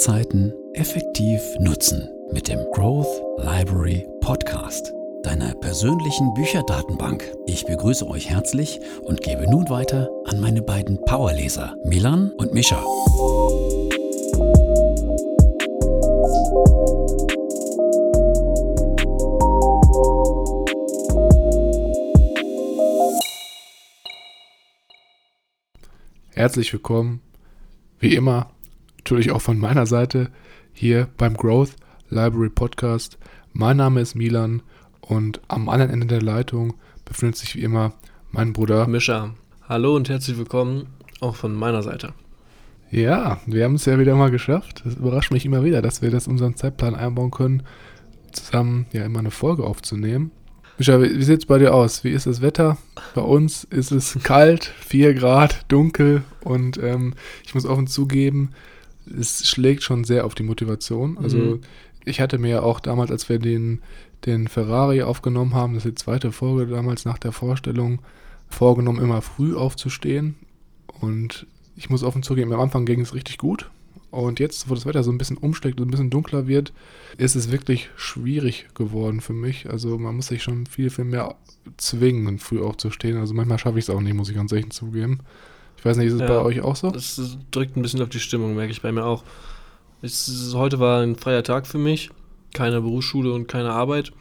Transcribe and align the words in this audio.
Zeiten 0.00 0.54
effektiv 0.72 1.42
nutzen 1.58 2.08
mit 2.32 2.48
dem 2.48 2.58
Growth 2.72 3.22
Library 3.36 4.08
Podcast, 4.22 4.94
deiner 5.22 5.54
persönlichen 5.56 6.32
Bücherdatenbank. 6.32 7.22
Ich 7.44 7.66
begrüße 7.66 8.08
euch 8.08 8.30
herzlich 8.30 8.80
und 9.02 9.20
gebe 9.20 9.42
nun 9.50 9.68
weiter 9.68 10.08
an 10.24 10.40
meine 10.40 10.62
beiden 10.62 10.98
Powerleser, 11.04 11.76
Milan 11.84 12.32
und 12.38 12.54
Mischa. 12.54 12.82
Herzlich 26.30 26.72
willkommen, 26.72 27.20
wie 27.98 28.14
immer, 28.14 28.50
natürlich 29.10 29.32
auch 29.32 29.42
von 29.42 29.58
meiner 29.58 29.86
Seite 29.86 30.30
hier 30.72 31.08
beim 31.16 31.36
Growth 31.36 31.74
Library 32.10 32.48
Podcast. 32.48 33.18
Mein 33.52 33.76
Name 33.76 34.00
ist 34.00 34.14
Milan 34.14 34.62
und 35.00 35.40
am 35.48 35.68
anderen 35.68 35.90
Ende 35.90 36.06
der 36.06 36.22
Leitung 36.22 36.74
befindet 37.04 37.36
sich 37.36 37.56
wie 37.56 37.62
immer 37.62 37.92
mein 38.30 38.52
Bruder 38.52 38.86
Mischa. 38.86 39.34
Hallo 39.68 39.96
und 39.96 40.08
herzlich 40.08 40.38
willkommen 40.38 40.86
auch 41.18 41.34
von 41.34 41.56
meiner 41.56 41.82
Seite. 41.82 42.14
Ja, 42.92 43.40
wir 43.46 43.64
haben 43.64 43.74
es 43.74 43.84
ja 43.84 43.98
wieder 43.98 44.14
mal 44.14 44.30
geschafft. 44.30 44.84
Es 44.86 44.94
überrascht 44.94 45.32
mich 45.32 45.44
immer 45.44 45.64
wieder, 45.64 45.82
dass 45.82 46.02
wir 46.02 46.12
das 46.12 46.28
in 46.28 46.34
unseren 46.34 46.54
Zeitplan 46.54 46.94
einbauen 46.94 47.32
können, 47.32 47.64
zusammen 48.30 48.86
ja 48.92 49.04
immer 49.04 49.18
eine 49.18 49.32
Folge 49.32 49.64
aufzunehmen. 49.64 50.30
Micha, 50.78 51.02
wie, 51.02 51.18
wie 51.18 51.24
sieht 51.24 51.40
es 51.40 51.46
bei 51.46 51.58
dir 51.58 51.74
aus? 51.74 52.04
Wie 52.04 52.10
ist 52.10 52.26
das 52.26 52.42
Wetter? 52.42 52.78
Bei 53.16 53.22
uns 53.22 53.64
ist 53.64 53.90
es 53.90 54.20
kalt, 54.22 54.72
4 54.86 55.14
Grad, 55.14 55.64
dunkel 55.66 56.22
und 56.44 56.78
ähm, 56.80 57.14
ich 57.44 57.56
muss 57.56 57.66
offen 57.66 57.88
zugeben, 57.88 58.50
es 59.18 59.48
schlägt 59.48 59.82
schon 59.82 60.04
sehr 60.04 60.24
auf 60.24 60.34
die 60.34 60.42
Motivation. 60.42 61.18
Also 61.18 61.36
Mhm. 61.38 61.60
ich 62.04 62.20
hatte 62.20 62.38
mir 62.38 62.48
ja 62.50 62.62
auch 62.62 62.80
damals, 62.80 63.10
als 63.10 63.28
wir 63.28 63.38
den, 63.38 63.80
den 64.26 64.48
Ferrari 64.48 65.02
aufgenommen 65.02 65.54
haben, 65.54 65.74
das 65.74 65.84
ist 65.84 65.90
die 65.98 66.04
zweite 66.04 66.32
Folge 66.32 66.66
damals 66.72 67.04
nach 67.04 67.18
der 67.18 67.32
Vorstellung, 67.32 68.00
vorgenommen, 68.48 69.00
immer 69.02 69.22
früh 69.22 69.54
aufzustehen. 69.56 70.34
Und 71.00 71.46
ich 71.76 71.88
muss 71.90 72.02
offen 72.02 72.22
zugeben, 72.22 72.52
am 72.52 72.60
Anfang 72.60 72.84
ging 72.84 73.00
es 73.00 73.14
richtig 73.14 73.38
gut. 73.38 73.70
Und 74.10 74.40
jetzt, 74.40 74.68
wo 74.68 74.74
das 74.74 74.86
Wetter 74.86 75.04
so 75.04 75.12
ein 75.12 75.18
bisschen 75.18 75.36
umschlägt 75.36 75.80
und 75.80 75.86
ein 75.86 75.90
bisschen 75.92 76.10
dunkler 76.10 76.48
wird, 76.48 76.72
ist 77.16 77.36
es 77.36 77.52
wirklich 77.52 77.90
schwierig 77.96 78.66
geworden 78.74 79.20
für 79.20 79.32
mich. 79.32 79.70
Also 79.70 79.98
man 79.98 80.16
muss 80.16 80.26
sich 80.26 80.42
schon 80.42 80.66
viel, 80.66 80.90
viel 80.90 81.04
mehr 81.04 81.36
zwingen, 81.76 82.38
früh 82.40 82.60
aufzustehen. 82.60 83.18
Also 83.18 83.34
manchmal 83.34 83.58
schaffe 83.60 83.78
ich 83.78 83.84
es 83.84 83.90
auch 83.90 84.00
nicht, 84.00 84.14
muss 84.14 84.28
ich 84.28 84.34
ganz 84.34 84.50
ehrlich 84.50 84.70
zugeben. 84.70 85.20
Ich 85.80 85.84
weiß 85.86 85.96
nicht, 85.96 86.08
ist 86.08 86.14
es 86.14 86.20
Ja. 86.20 86.26
bei 86.26 86.38
euch 86.42 86.60
auch 86.60 86.76
so? 86.76 86.90
Das 86.90 87.18
drückt 87.50 87.76
ein 87.76 87.82
bisschen 87.82 88.02
auf 88.02 88.10
die 88.10 88.20
Stimmung, 88.20 88.54
merke 88.54 88.70
ich 88.70 88.82
bei 88.82 88.92
mir 88.92 89.04
auch. 89.04 89.24
Es, 90.02 90.52
heute 90.54 90.78
war 90.78 91.00
ein 91.02 91.16
freier 91.16 91.42
Tag 91.42 91.66
für 91.66 91.78
mich, 91.78 92.10
keine 92.52 92.80
Berufsschule 92.82 93.32
und 93.32 93.48
keine 93.48 93.72
Arbeit. 93.72 94.12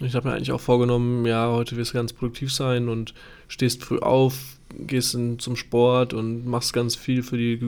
Und 0.00 0.06
ich 0.06 0.14
habe 0.14 0.28
mir 0.28 0.34
eigentlich 0.34 0.52
auch 0.52 0.60
vorgenommen, 0.60 1.26
ja, 1.26 1.48
heute 1.50 1.76
wirst 1.76 1.92
du 1.92 1.98
ganz 1.98 2.14
produktiv 2.14 2.52
sein 2.52 2.88
und 2.88 3.12
stehst 3.46 3.84
früh 3.84 3.98
auf, 3.98 4.56
gehst 4.86 5.14
in, 5.14 5.38
zum 5.38 5.54
Sport 5.54 6.14
und 6.14 6.46
machst 6.46 6.72
ganz 6.72 6.96
viel 6.96 7.22
für 7.22 7.36
die 7.36 7.60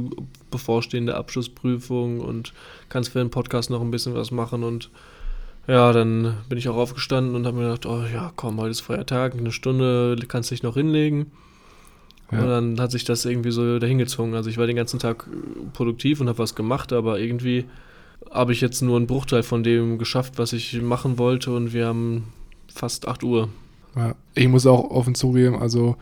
bevorstehende 0.51 1.15
Abschlussprüfung 1.15 2.21
und 2.21 2.55
kannst 2.89 3.13
für 3.13 3.19
den 3.19 3.31
Podcast 3.31 3.69
noch 3.69 3.83
ein 3.83 3.91
bisschen 3.91 4.15
was 4.15 4.31
machen. 4.31 4.65
Und 4.65 4.91
ja, 5.69 5.93
dann 5.93 6.39
bin 6.49 6.57
ich 6.57 6.69
auch 6.71 6.77
aufgestanden 6.77 7.35
und 7.35 7.47
habe 7.47 7.59
mir 7.59 7.65
gedacht, 7.65 7.85
oh 7.85 8.03
ja, 8.13 8.33
komm, 8.37 8.59
heute 8.59 8.71
ist 8.71 8.81
freier 8.81 9.07
Tag, 9.07 9.35
eine 9.37 9.53
Stunde 9.53 10.17
kannst 10.27 10.51
dich 10.51 10.63
noch 10.63 10.75
hinlegen. 10.75 11.31
Ja. 12.33 12.41
Und 12.41 12.49
dann 12.49 12.81
hat 12.81 12.91
sich 12.91 13.05
das 13.05 13.25
irgendwie 13.25 13.51
so 13.51 13.79
dahingezogen. 13.79 14.35
Also 14.35 14.51
ich 14.51 14.59
war 14.59 14.67
den 14.67 14.77
ganzen 14.77 14.99
Tag 14.99 15.27
äh, 15.31 15.67
produktiv 15.73 16.21
und 16.21 16.29
habe 16.29 16.39
was 16.39 16.55
gemacht, 16.55 16.93
aber 16.93 17.19
irgendwie 17.19 17.65
habe 18.31 18.53
ich 18.53 18.61
jetzt 18.61 18.83
nur 18.83 18.97
einen 18.97 19.07
Bruchteil 19.07 19.43
von 19.43 19.63
dem 19.63 19.99
geschafft, 19.99 20.35
was 20.39 20.53
ich 20.53 20.81
machen 20.81 21.19
wollte 21.19 21.55
und 21.55 21.73
wir 21.73 21.87
haben 21.87 22.25
fast 22.73 23.07
8 23.07 23.23
Uhr. 23.23 23.49
Ja, 23.95 24.15
ich 24.35 24.49
muss 24.49 24.67
auch 24.67 24.91
offen 24.91 25.15
zugeben, 25.15 25.57
also 25.57 25.97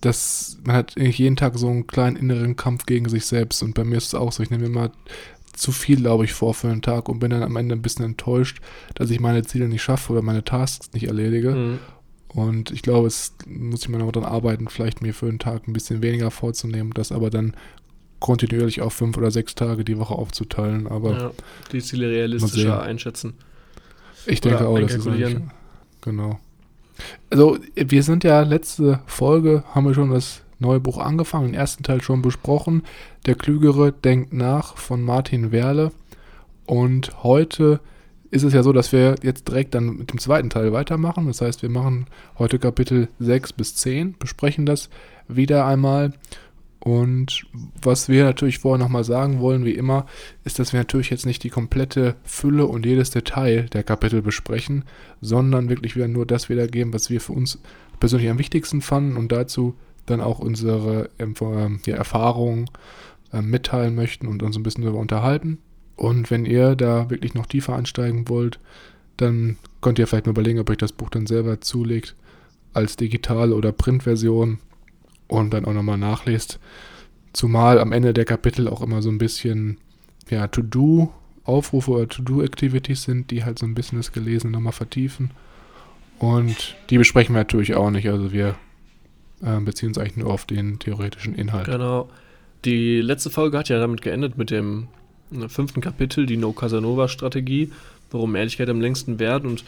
das, 0.00 0.58
man 0.64 0.76
hat 0.76 0.98
eigentlich 0.98 1.18
jeden 1.18 1.36
Tag 1.36 1.56
so 1.56 1.68
einen 1.68 1.86
kleinen 1.86 2.16
inneren 2.16 2.56
Kampf 2.56 2.84
gegen 2.84 3.08
sich 3.08 3.24
selbst 3.24 3.62
und 3.62 3.74
bei 3.74 3.84
mir 3.84 3.96
ist 3.96 4.08
es 4.08 4.14
auch 4.14 4.32
so, 4.32 4.42
ich 4.42 4.50
nehme 4.50 4.64
mir 4.64 4.74
mal 4.74 4.90
zu 5.54 5.72
viel, 5.72 5.96
glaube 5.96 6.24
ich, 6.24 6.32
vor 6.32 6.52
für 6.52 6.68
einen 6.68 6.82
Tag 6.82 7.08
und 7.08 7.20
bin 7.20 7.30
dann 7.30 7.42
am 7.42 7.56
Ende 7.56 7.74
ein 7.74 7.82
bisschen 7.82 8.04
enttäuscht, 8.04 8.60
dass 8.94 9.10
ich 9.10 9.20
meine 9.20 9.44
Ziele 9.44 9.68
nicht 9.68 9.82
schaffe 9.82 10.12
oder 10.12 10.22
meine 10.22 10.44
Tasks 10.44 10.90
nicht 10.92 11.06
erledige. 11.06 11.50
Mhm. 11.52 11.78
Und 12.34 12.72
ich 12.72 12.82
glaube, 12.82 13.06
es 13.06 13.34
muss 13.46 13.82
ich 13.82 13.88
mal 13.88 13.98
noch 13.98 14.10
daran 14.10 14.28
arbeiten, 14.28 14.68
vielleicht 14.68 15.02
mir 15.02 15.14
für 15.14 15.26
einen 15.26 15.38
Tag 15.38 15.68
ein 15.68 15.72
bisschen 15.72 16.02
weniger 16.02 16.30
vorzunehmen, 16.30 16.92
das 16.92 17.12
aber 17.12 17.30
dann 17.30 17.54
kontinuierlich 18.18 18.80
auf 18.80 18.92
fünf 18.92 19.16
oder 19.16 19.30
sechs 19.30 19.54
Tage 19.54 19.84
die 19.84 19.98
Woche 19.98 20.14
aufzuteilen. 20.14 20.88
Aber 20.88 21.12
Ja, 21.12 21.30
die 21.72 21.80
Ziele 21.80 22.10
realistischer 22.10 22.82
einschätzen. 22.82 23.34
Ich 24.26 24.40
denke 24.40 24.66
Oder 24.66 24.68
auch, 24.68 24.80
das 24.80 24.94
ist 24.94 25.06
eigentlich, 25.06 25.36
genau. 26.00 26.40
Also, 27.30 27.58
wir 27.74 28.02
sind 28.02 28.24
ja 28.24 28.42
letzte 28.42 29.00
Folge, 29.06 29.64
haben 29.72 29.86
wir 29.86 29.94
schon 29.94 30.10
das 30.10 30.42
neue 30.58 30.80
Buch 30.80 30.98
angefangen, 30.98 31.48
den 31.48 31.54
ersten 31.54 31.82
Teil 31.82 32.00
schon 32.00 32.22
besprochen. 32.22 32.82
Der 33.26 33.34
Klügere 33.34 33.92
denkt 33.92 34.32
nach 34.32 34.76
von 34.76 35.02
Martin 35.02 35.52
Werle. 35.52 35.92
Und 36.66 37.22
heute 37.22 37.80
ist 38.34 38.42
es 38.42 38.52
ja 38.52 38.64
so, 38.64 38.72
dass 38.72 38.90
wir 38.90 39.14
jetzt 39.22 39.46
direkt 39.46 39.76
dann 39.76 39.96
mit 39.96 40.10
dem 40.10 40.18
zweiten 40.18 40.50
Teil 40.50 40.72
weitermachen. 40.72 41.28
Das 41.28 41.40
heißt, 41.40 41.62
wir 41.62 41.70
machen 41.70 42.06
heute 42.36 42.58
Kapitel 42.58 43.08
6 43.20 43.52
bis 43.52 43.76
10, 43.76 44.16
besprechen 44.18 44.66
das 44.66 44.90
wieder 45.28 45.66
einmal. 45.66 46.12
Und 46.80 47.46
was 47.80 48.08
wir 48.08 48.24
natürlich 48.24 48.58
vorher 48.58 48.82
nochmal 48.84 49.04
sagen 49.04 49.38
wollen, 49.38 49.64
wie 49.64 49.74
immer, 49.74 50.06
ist, 50.42 50.58
dass 50.58 50.72
wir 50.72 50.80
natürlich 50.80 51.10
jetzt 51.10 51.26
nicht 51.26 51.44
die 51.44 51.48
komplette 51.48 52.16
Fülle 52.24 52.66
und 52.66 52.84
jedes 52.84 53.10
Detail 53.10 53.66
der 53.72 53.84
Kapitel 53.84 54.20
besprechen, 54.20 54.84
sondern 55.20 55.68
wirklich 55.68 55.94
wieder 55.94 56.08
nur 56.08 56.26
das 56.26 56.48
wiedergeben, 56.48 56.92
was 56.92 57.10
wir 57.10 57.20
für 57.20 57.32
uns 57.32 57.60
persönlich 58.00 58.28
am 58.28 58.38
wichtigsten 58.38 58.82
fanden 58.82 59.16
und 59.16 59.30
dazu 59.30 59.76
dann 60.06 60.20
auch 60.20 60.40
unsere 60.40 61.08
ähm, 61.20 61.34
ja, 61.86 61.94
Erfahrungen 61.94 62.68
äh, 63.32 63.40
mitteilen 63.42 63.94
möchten 63.94 64.26
und 64.26 64.42
uns 64.42 64.56
ein 64.56 64.64
bisschen 64.64 64.82
darüber 64.82 64.98
unterhalten. 64.98 65.58
Und 65.96 66.30
wenn 66.30 66.44
ihr 66.44 66.74
da 66.74 67.10
wirklich 67.10 67.34
noch 67.34 67.46
tiefer 67.46 67.76
einsteigen 67.76 68.28
wollt, 68.28 68.58
dann 69.16 69.56
könnt 69.80 69.98
ihr 69.98 70.06
vielleicht 70.06 70.26
mal 70.26 70.32
überlegen, 70.32 70.58
ob 70.58 70.70
euch 70.70 70.78
das 70.78 70.92
Buch 70.92 71.10
dann 71.10 71.26
selber 71.26 71.60
zulegt 71.60 72.14
als 72.72 72.96
digitale 72.96 73.54
oder 73.54 73.72
Printversion 73.72 74.58
und 75.28 75.54
dann 75.54 75.64
auch 75.64 75.72
nochmal 75.72 75.98
nachlest. 75.98 76.58
Zumal 77.32 77.78
am 77.78 77.92
Ende 77.92 78.12
der 78.12 78.24
Kapitel 78.24 78.68
auch 78.68 78.82
immer 78.82 79.02
so 79.02 79.10
ein 79.10 79.18
bisschen 79.18 79.78
ja, 80.28 80.48
To-Do-Aufrufe 80.48 81.90
oder 81.90 82.08
To-Do-Activities 82.08 83.02
sind, 83.04 83.30
die 83.30 83.44
halt 83.44 83.58
so 83.58 83.66
ein 83.66 83.74
bisschen 83.74 83.98
das 83.98 84.12
Gelesene 84.12 84.52
nochmal 84.52 84.72
vertiefen. 84.72 85.30
Und 86.18 86.76
die 86.90 86.98
besprechen 86.98 87.34
wir 87.34 87.40
natürlich 87.40 87.74
auch 87.74 87.90
nicht. 87.90 88.08
Also 88.08 88.32
wir 88.32 88.56
äh, 89.42 89.60
beziehen 89.60 89.88
uns 89.88 89.98
eigentlich 89.98 90.16
nur 90.16 90.32
auf 90.32 90.44
den 90.44 90.78
theoretischen 90.78 91.34
Inhalt. 91.34 91.66
Genau. 91.66 92.08
Die 92.64 93.00
letzte 93.00 93.30
Folge 93.30 93.58
hat 93.58 93.68
ja 93.68 93.78
damit 93.78 94.00
geendet 94.02 94.38
mit 94.38 94.50
dem 94.50 94.88
äh, 95.42 95.48
fünften 95.48 95.80
Kapitel, 95.80 96.26
die 96.26 96.36
No-Casanova-Strategie, 96.36 97.70
warum 98.10 98.34
Ehrlichkeit 98.34 98.68
am 98.68 98.80
längsten 98.80 99.18
währt. 99.18 99.44
Und 99.44 99.64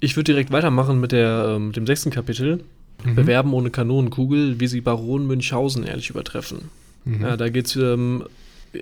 ich 0.00 0.16
würde 0.16 0.32
direkt 0.32 0.52
weitermachen 0.52 1.00
mit, 1.00 1.12
der, 1.12 1.54
ähm, 1.56 1.72
dem 1.72 1.86
sechsten 1.86 2.10
Kapitel, 2.10 2.60
Mhm. 3.04 3.14
Bewerben 3.14 3.52
ohne 3.52 3.70
Kanonenkugel, 3.70 4.60
wie 4.60 4.66
sie 4.66 4.80
Baron 4.80 5.26
Münchhausen 5.26 5.84
ehrlich 5.84 6.10
übertreffen. 6.10 6.70
Mhm. 7.04 7.22
Ja, 7.22 7.36
da 7.36 7.48
geht 7.48 7.66
es 7.66 7.76
ähm, 7.76 8.24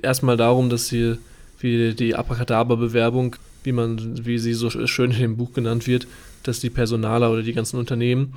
erstmal 0.03 0.37
darum, 0.37 0.71
dass 0.71 0.89
sie, 0.89 1.17
wie 1.61 1.95
die 1.95 2.15
Abracadabra-Bewerbung, 2.15 3.37
wie 3.65 3.73
man, 3.73 4.25
wie 4.25 4.39
sie 4.39 4.55
so 4.55 4.71
schön 4.71 5.11
in 5.11 5.21
dem 5.21 5.37
Buch 5.37 5.53
genannt 5.53 5.87
wird, 5.87 6.07
dass 6.45 6.61
die 6.61 6.71
Personaler 6.71 7.31
oder 7.31 7.43
die 7.43 7.53
ganzen 7.53 7.79
Unternehmen 7.79 8.35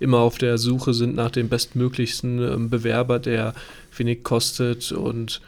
immer 0.00 0.18
auf 0.18 0.38
der 0.38 0.58
Suche 0.58 0.94
sind 0.94 1.14
nach 1.14 1.30
dem 1.30 1.48
bestmöglichsten 1.48 2.38
ähm, 2.40 2.70
Bewerber, 2.70 3.18
der 3.18 3.54
wenig 3.96 4.24
kostet 4.24 4.90
und 4.90 5.40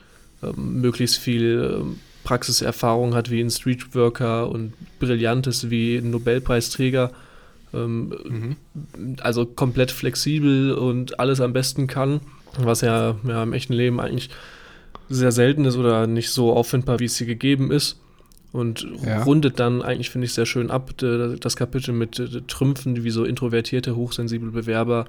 ähm, 0.56 0.81
möglichst 0.81 1.16
viel 1.19 1.78
ähm, 1.81 1.97
Praxiserfahrung 2.25 3.14
hat 3.14 3.31
wie 3.31 3.41
ein 3.41 3.50
Streetworker 3.50 4.49
und 4.50 4.73
Brillantes 4.99 5.70
wie 5.70 5.96
ein 5.96 6.11
Nobelpreisträger. 6.11 7.12
Ähm, 7.73 8.14
Mhm. 8.25 8.56
also 9.20 9.44
komplett 9.46 9.91
flexibel 9.91 10.73
und 10.75 11.19
alles 11.19 11.41
am 11.41 11.52
besten 11.52 11.87
kann, 11.88 12.20
was 12.58 12.82
ja, 12.82 13.17
ja 13.26 13.43
im 13.43 13.52
echten 13.52 13.73
Leben 13.73 13.99
eigentlich 14.00 14.31
sehr 15.08 15.32
selten 15.32 15.64
ist 15.64 15.76
oder 15.76 16.06
nicht 16.06 16.31
so 16.31 16.52
auffindbar, 16.52 17.00
wie 17.00 17.05
es 17.06 17.17
hier 17.19 17.26
gegeben 17.26 17.70
ist. 17.73 18.00
Und 18.52 18.87
Ja. 19.05 19.25
rundet 19.25 19.58
dann 19.58 19.82
eigentlich, 19.82 20.11
finde 20.11 20.26
ich, 20.26 20.32
sehr 20.35 20.46
schön 20.46 20.70
ab, 20.70 20.93
das 20.96 21.56
Kapitel 21.56 21.93
mit 21.93 22.23
Trümpfen, 22.46 23.02
wie 23.02 23.11
so 23.11 23.25
introvertierte, 23.25 23.96
hochsensible 23.96 24.52
Bewerber 24.52 25.06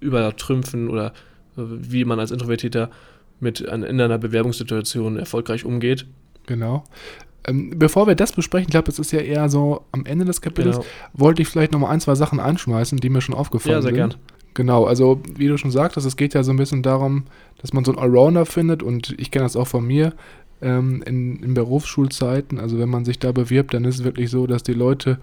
übertrümpfen 0.00 0.88
oder 0.90 1.06
äh, 1.56 1.62
wie 1.64 2.04
man 2.04 2.20
als 2.20 2.30
Introvertierter 2.30 2.90
mit 3.40 3.66
an, 3.68 3.82
in 3.82 4.00
einer 4.00 4.18
Bewerbungssituation 4.18 5.18
erfolgreich 5.18 5.64
umgeht. 5.64 6.06
Genau. 6.46 6.84
Ähm, 7.46 7.74
bevor 7.76 8.06
wir 8.06 8.14
das 8.14 8.32
besprechen, 8.32 8.66
ich 8.68 8.70
glaube, 8.72 8.90
es 8.90 8.98
ist 8.98 9.12
ja 9.12 9.20
eher 9.20 9.48
so 9.48 9.82
am 9.92 10.04
Ende 10.06 10.24
des 10.24 10.40
Kapitels, 10.40 10.76
Genau. 10.76 10.88
wollte 11.12 11.42
ich 11.42 11.48
vielleicht 11.48 11.72
nochmal 11.72 11.92
ein, 11.92 12.00
zwei 12.00 12.14
Sachen 12.14 12.40
anschmeißen, 12.40 12.98
die 12.98 13.08
mir 13.10 13.20
schon 13.20 13.34
aufgefallen 13.34 13.74
Ja, 13.76 13.82
sehr 13.82 13.90
sind. 13.90 13.96
gern. 13.96 14.14
Genau, 14.54 14.84
also 14.84 15.20
wie 15.36 15.48
du 15.48 15.58
schon 15.58 15.70
sagtest, 15.70 16.06
es 16.06 16.16
geht 16.16 16.32
ja 16.32 16.42
so 16.42 16.50
ein 16.50 16.56
bisschen 16.56 16.82
darum, 16.82 17.24
dass 17.60 17.72
man 17.74 17.84
so 17.84 17.92
einen 17.92 18.00
Allrounder 18.00 18.46
findet 18.46 18.82
und 18.82 19.14
ich 19.18 19.30
kenne 19.30 19.44
das 19.44 19.56
auch 19.56 19.68
von 19.68 19.86
mir. 19.86 20.12
ähm, 20.62 21.02
in, 21.04 21.42
in 21.42 21.52
Berufsschulzeiten. 21.52 22.58
Also 22.58 22.78
wenn 22.78 22.88
man 22.88 23.04
sich 23.04 23.18
da 23.18 23.30
bewirbt, 23.32 23.74
dann 23.74 23.84
ist 23.84 23.96
es 23.98 24.04
wirklich 24.04 24.30
so, 24.30 24.46
dass 24.46 24.62
die 24.62 24.72
Leute 24.72 25.18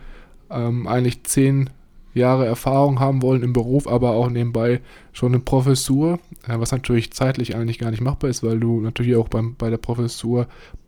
ähm, 0.52 0.86
eigentlich 0.88 1.24
zehn 1.24 1.72
Jahre 2.14 2.46
Erfahrung 2.46 3.00
haben 3.00 3.22
wollen 3.22 3.44
im 3.44 3.54
Beruf, 3.54 3.88
aber 3.88 4.12
auch 4.12 4.30
nebenbei 4.30 4.82
schon 5.12 5.34
eine 5.34 5.40
Professur, 5.40 6.20
äh, 6.48 6.60
was 6.60 6.72
natürlich 6.72 7.12
zeitlich 7.12 7.56
eigentlich 7.56 7.80
gar 7.80 7.92
nicht 7.92 8.02
machbar 8.02 8.30
ist, 8.30 8.44
weil 8.44 8.60
du 8.60 8.82
natürlich 8.82 9.16
auch 9.16 9.30
beim, 9.30 9.56
bei 9.56 9.70
der 9.70 9.78
Professur 9.78 10.48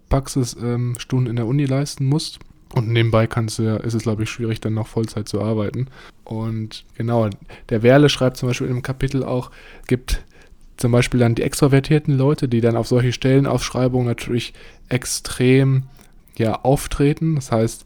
Praxisstunden 0.10 0.95
ähm, 1.25 1.30
in 1.30 1.36
der 1.36 1.48
Uni 1.48 1.66
leisten 1.66 2.06
musst. 2.06 2.39
Und 2.74 2.89
nebenbei 2.89 3.25
kannst 3.27 3.60
du, 3.60 3.77
ist 3.77 3.94
es, 3.94 4.04
glaube 4.04 4.24
ich, 4.24 4.30
schwierig, 4.30 4.60
dann 4.60 4.74
noch 4.74 4.88
Vollzeit 4.88 5.30
zu 5.30 5.42
arbeiten. 5.42 5.88
Und 6.24 6.83
genau, 6.95 7.30
der 7.69 7.83
Werle 7.83 8.10
schreibt 8.10 8.38
zum 8.38 8.50
Beispiel 8.50 8.68
in 8.68 8.74
einem 8.74 8.81
Kapitel 8.81 9.24
auch, 9.24 9.51
gibt 9.88 10.24
zum 10.78 10.92
Beispiel 10.92 11.19
dann 11.19 11.36
die 11.36 11.44
extrovertierten 11.44 12.18
Leute, 12.18 12.50
die 12.50 12.62
dann 12.62 12.75
auf 12.75 12.88
solche 12.88 13.13
Stellenausschreibungen 13.13 14.07
natürlich 14.07 14.54
extrem 14.89 15.83
ja, 16.38 16.62
auftreten. 16.62 17.36
Das 17.36 17.51
heißt, 17.51 17.86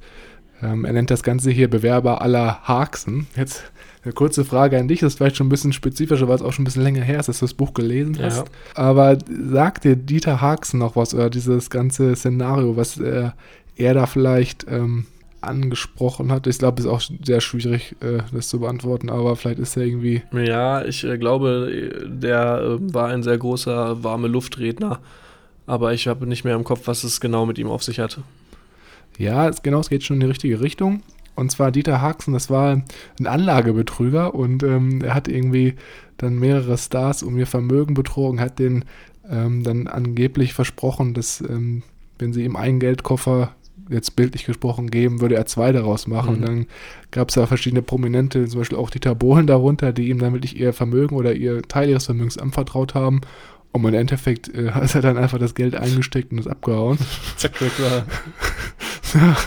ähm, 0.62 0.86
er 0.86 0.94
nennt 0.94 1.12
das 1.12 1.24
Ganze 1.24 1.52
hier 1.52 1.70
Bewerber 1.70 2.22
aller 2.22 2.62
Haxen. 2.64 3.28
Jetzt 3.36 3.64
eine 4.04 4.14
kurze 4.14 4.46
Frage 4.46 4.80
an 4.80 4.88
dich, 4.88 5.02
das 5.02 5.14
ist 5.14 5.18
vielleicht 5.18 5.36
schon 5.36 5.48
ein 5.48 5.52
bisschen 5.52 5.74
spezifischer, 5.74 6.28
weil 6.28 6.36
es 6.36 6.42
auch 6.42 6.54
schon 6.54 6.64
ein 6.64 6.66
bisschen 6.66 6.84
länger 6.84 7.02
her 7.02 7.20
ist, 7.20 7.28
dass 7.28 7.40
du 7.40 7.46
das 7.46 7.54
Buch 7.54 7.74
gelesen 7.74 8.18
hast. 8.22 8.38
Ja. 8.38 8.44
Aber 8.76 9.18
sagt 9.28 9.84
dir 9.84 9.96
Dieter 9.96 10.42
Haxen 10.42 10.80
noch 10.80 10.96
was 10.96 11.14
oder 11.14 11.30
dieses 11.30 11.70
ganze 11.70 12.16
Szenario, 12.16 12.78
was 12.78 12.98
er, 12.98 13.36
er 13.76 13.94
da 13.94 14.06
vielleicht 14.06 14.66
ähm, 14.70 15.06
angesprochen 15.42 16.32
hat. 16.32 16.48
Ich 16.48 16.60
glaube, 16.60 16.80
es 16.80 16.86
ist 16.86 16.92
auch 16.92 17.02
sehr 17.24 17.42
schwierig, 17.42 17.96
äh, 18.02 18.20
das 18.34 18.48
zu 18.48 18.60
beantworten, 18.60 19.10
aber 19.10 19.36
vielleicht 19.36 19.60
ist 19.60 19.78
er 19.78 19.84
irgendwie. 19.84 20.22
Ja, 20.32 20.84
ich 20.84 21.04
äh, 21.04 21.18
glaube, 21.18 21.92
der 22.06 22.62
äh, 22.62 22.94
war 22.94 23.08
ein 23.10 23.24
sehr 23.24 23.38
großer 23.38 24.04
warme 24.04 24.28
Luftredner, 24.28 25.00
aber 25.66 25.94
ich 25.94 26.08
habe 26.08 26.26
nicht 26.26 26.44
mehr 26.44 26.56
im 26.56 26.64
Kopf, 26.64 26.82
was 26.86 27.04
es 27.04 27.20
genau 27.22 27.46
mit 27.46 27.58
ihm 27.58 27.68
auf 27.68 27.84
sich 27.84 28.00
hatte. 28.00 28.24
Ja, 29.20 29.48
es, 29.50 29.62
genau, 29.62 29.82
es 29.82 29.90
geht 29.90 30.04
schon 30.04 30.16
in 30.16 30.22
die 30.22 30.28
richtige 30.28 30.62
Richtung. 30.62 31.04
Und 31.36 31.52
zwar 31.52 31.72
Dieter 31.72 32.02
Haxen, 32.02 32.34
das 32.34 32.50
war 32.50 32.82
ein 33.20 33.28
Anlagebetrüger 33.28 34.34
und 34.34 34.64
ähm, 34.64 35.02
er 35.02 35.14
hat 35.14 35.28
irgendwie 35.28 35.76
dann 36.18 36.38
mehrere 36.38 36.78
Stars 36.78 37.24
um 37.24 37.38
ihr 37.38 37.48
Vermögen 37.48 37.94
betrogen, 37.94 38.42
hat 38.42 38.60
den 38.60 38.84
ähm, 39.30 39.64
dann 39.64 39.88
angeblich 39.88 40.54
versprochen, 40.54 41.14
dass 41.14 41.42
ähm, 41.42 41.84
wenn 42.18 42.34
sie 42.34 42.44
ihm 42.44 42.56
einen 42.56 42.80
Geldkoffer 42.80 43.56
jetzt 43.90 44.16
bildlich 44.16 44.46
gesprochen 44.46 44.92
geben, 44.92 45.22
würde 45.22 45.36
er 45.36 45.46
zwei 45.46 45.72
daraus 45.72 46.08
machen. 46.08 46.36
Mhm. 46.36 46.36
Und 46.36 46.48
dann 46.48 46.66
gab 47.12 47.30
es 47.30 47.36
da 47.36 47.48
verschiedene 47.48 47.82
Prominente, 47.82 48.46
zum 48.48 48.60
Beispiel 48.60 48.78
auch 48.78 48.90
Dieter 48.90 49.16
Bohlen 49.16 49.48
darunter, 49.48 49.94
die 49.94 50.10
ihm 50.10 50.20
dann 50.20 50.34
wirklich 50.34 50.60
ihr 50.60 50.74
Vermögen 50.74 51.16
oder 51.16 51.34
ihr 51.34 51.62
Teil 51.64 51.90
ihres 51.90 52.06
Vermögens 52.06 52.38
anvertraut 52.38 52.94
haben. 52.94 53.22
Und 53.72 53.86
im 53.86 53.94
Endeffekt 53.94 54.54
äh, 54.54 54.72
hat 54.72 54.96
er 54.96 55.02
dann 55.02 55.18
einfach 55.18 55.38
das 55.38 55.54
Geld 55.54 55.76
eingesteckt 55.76 56.32
und 56.32 56.40
es 56.40 56.48
abgehauen. 56.48 56.98
Zack, 57.38 57.62
war. 57.62 58.06
ja. 59.14 59.38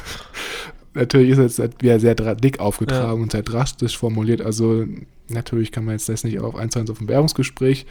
Natürlich 0.95 1.31
ist 1.31 1.39
es 1.39 1.57
jetzt 1.57 1.83
wieder 1.83 1.99
sehr 1.99 2.15
dick 2.15 2.61
aufgetragen 2.61 3.17
ja. 3.17 3.23
und 3.23 3.33
sehr 3.33 3.43
drastisch 3.43 3.97
formuliert. 3.97 4.43
Also 4.43 4.85
natürlich 5.29 5.73
kann 5.73 5.85
man 5.85 5.95
jetzt 5.95 6.09
das 6.09 6.23
nicht 6.23 6.39
auf 6.39 6.55
eins 6.55 6.75
zu 6.75 6.81
eins 6.81 6.91
auf 6.91 7.01
ein 7.01 7.09
Werbungsgespräch 7.09 7.87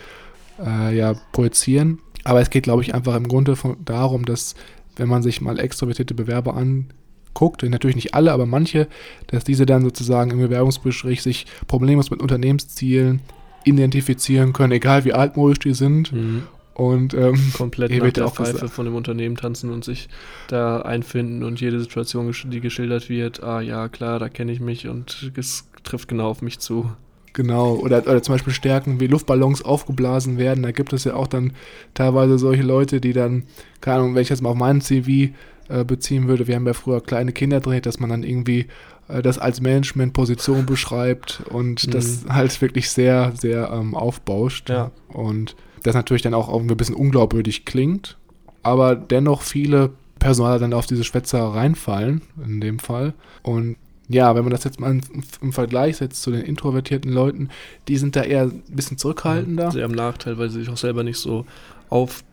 äh, 0.63 0.95
ja, 0.95 1.15
projizieren. 1.31 1.99
Aber 2.23 2.41
es 2.41 2.51
geht, 2.51 2.63
glaube 2.63 2.83
ich, 2.83 2.93
einfach 2.93 3.15
im 3.15 3.27
Grunde 3.27 3.55
von, 3.55 3.77
darum, 3.83 4.25
dass 4.25 4.55
wenn 4.95 5.09
man 5.09 5.23
sich 5.23 5.41
mal 5.41 5.59
extrovertierte 5.59 6.13
Bewerber 6.13 6.55
anguckt, 6.55 7.63
natürlich 7.63 7.95
nicht 7.95 8.13
alle, 8.13 8.31
aber 8.31 8.45
manche, 8.45 8.87
dass 9.27 9.43
diese 9.43 9.65
dann 9.65 9.81
sozusagen 9.81 10.31
im 10.31 10.39
Bewerbungsgespräch 10.39 11.23
sich 11.23 11.47
problemlos 11.67 12.11
mit 12.11 12.21
Unternehmenszielen 12.21 13.21
identifizieren 13.63 14.53
können, 14.53 14.73
egal 14.73 15.05
wie 15.05 15.13
altmodisch 15.13 15.59
die 15.59 15.73
sind. 15.73 16.11
Mhm. 16.11 16.43
Und 16.73 17.13
ähm, 17.13 17.51
komplett 17.53 17.91
nach 17.91 18.11
der 18.11 18.27
Pfeife 18.29 18.69
von 18.69 18.85
dem 18.85 18.95
Unternehmen 18.95 19.35
tanzen 19.35 19.71
und 19.71 19.83
sich 19.83 20.07
da 20.47 20.81
einfinden 20.81 21.43
und 21.43 21.59
jede 21.59 21.79
Situation, 21.79 22.33
die 22.45 22.61
geschildert 22.61 23.09
wird, 23.09 23.43
ah 23.43 23.61
ja, 23.61 23.89
klar, 23.89 24.19
da 24.19 24.29
kenne 24.29 24.51
ich 24.51 24.61
mich 24.61 24.87
und 24.87 25.31
es 25.35 25.67
trifft 25.83 26.07
genau 26.07 26.29
auf 26.29 26.41
mich 26.41 26.59
zu. 26.59 26.89
Genau, 27.33 27.75
oder, 27.75 27.99
oder 27.99 28.21
zum 28.21 28.35
Beispiel 28.35 28.53
Stärken 28.53 28.99
wie 28.99 29.07
Luftballons 29.07 29.63
aufgeblasen 29.63 30.37
werden. 30.37 30.63
Da 30.63 30.71
gibt 30.71 30.91
es 30.91 31.05
ja 31.05 31.13
auch 31.13 31.27
dann 31.27 31.53
teilweise 31.93 32.37
solche 32.37 32.63
Leute, 32.63 32.99
die 32.99 33.13
dann, 33.13 33.43
keine 33.79 33.97
Ahnung, 33.97 34.15
wenn 34.15 34.21
ich 34.21 34.29
jetzt 34.29 34.41
mal 34.41 34.49
auf 34.49 34.57
meinen 34.57 34.81
CV 34.81 35.33
äh, 35.71 35.83
beziehen 35.83 36.27
würde, 36.27 36.47
wir 36.47 36.55
haben 36.55 36.67
ja 36.67 36.73
früher 36.73 37.01
kleine 37.01 37.31
Kinder 37.31 37.59
dreht, 37.59 37.85
dass 37.85 37.99
man 37.99 38.09
dann 38.09 38.23
irgendwie 38.23 38.67
äh, 39.07 39.21
das 39.21 39.37
als 39.37 39.61
Management-Position 39.61 40.65
beschreibt 40.65 41.43
und 41.49 41.87
mhm. 41.87 41.91
das 41.91 42.25
halt 42.29 42.61
wirklich 42.61 42.89
sehr, 42.89 43.33
sehr 43.35 43.71
ähm, 43.71 43.95
aufbauscht. 43.95 44.69
Ja. 44.69 44.91
Und 45.07 45.55
das 45.83 45.95
natürlich 45.95 46.21
dann 46.21 46.33
auch 46.33 46.51
irgendwie 46.51 46.73
ein 46.73 46.77
bisschen 46.77 46.95
unglaubwürdig 46.95 47.65
klingt, 47.65 48.17
aber 48.63 48.95
dennoch 48.95 49.41
viele 49.41 49.91
Personaler 50.19 50.59
dann 50.59 50.73
auf 50.73 50.85
diese 50.85 51.03
Schwätzer 51.03 51.41
reinfallen, 51.41 52.21
in 52.45 52.61
dem 52.61 52.77
Fall. 52.77 53.13
Und 53.41 53.77
ja, 54.07 54.35
wenn 54.35 54.43
man 54.43 54.51
das 54.51 54.63
jetzt 54.63 54.79
mal 54.79 54.99
im 55.41 55.53
Vergleich 55.53 55.97
setzt 55.97 56.21
zu 56.21 56.31
den 56.31 56.41
introvertierten 56.41 57.11
Leuten, 57.11 57.49
die 57.87 57.97
sind 57.97 58.15
da 58.15 58.23
eher 58.23 58.43
ein 58.43 58.61
bisschen 58.67 58.97
zurückhaltender. 58.97 59.71
Sehr 59.71 59.85
am 59.85 59.91
Nachteil, 59.91 60.37
weil 60.37 60.49
sie 60.49 60.59
sich 60.59 60.69
auch 60.69 60.77
selber 60.77 61.03
nicht 61.03 61.17
so 61.17 61.45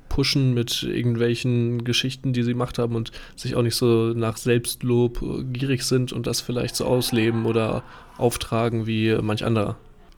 aufpushen 0.09 0.55
mit 0.55 0.83
irgendwelchen 0.83 1.85
Geschichten, 1.85 2.33
die 2.33 2.43
sie 2.43 2.53
gemacht 2.53 2.79
haben 2.79 2.97
und 2.97 3.13
sich 3.37 3.55
auch 3.55 3.63
nicht 3.63 3.77
so 3.77 4.13
nach 4.15 4.37
Selbstlob 4.37 5.23
gierig 5.53 5.83
sind 5.83 6.13
und 6.13 6.27
das 6.27 6.41
vielleicht 6.41 6.77
so 6.77 6.87
ausleben 6.87 7.47
oder 7.47 7.83
auftragen 8.17 8.87
wie 8.87 9.17
manch 9.23 9.45
anderer. 9.45 9.77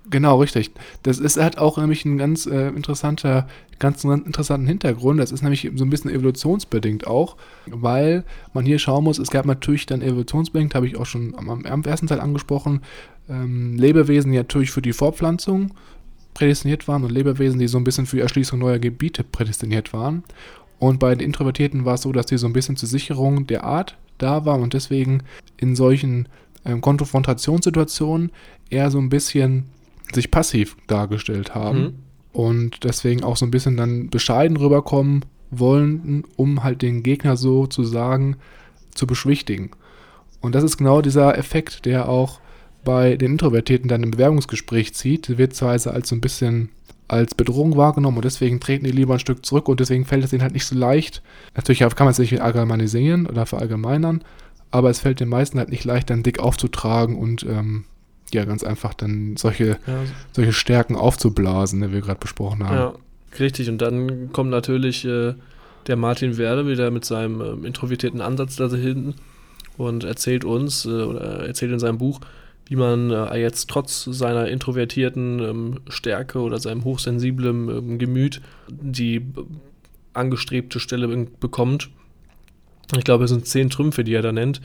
Genau, 0.09 0.41
richtig. 0.41 0.71
Das 1.03 1.19
ist 1.19 1.39
halt 1.39 1.59
auch 1.59 1.77
nämlich 1.77 2.05
ein 2.05 2.17
ganz 2.17 2.47
äh, 2.47 2.69
interessanter, 2.69 3.47
ganz, 3.79 4.03
ganz 4.03 4.27
interessanten 4.27 4.67
Hintergrund. 4.67 5.21
Das 5.21 5.31
ist 5.31 5.43
nämlich 5.43 5.71
so 5.75 5.85
ein 5.85 5.91
bisschen 5.91 6.11
evolutionsbedingt 6.11 7.07
auch, 7.07 7.37
weil 7.67 8.25
man 8.55 8.65
hier 8.65 8.79
schauen 8.79 9.05
muss, 9.05 9.19
es 9.19 9.31
gab 9.31 9.45
natürlich 9.45 9.85
dann 9.87 10.01
evolutionsbedingt, 10.01 10.75
habe 10.75 10.87
ich 10.87 10.97
auch 10.97 11.07
schon 11.07 11.35
am, 11.37 11.65
am 11.65 11.83
ersten 11.83 12.07
Teil 12.07 12.21
angesprochen, 12.21 12.81
ähm, 13.29 13.77
Lebewesen, 13.77 14.33
die 14.33 14.39
natürlich 14.39 14.71
für 14.71 14.83
die 14.83 14.95
Fortpflanzung 14.95 15.75
prädestiniert 16.35 16.89
waren 16.89 17.05
und 17.05 17.13
Lebewesen, 17.13 17.59
die 17.59 17.69
so 17.69 17.79
ein 17.79 17.85
bisschen 17.85 18.07
für 18.07 18.17
die 18.17 18.23
Erschließung 18.23 18.59
neuer 18.59 18.79
Gebiete 18.79 19.25
prädestiniert 19.25 19.93
waren. 19.93 20.25
Und 20.79 20.99
bei 20.99 21.15
den 21.15 21.27
Introvertierten 21.27 21.85
war 21.85 21.95
es 21.95 22.03
so, 22.03 22.13
dass 22.13 22.27
die 22.27 22.39
so 22.39 22.47
ein 22.47 22.53
bisschen 22.53 22.77
zur 22.77 22.89
Sicherung 22.89 23.47
der 23.47 23.65
Art 23.65 23.97
da 24.19 24.45
waren 24.47 24.63
und 24.63 24.73
deswegen 24.75 25.23
in 25.57 25.77
solchen 25.77 26.29
ähm, 26.65 26.81
Konfrontationssituationen 26.81 28.33
eher 28.71 28.91
so 28.91 28.99
ein 28.99 29.09
bisschen 29.09 29.65
sich 30.13 30.31
passiv 30.31 30.77
dargestellt 30.87 31.55
haben 31.55 31.81
mhm. 31.81 31.95
und 32.33 32.85
deswegen 32.85 33.23
auch 33.25 33.37
so 33.37 33.47
ein 33.47 33.51
bisschen 33.51 33.77
dann 33.77 34.11
bescheiden 34.11 34.57
rüberkommen 34.57 35.25
wollen, 35.51 36.25
um 36.37 36.63
halt 36.63 36.83
den 36.83 37.03
Gegner 37.03 37.37
sozusagen 37.37 38.37
zu 38.95 39.07
beschwichtigen. 39.07 39.71
Und 40.41 40.55
das 40.55 40.65
ist 40.65 40.77
genau 40.77 41.03
dieser 41.03 41.37
Effekt, 41.37 41.85
der 41.85 42.09
auch 42.09 42.41
bei 42.85 43.17
den 43.17 43.33
Introvertierten 43.33 43.89
dann 43.89 44.03
im 44.03 44.11
Bewerbungsgespräch 44.11 44.95
zieht. 44.95 45.39
wird 45.39 45.55
zwar 45.55 45.71
als 45.71 46.09
so 46.09 46.15
ein 46.15 46.21
bisschen 46.21 46.71
als 47.09 47.35
Bedrohung 47.35 47.77
wahrgenommen 47.77 48.19
und 48.19 48.25
deswegen 48.25 48.61
treten 48.61 48.85
die 48.85 48.93
lieber 48.93 49.15
ein 49.15 49.21
Stück 49.21 49.45
zurück 49.45 49.69
und 49.69 49.81
deswegen 49.81 50.05
fällt 50.05 50.25
es 50.25 50.33
ihnen 50.33 50.43
halt 50.43 50.55
nicht 50.55 50.67
so 50.67 50.77
leicht. 50.77 51.23
Natürlich 51.57 51.81
kann 51.81 51.93
man 51.99 52.09
es 52.09 52.19
nicht 52.19 52.41
allgemeinisieren 52.41 53.27
oder 53.27 53.47
verallgemeinern, 53.47 54.23
aber 54.71 54.91
es 54.91 55.01
fällt 55.01 55.19
den 55.19 55.29
meisten 55.29 55.59
halt 55.59 55.71
nicht 55.71 55.85
leicht, 55.85 56.09
dann 56.09 56.23
dick 56.23 56.39
aufzutragen 56.39 57.17
und 57.17 57.43
ähm, 57.43 57.85
ja 58.33 58.45
ganz 58.45 58.63
einfach 58.63 58.95
dann 58.95 59.37
solche, 59.37 59.79
ja. 59.87 60.03
solche 60.33 60.53
Stärken 60.53 60.95
aufzublasen, 60.95 61.81
die 61.81 61.93
wir 61.93 62.01
gerade 62.01 62.21
besprochen 62.21 62.65
haben. 62.65 62.77
Ja, 62.77 62.95
richtig. 63.41 63.69
Und 63.69 63.79
dann 63.83 64.33
kommt 64.33 64.51
natürlich 64.51 65.05
äh, 65.05 65.35
der 65.89 65.97
Martin 65.97 66.39
Werde 66.39 66.69
wieder 66.69 66.93
mit 66.93 67.05
seinem 67.05 67.41
äh, 67.41 67.67
introvertierten 67.67 68.21
Ansatz 68.21 68.55
da 68.55 68.69
hinten 68.69 69.15
und 69.77 70.05
erzählt 70.05 70.45
uns 70.45 70.85
äh, 70.85 70.91
oder 70.91 71.47
erzählt 71.47 71.73
in 71.73 71.81
seinem 71.81 71.99
Buch, 71.99 72.21
wie 72.71 72.77
man 72.77 73.11
äh, 73.11 73.37
jetzt 73.37 73.69
trotz 73.69 74.05
seiner 74.05 74.47
introvertierten 74.47 75.41
ähm, 75.41 75.81
Stärke 75.89 76.39
oder 76.39 76.61
seinem 76.61 76.85
hochsensiblen 76.85 77.69
ähm, 77.69 77.99
Gemüt 77.99 78.41
die 78.71 79.27
angestrebte 80.13 80.79
Stelle 80.79 81.09
bekommt. 81.41 81.91
Ich 82.97 83.03
glaube, 83.03 83.25
es 83.25 83.31
sind 83.31 83.47
zehn 83.47 83.71
Trümpfe, 83.71 84.05
die 84.05 84.15
er 84.15 84.23
da 84.23 84.31
nennt. 84.31 84.61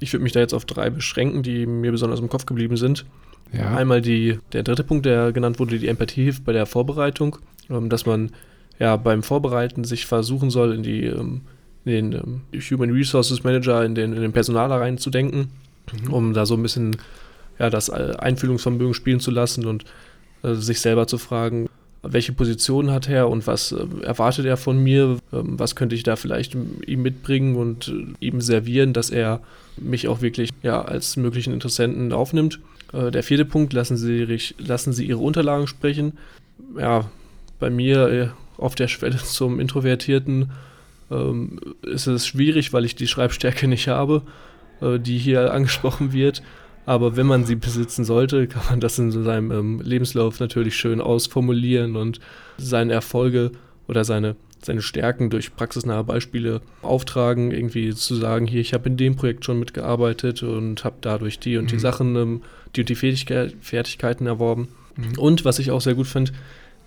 Ich 0.00 0.10
würde 0.14 0.22
mich 0.22 0.32
da 0.32 0.40
jetzt 0.40 0.54
auf 0.54 0.64
drei 0.64 0.88
beschränken, 0.88 1.42
die 1.42 1.66
mir 1.66 1.92
besonders 1.92 2.18
im 2.18 2.30
Kopf 2.30 2.46
geblieben 2.46 2.78
sind. 2.78 3.04
Ja. 3.52 3.76
Einmal 3.76 4.00
die, 4.00 4.38
der 4.54 4.62
dritte 4.62 4.82
Punkt, 4.82 5.04
der 5.04 5.32
genannt 5.32 5.58
wurde, 5.58 5.78
die 5.78 5.88
Empathie 5.88 6.24
hilft 6.24 6.46
bei 6.46 6.54
der 6.54 6.64
Vorbereitung, 6.64 7.36
ähm, 7.68 7.90
dass 7.90 8.06
man 8.06 8.30
ja 8.78 8.96
beim 8.96 9.22
Vorbereiten 9.22 9.84
sich 9.84 10.06
versuchen 10.06 10.48
soll, 10.48 10.72
in 10.72 10.82
die 10.82 11.04
ähm, 11.04 11.42
in 11.84 12.10
den 12.10 12.12
ähm, 12.12 12.40
Human 12.70 12.90
Resources 12.90 13.44
Manager, 13.44 13.84
in 13.84 13.94
den, 13.94 14.14
in 14.14 14.22
den 14.22 14.32
Personal 14.32 14.72
reinzudenken, 14.72 15.50
mhm. 15.92 16.10
um 16.10 16.32
da 16.32 16.46
so 16.46 16.54
ein 16.54 16.62
bisschen 16.62 16.96
ja, 17.58 17.70
das 17.70 17.88
äh, 17.88 18.14
Einfühlungsvermögen 18.18 18.94
spielen 18.94 19.20
zu 19.20 19.30
lassen 19.30 19.66
und 19.66 19.84
äh, 20.42 20.54
sich 20.54 20.80
selber 20.80 21.06
zu 21.06 21.18
fragen, 21.18 21.68
welche 22.02 22.32
Position 22.32 22.90
hat 22.90 23.08
er 23.08 23.28
und 23.28 23.46
was 23.46 23.72
äh, 23.72 23.86
erwartet 24.02 24.46
er 24.46 24.56
von 24.56 24.78
mir, 24.82 25.18
ähm, 25.32 25.58
was 25.58 25.76
könnte 25.76 25.94
ich 25.94 26.02
da 26.02 26.16
vielleicht 26.16 26.54
ihm 26.54 27.02
mitbringen 27.02 27.56
und 27.56 27.88
äh, 27.88 28.26
ihm 28.26 28.40
servieren, 28.40 28.92
dass 28.92 29.10
er 29.10 29.40
mich 29.76 30.08
auch 30.08 30.20
wirklich 30.20 30.50
ja, 30.62 30.82
als 30.82 31.16
möglichen 31.16 31.52
Interessenten 31.52 32.12
aufnimmt. 32.12 32.60
Äh, 32.92 33.10
der 33.10 33.22
vierte 33.22 33.44
Punkt, 33.44 33.72
lassen 33.72 33.96
Sie, 33.96 34.38
lassen 34.58 34.92
Sie 34.92 35.06
Ihre 35.06 35.20
Unterlagen 35.20 35.66
sprechen. 35.66 36.12
Ja, 36.78 37.10
bei 37.58 37.70
mir 37.70 38.34
auf 38.58 38.74
der 38.74 38.88
Schwelle 38.88 39.16
zum 39.24 39.60
Introvertierten 39.60 40.50
ähm, 41.10 41.60
ist 41.82 42.06
es 42.06 42.26
schwierig, 42.26 42.72
weil 42.72 42.84
ich 42.84 42.96
die 42.96 43.08
Schreibstärke 43.08 43.68
nicht 43.68 43.88
habe, 43.88 44.22
äh, 44.80 44.98
die 44.98 45.18
hier 45.18 45.52
angesprochen 45.52 46.12
wird. 46.12 46.42
Aber 46.86 47.16
wenn 47.16 47.26
man 47.26 47.44
sie 47.44 47.56
besitzen 47.56 48.04
sollte, 48.04 48.46
kann 48.48 48.62
man 48.70 48.80
das 48.80 48.98
in 48.98 49.10
seinem 49.10 49.50
ähm, 49.50 49.80
Lebenslauf 49.82 50.40
natürlich 50.40 50.76
schön 50.76 51.00
ausformulieren 51.00 51.96
und 51.96 52.20
seine 52.58 52.92
Erfolge 52.92 53.52
oder 53.88 54.04
seine, 54.04 54.36
seine 54.62 54.82
Stärken 54.82 55.30
durch 55.30 55.56
praxisnahe 55.56 56.04
Beispiele 56.04 56.60
auftragen, 56.82 57.50
irgendwie 57.50 57.94
zu 57.94 58.14
sagen, 58.14 58.46
hier, 58.46 58.60
ich 58.60 58.74
habe 58.74 58.88
in 58.88 58.96
dem 58.96 59.16
Projekt 59.16 59.44
schon 59.44 59.58
mitgearbeitet 59.58 60.42
und 60.42 60.84
habe 60.84 60.96
dadurch 61.00 61.38
die 61.38 61.56
und 61.56 61.70
die 61.70 61.76
Mhm. 61.76 61.80
Sachen, 61.80 62.16
ähm, 62.16 62.42
die 62.76 62.80
und 62.80 62.88
die 62.88 62.94
Fähigkeit, 62.94 63.54
Fertigkeiten 63.60 64.26
erworben. 64.26 64.68
Mhm. 64.96 65.18
Und 65.18 65.44
was 65.44 65.58
ich 65.58 65.70
auch 65.70 65.80
sehr 65.80 65.94
gut 65.94 66.06
finde, 66.06 66.32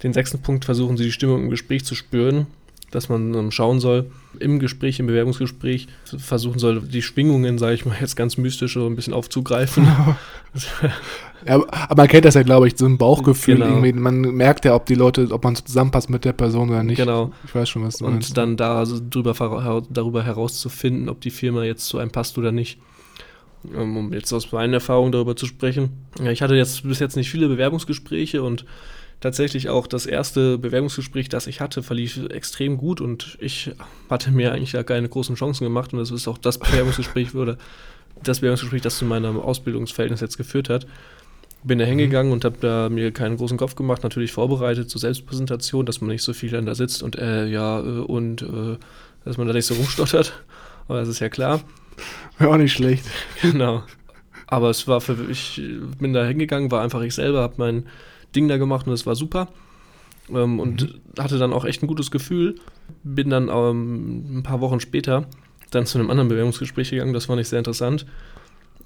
den 0.03 0.13
sechsten 0.13 0.41
Punkt 0.41 0.65
versuchen 0.65 0.97
sie 0.97 1.05
die 1.05 1.11
Stimmung 1.11 1.43
im 1.43 1.49
Gespräch 1.49 1.83
zu 1.85 1.95
spüren, 1.95 2.47
dass 2.91 3.10
man 3.10 3.34
ähm, 3.34 3.51
schauen 3.51 3.79
soll, 3.79 4.10
im 4.39 4.60
Gespräch, 4.60 5.00
im 5.00 5.08
Bewerbungsgespräch, 5.08 5.88
versuchen 6.17 6.60
soll, 6.60 6.82
die 6.82 7.01
Schwingungen, 7.01 7.58
sage 7.58 7.74
ich 7.74 7.86
mal, 7.86 7.98
jetzt 8.00 8.15
ganz 8.15 8.38
mystisch 8.38 8.74
so 8.75 8.86
ein 8.86 8.96
bisschen 8.96 9.13
aufzugreifen. 9.13 9.88
Ja, 11.46 11.63
aber 11.70 12.01
man 12.01 12.08
kennt 12.08 12.25
das 12.25 12.34
ja, 12.34 12.41
glaube 12.41 12.67
ich, 12.67 12.77
so 12.77 12.86
ein 12.86 12.98
Bauchgefühl 12.98 13.56
Genau. 13.56 13.67
irgendwie. 13.67 13.94
Man 13.94 14.22
merkt 14.22 14.65
ja, 14.65 14.74
ob 14.75 14.86
die 14.88 14.96
Leute, 14.96 15.27
ob 15.32 15.44
man 15.44 15.56
zusammenpasst 15.56 16.10
mit 16.10 16.25
der 16.25 16.34
Person 16.34 16.70
oder 16.70 16.84
nicht. 16.84 16.98
Genau. 16.98 17.32
Ich 17.46 17.53
weiß 17.53 17.70
schon, 17.70 17.84
was 17.84 17.98
du 17.98 18.06
meinst. 18.06 18.29
Und 18.32 18.38
dann 18.38 18.58
da 18.58 18.86
so 18.86 19.00
drüber, 19.00 19.34
darüber 19.89 20.24
herauszufinden, 20.24 21.10
ob 21.10 21.22
die 21.22 21.29
Firma 21.29 21.63
jetzt 21.63 21.86
zu 21.88 22.00
einem 22.00 22.10
passt 22.12 22.38
oder 22.38 22.51
nicht. 22.51 22.79
Ähm, 23.74 23.98
Um 23.98 24.13
jetzt 24.13 24.34
aus 24.34 24.51
meinen 24.51 24.74
Erfahrungen 24.74 25.12
darüber 25.12 25.36
zu 25.36 25.46
sprechen. 25.46 25.89
Ja, 26.22 26.32
ich 26.32 26.41
hatte 26.41 26.56
jetzt 26.56 26.84
bis 26.84 27.00
jetzt 27.00 27.15
nicht 27.15 27.29
viele 27.29 27.48
Bewerbungsgespräche 27.48 28.41
und 28.41 28.65
tatsächlich 29.19 29.69
auch 29.69 29.88
das 29.88 30.05
erste 30.05 30.57
Bewerbungsgespräch, 30.57 31.29
das 31.29 31.47
ich 31.47 31.59
hatte, 31.62 31.81
verlief 31.83 32.19
extrem 32.29 32.77
gut 32.77 33.01
und 33.01 33.38
ich 33.41 33.71
hatte 34.09 34.31
mir 34.31 34.53
eigentlich 34.53 34.71
da 34.71 34.83
keine 34.83 35.09
großen 35.09 35.36
Chancen 35.36 35.63
gemacht 35.63 35.93
und 35.93 36.00
das 36.00 36.12
ist 36.12 36.27
auch 36.27 36.38
das 36.38 36.57
Bewerbungsgespräch 36.59 37.33
oder 37.33 37.57
das 38.24 38.39
Bewerbungsgespräch, 38.39 38.81
das 38.81 38.97
zu 38.97 39.05
meinem 39.05 39.39
Ausbildungsverhältnis 39.39 40.21
jetzt 40.21 40.38
geführt 40.38 40.69
hat. 40.69 40.88
Bin 41.63 41.79
da 41.79 41.86
hingegangen 41.86 42.31
und 42.31 42.45
habe 42.45 42.57
da 42.62 42.88
mir 42.89 43.12
keinen 43.12 43.38
großen 43.38 43.57
Kopf 43.57 43.75
gemacht, 43.75 44.03
natürlich 44.03 44.31
vorbereitet 44.31 44.89
zur 44.89 45.01
Selbstpräsentation, 45.01 45.86
dass 45.86 46.01
man 46.01 46.12
nicht 46.12 46.21
so 46.21 46.33
viel 46.33 46.51
dann 46.51 46.65
da 46.65 46.75
sitzt 46.75 47.01
und 47.01 47.17
äh, 47.17 47.47
ja, 47.47 47.79
äh, 47.79 47.83
und 47.83 48.43
äh, 48.43 48.77
dass 49.25 49.38
man 49.38 49.47
da 49.47 49.53
nicht 49.53 49.65
so 49.65 49.74
rumstottert. 49.74 50.33
Aber 50.88 51.00
das 51.00 51.09
ist 51.09 51.19
ja 51.19 51.29
klar. 51.29 51.62
Wäre 52.38 52.51
auch 52.51 52.57
nicht 52.57 52.74
schlecht. 52.74 53.05
Genau. 53.41 53.83
Aber 54.45 54.69
es 54.69 54.88
war 54.88 55.01
für 55.01 55.17
ich 55.29 55.62
bin 56.00 56.13
da 56.13 56.25
hingegangen, 56.25 56.71
war 56.71 56.81
einfach 56.81 57.01
ich 57.01 57.15
selber, 57.15 57.41
habe 57.41 57.55
mein 57.57 57.88
Ding 58.36 58.48
da 58.48 58.57
gemacht 58.57 58.88
und 58.88 58.93
es 58.93 59.05
war 59.05 59.15
super. 59.15 59.50
Ähm, 60.29 60.60
und 60.60 61.00
hatte 61.17 61.38
dann 61.38 61.53
auch 61.53 61.65
echt 61.65 61.84
ein 61.84 61.88
gutes 61.88 62.12
Gefühl. 62.12 62.55
Bin 63.03 63.29
dann 63.29 63.50
ähm, 63.50 64.39
ein 64.39 64.43
paar 64.43 64.62
Wochen 64.62 64.79
später 64.79 65.25
dann 65.72 65.86
zu 65.86 65.98
einem 65.98 66.10
anderen 66.10 66.29
Bewerbungsgespräch 66.29 66.91
gegangen, 66.91 67.13
das 67.13 67.25
fand 67.25 67.41
ich 67.41 67.50
sehr 67.50 67.60
interessant. 67.60 68.05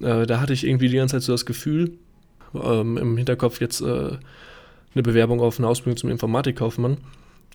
Äh, 0.00 0.26
da 0.26 0.40
hatte 0.40 0.52
ich 0.52 0.66
irgendwie 0.66 0.88
die 0.88 0.96
ganze 0.96 1.16
Zeit 1.16 1.22
so 1.22 1.32
das 1.32 1.46
Gefühl, 1.46 1.92
ähm, 2.54 2.96
im 2.96 3.16
Hinterkopf 3.16 3.60
jetzt 3.60 3.80
äh, 3.80 3.84
eine 4.94 5.02
Bewerbung 5.02 5.40
auf 5.40 5.58
eine 5.58 5.68
Ausbildung 5.68 5.96
zum 5.96 6.10
Informatikkaufmann, 6.10 6.98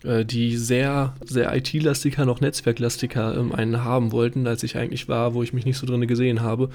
äh, 0.03 0.23
die 0.25 0.55
sehr, 0.55 1.13
sehr 1.25 1.53
IT-lastiger, 1.55 2.25
noch 2.25 2.39
Netzwerklastiger 2.41 3.37
ähm, 3.37 3.53
einen 3.53 3.83
haben 3.83 4.11
wollten, 4.11 4.47
als 4.47 4.63
ich 4.63 4.77
eigentlich 4.77 5.09
war, 5.09 5.33
wo 5.33 5.43
ich 5.43 5.53
mich 5.53 5.65
nicht 5.65 5.77
so 5.77 5.85
drin 5.85 6.07
gesehen 6.07 6.41
habe. 6.41 6.69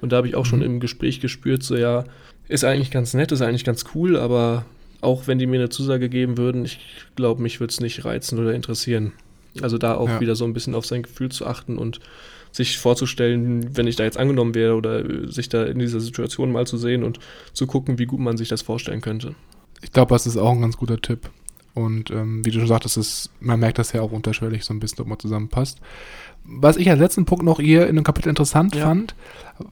Und 0.00 0.12
da 0.12 0.18
habe 0.18 0.28
ich 0.28 0.34
auch 0.34 0.44
schon 0.44 0.58
Mhm. 0.58 0.66
im 0.66 0.80
Gespräch 0.80 1.20
gespürt, 1.20 1.62
so 1.62 1.76
ja, 1.76 2.04
ist 2.48 2.64
eigentlich 2.64 2.90
ganz 2.90 3.14
nett, 3.14 3.32
ist 3.32 3.42
eigentlich 3.42 3.64
ganz 3.64 3.84
cool, 3.94 4.16
aber 4.16 4.64
auch 5.00 5.26
wenn 5.26 5.38
die 5.38 5.46
mir 5.46 5.56
eine 5.60 5.68
Zusage 5.68 6.08
geben 6.08 6.38
würden, 6.38 6.64
ich 6.64 6.78
glaube, 7.16 7.42
mich 7.42 7.60
würde 7.60 7.70
es 7.72 7.80
nicht 7.80 8.04
reizen 8.04 8.38
oder 8.38 8.54
interessieren. 8.54 9.12
Also 9.62 9.78
da 9.78 9.94
auch 9.96 10.08
Ja. 10.08 10.20
wieder 10.20 10.34
so 10.34 10.44
ein 10.44 10.52
bisschen 10.54 10.74
auf 10.74 10.86
sein 10.86 11.02
Gefühl 11.02 11.30
zu 11.30 11.46
achten 11.46 11.78
und 11.78 12.00
sich 12.52 12.78
vorzustellen, 12.78 13.76
wenn 13.76 13.86
ich 13.86 13.96
da 13.96 14.04
jetzt 14.04 14.16
angenommen 14.18 14.54
wäre 14.54 14.74
oder 14.74 15.04
äh, 15.04 15.28
sich 15.30 15.48
da 15.48 15.64
in 15.64 15.78
dieser 15.78 16.00
Situation 16.00 16.52
mal 16.52 16.66
zu 16.66 16.76
sehen 16.78 17.02
und 17.02 17.18
zu 17.52 17.66
gucken, 17.66 17.98
wie 17.98 18.06
gut 18.06 18.20
man 18.20 18.36
sich 18.36 18.48
das 18.48 18.62
vorstellen 18.62 19.00
könnte. 19.00 19.34
Ich 19.82 19.92
glaube, 19.92 20.14
das 20.14 20.26
ist 20.26 20.36
auch 20.36 20.52
ein 20.52 20.60
ganz 20.60 20.76
guter 20.76 21.00
Tipp. 21.00 21.30
Und 21.74 22.10
ähm, 22.12 22.44
wie 22.44 22.50
du 22.52 22.60
schon 22.60 22.68
sagtest, 22.68 22.96
ist, 22.96 23.30
man 23.40 23.58
merkt 23.58 23.78
das 23.78 23.92
ja 23.92 24.00
auch 24.00 24.12
unterschwellig 24.12 24.64
so 24.64 24.72
ein 24.72 24.78
bisschen, 24.78 25.00
ob 25.00 25.08
man 25.08 25.18
zusammenpasst. 25.18 25.78
Was 26.44 26.76
ich 26.76 26.88
als 26.88 27.00
letzten 27.00 27.24
Punkt 27.24 27.44
noch 27.44 27.58
hier 27.58 27.88
in 27.88 27.96
dem 27.96 28.04
Kapitel 28.04 28.28
interessant 28.28 28.76
Ja. 28.76 28.84
fand, 28.86 29.14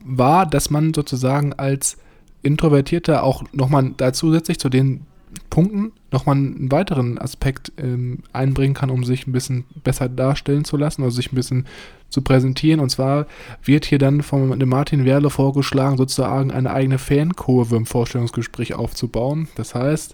war, 0.03 0.45
dass 0.45 0.69
man 0.69 0.93
sozusagen 0.93 1.53
als 1.53 1.97
Introvertierter 2.43 3.23
auch 3.23 3.43
nochmal 3.53 3.91
da 3.97 4.13
zusätzlich 4.13 4.59
zu 4.59 4.69
den 4.69 5.01
Punkten 5.49 5.91
nochmal 6.11 6.35
einen 6.35 6.71
weiteren 6.71 7.17
Aspekt 7.17 7.71
ähm, 7.77 8.19
einbringen 8.33 8.75
kann, 8.75 8.91
um 8.91 9.03
sich 9.03 9.25
ein 9.25 9.31
bisschen 9.31 9.65
besser 9.83 10.07
darstellen 10.07 10.63
zu 10.63 10.77
lassen, 10.77 11.01
also 11.03 11.15
sich 11.15 11.31
ein 11.31 11.35
bisschen 11.35 11.65
zu 12.09 12.21
präsentieren. 12.21 12.79
Und 12.79 12.89
zwar 12.89 13.25
wird 13.63 13.85
hier 13.85 13.97
dann 13.97 14.21
von 14.21 14.59
dem 14.59 14.69
Martin 14.69 15.05
Werle 15.05 15.31
vorgeschlagen, 15.31 15.97
sozusagen 15.97 16.51
eine 16.51 16.71
eigene 16.71 16.99
Fankurve 16.99 17.75
im 17.75 17.87
Vorstellungsgespräch 17.87 18.75
aufzubauen. 18.75 19.47
Das 19.55 19.73
heißt, 19.73 20.13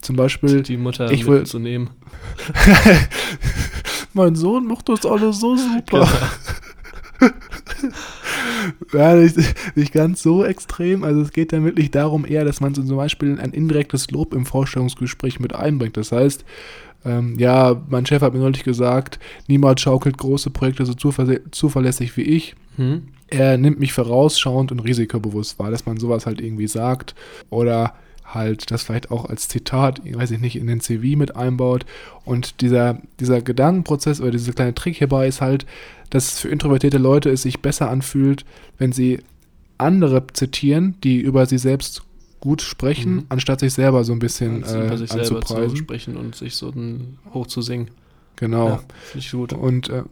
zum 0.00 0.16
Beispiel, 0.16 0.62
Die 0.62 0.76
Mutter 0.76 1.10
ich 1.12 1.26
will- 1.26 1.40
mitzunehmen. 1.40 1.90
mein 4.14 4.34
Sohn 4.34 4.66
macht 4.66 4.88
das 4.88 5.06
alles 5.06 5.38
so 5.40 5.56
super. 5.56 6.00
Genau. 6.00 6.08
Ja, 8.92 9.14
nicht, 9.14 9.36
nicht 9.76 9.92
ganz 9.92 10.22
so 10.22 10.44
extrem. 10.44 11.04
Also 11.04 11.20
es 11.20 11.32
geht 11.32 11.52
dann 11.52 11.64
wirklich 11.64 11.90
darum 11.90 12.24
eher, 12.24 12.44
dass 12.44 12.60
man 12.60 12.74
so 12.74 12.82
zum 12.82 12.96
Beispiel 12.96 13.38
ein 13.38 13.52
indirektes 13.52 14.10
Lob 14.10 14.34
im 14.34 14.46
Vorstellungsgespräch 14.46 15.40
mit 15.40 15.54
einbringt. 15.54 15.96
Das 15.96 16.12
heißt, 16.12 16.44
ähm, 17.04 17.38
ja, 17.38 17.82
mein 17.88 18.06
Chef 18.06 18.22
hat 18.22 18.32
mir 18.32 18.40
neulich 18.40 18.64
gesagt, 18.64 19.18
niemand 19.46 19.80
schaukelt 19.80 20.16
große 20.16 20.50
Projekte 20.50 20.86
so 20.86 20.94
zuver 20.94 21.26
zuverlässig 21.50 22.16
wie 22.16 22.22
ich. 22.22 22.54
Hm? 22.76 23.02
Er 23.28 23.58
nimmt 23.58 23.78
mich 23.78 23.92
vorausschauend 23.92 24.72
und 24.72 24.80
risikobewusst 24.80 25.58
wahr, 25.58 25.70
dass 25.70 25.86
man 25.86 25.98
sowas 25.98 26.26
halt 26.26 26.40
irgendwie 26.40 26.68
sagt. 26.68 27.14
Oder 27.50 27.94
halt 28.26 28.70
das 28.70 28.82
vielleicht 28.82 29.10
auch 29.10 29.26
als 29.26 29.48
Zitat, 29.48 30.00
ich 30.04 30.16
weiß 30.16 30.30
ich 30.32 30.40
nicht, 30.40 30.56
in 30.56 30.66
den 30.66 30.80
CV 30.80 31.16
mit 31.16 31.36
einbaut. 31.36 31.84
Und 32.24 32.60
dieser, 32.62 33.00
dieser 33.20 33.42
Gedankenprozess 33.42 34.20
oder 34.20 34.30
dieser 34.32 34.52
kleine 34.52 34.74
Trick 34.74 34.96
hierbei 34.96 35.28
ist 35.28 35.40
halt, 35.40 35.66
dass 36.10 36.32
es 36.34 36.40
für 36.40 36.48
introvertierte 36.48 36.98
Leute 36.98 37.30
es 37.30 37.42
sich 37.42 37.60
besser 37.60 37.90
anfühlt, 37.90 38.44
wenn 38.78 38.92
sie 38.92 39.20
andere 39.78 40.26
zitieren, 40.32 40.94
die 41.04 41.18
über 41.20 41.46
sie 41.46 41.58
selbst 41.58 42.02
gut 42.40 42.62
sprechen, 42.62 43.14
Mhm. 43.16 43.24
anstatt 43.30 43.60
sich 43.60 43.72
selber 43.72 44.04
so 44.04 44.12
ein 44.12 44.18
bisschen 44.18 44.62
äh, 44.64 44.86
über 44.86 44.98
sich 44.98 45.10
selber 45.10 45.24
zu 45.26 45.36
anzupreisen. 45.36 45.76
sprechen 45.76 46.16
und 46.16 46.34
sich 46.34 46.54
so 46.56 46.68
ein, 46.70 47.18
hoch 47.32 47.46
zu 47.46 47.62
singen. 47.62 47.88
Genau. 48.36 48.68
Ja, 48.68 48.76
finde 49.04 49.18
ich 49.26 49.30
gut. 49.32 49.52
Und 49.52 49.88
äh, 49.88 50.02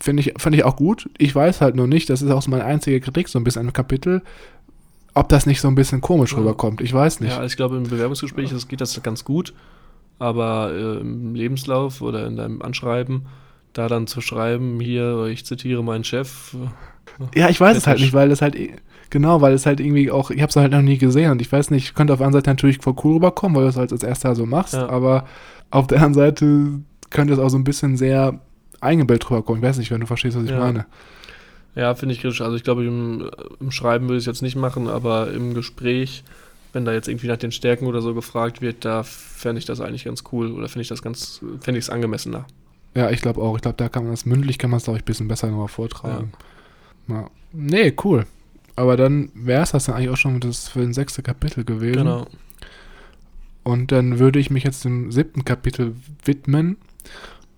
finde 0.00 0.22
ich, 0.22 0.34
fand 0.38 0.54
ich 0.56 0.64
auch 0.64 0.76
gut. 0.76 1.08
Ich 1.18 1.34
weiß 1.34 1.60
halt 1.60 1.76
nur 1.76 1.86
nicht, 1.86 2.10
das 2.10 2.20
ist 2.22 2.30
auch 2.30 2.42
so 2.42 2.50
meine 2.50 2.64
einzige 2.64 3.00
Kritik 3.00 3.28
so 3.28 3.38
ein 3.38 3.44
bisschen 3.44 3.66
am 3.66 3.72
Kapitel, 3.72 4.22
ob 5.14 5.28
das 5.28 5.46
nicht 5.46 5.60
so 5.60 5.68
ein 5.68 5.74
bisschen 5.74 6.00
komisch 6.00 6.36
rüberkommt. 6.36 6.80
Ich 6.80 6.92
weiß 6.92 7.20
nicht. 7.20 7.32
Ja, 7.36 7.44
ich 7.44 7.56
glaube, 7.56 7.76
im 7.76 7.84
Bewerbungsgespräch 7.84 8.50
das 8.50 8.68
geht 8.68 8.80
das 8.80 9.00
ganz 9.02 9.24
gut, 9.24 9.52
aber 10.18 10.72
äh, 10.72 11.00
im 11.00 11.34
Lebenslauf 11.34 12.00
oder 12.02 12.26
in 12.26 12.36
deinem 12.36 12.62
Anschreiben, 12.62 13.26
da 13.72 13.88
dann 13.88 14.06
zu 14.06 14.20
schreiben, 14.20 14.80
hier, 14.80 15.26
ich 15.26 15.44
zitiere 15.46 15.82
meinen 15.84 16.04
Chef. 16.04 16.54
Ja, 17.34 17.48
ich 17.48 17.60
weiß 17.60 17.76
es 17.76 17.86
halt 17.86 18.00
nicht, 18.00 18.12
weil 18.12 18.28
das 18.28 18.40
halt, 18.42 18.56
genau, 19.10 19.40
weil 19.40 19.52
es 19.52 19.66
halt 19.66 19.80
irgendwie 19.80 20.10
auch, 20.10 20.30
ich 20.30 20.40
habe 20.42 20.50
es 20.50 20.56
halt 20.56 20.72
noch 20.72 20.82
nie 20.82 20.98
gesehen 20.98 21.30
und 21.32 21.42
ich 21.42 21.50
weiß 21.50 21.70
nicht, 21.70 21.94
könnte 21.94 22.12
auf 22.12 22.18
der 22.18 22.26
einen 22.26 22.32
Seite 22.32 22.50
natürlich 22.50 22.78
voll 22.78 22.94
cool 23.04 23.14
rüberkommen, 23.14 23.56
weil 23.56 23.64
du 23.64 23.68
es 23.70 23.76
halt 23.76 23.92
als 23.92 24.02
erster 24.02 24.34
so 24.34 24.46
machst, 24.46 24.74
Ja. 24.74 24.88
aber 24.88 25.24
auf 25.70 25.86
der 25.86 25.98
anderen 25.98 26.14
Seite 26.14 26.80
könnte 27.10 27.34
es 27.34 27.38
auch 27.38 27.48
so 27.48 27.58
ein 27.58 27.64
bisschen 27.64 27.96
sehr 27.96 28.40
eingebildet 28.80 29.28
rüberkommen. 29.30 29.62
Ich 29.62 29.68
weiß 29.68 29.78
nicht, 29.78 29.90
wenn 29.90 30.00
du 30.00 30.06
verstehst, 30.06 30.36
was 30.36 30.44
ich 30.44 30.50
Ja. 30.50 30.58
meine. 30.60 30.86
Ja, 31.74 31.94
finde 31.94 32.14
ich 32.14 32.20
kritisch. 32.20 32.40
Also 32.40 32.56
ich 32.56 32.64
glaube, 32.64 32.84
im, 32.84 33.30
im 33.60 33.70
Schreiben 33.70 34.06
würde 34.06 34.16
ich 34.16 34.22
es 34.22 34.26
jetzt 34.26 34.42
nicht 34.42 34.56
machen, 34.56 34.88
aber 34.88 35.32
im 35.32 35.54
Gespräch, 35.54 36.24
wenn 36.72 36.84
da 36.84 36.92
jetzt 36.92 37.08
irgendwie 37.08 37.28
nach 37.28 37.36
den 37.36 37.52
Stärken 37.52 37.86
oder 37.86 38.02
so 38.02 38.14
gefragt 38.14 38.60
wird, 38.60 38.84
da 38.84 39.02
fände 39.02 39.58
ich 39.58 39.66
das 39.66 39.80
eigentlich 39.80 40.04
ganz 40.04 40.24
cool 40.32 40.52
oder 40.52 40.68
finde 40.68 40.82
ich 40.82 40.88
das 40.88 41.02
ganz, 41.02 41.40
fände 41.60 41.78
ich 41.78 41.84
es 41.84 41.90
angemessener. 41.90 42.46
Ja, 42.94 43.10
ich 43.10 43.20
glaube 43.20 43.40
auch. 43.40 43.54
Ich 43.56 43.62
glaube, 43.62 43.76
da 43.76 43.88
kann 43.88 44.02
man 44.02 44.12
das 44.12 44.26
mündlich, 44.26 44.58
kann 44.58 44.70
man 44.70 44.78
es, 44.78 44.84
glaube 44.84 44.98
ich, 44.98 45.02
ein 45.02 45.06
bisschen 45.06 45.28
besser 45.28 45.48
nochmal 45.48 45.68
vortragen. 45.68 46.32
Ja. 47.08 47.30
Nee, 47.52 47.94
cool. 48.04 48.26
Aber 48.76 48.96
dann 48.96 49.30
wäre 49.34 49.62
es 49.62 49.72
das 49.72 49.84
dann 49.84 49.94
eigentlich 49.94 50.10
auch 50.10 50.16
schon 50.16 50.40
das 50.40 50.68
für 50.68 50.80
ein 50.80 50.92
sechste 50.92 51.22
Kapitel 51.22 51.64
gewesen. 51.64 51.98
Genau. 51.98 52.26
Und 53.62 53.92
dann 53.92 54.18
würde 54.18 54.38
ich 54.38 54.50
mich 54.50 54.64
jetzt 54.64 54.84
dem 54.84 55.12
siebten 55.12 55.44
Kapitel 55.44 55.94
widmen. 56.24 56.76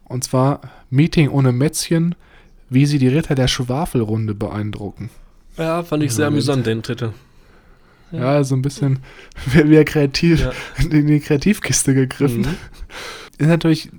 Und 0.05 0.25
zwar 0.25 0.61
Meeting 0.91 1.29
ohne 1.29 1.53
Mätzchen, 1.53 2.15
wie 2.73 2.87
sie 2.87 2.99
die 2.99 3.09
Ritter 3.09 3.35
der 3.35 3.49
Schwafelrunde 3.49 4.35
beeindrucken. 4.35 5.11
Ja, 5.57 5.83
fand 5.83 6.03
ich 6.03 6.13
sehr 6.13 6.27
Moment. 6.31 6.49
amüsant, 6.49 6.67
den 6.67 6.83
Titel. 6.83 7.13
Ja, 8.11 8.45
so 8.45 8.55
ein 8.55 8.63
bisschen 8.63 8.99
wie 9.47 9.69
wie 9.71 9.77
er 9.77 9.85
kreativ 9.85 10.41
Ja. 10.41 10.53
in 10.91 11.07
die 11.07 11.21
Kreativkiste 11.21 11.95
gegriffen. 11.95 12.43
Mhm. 12.43 12.57
Ist 13.39 13.49
natürlich 13.49 13.91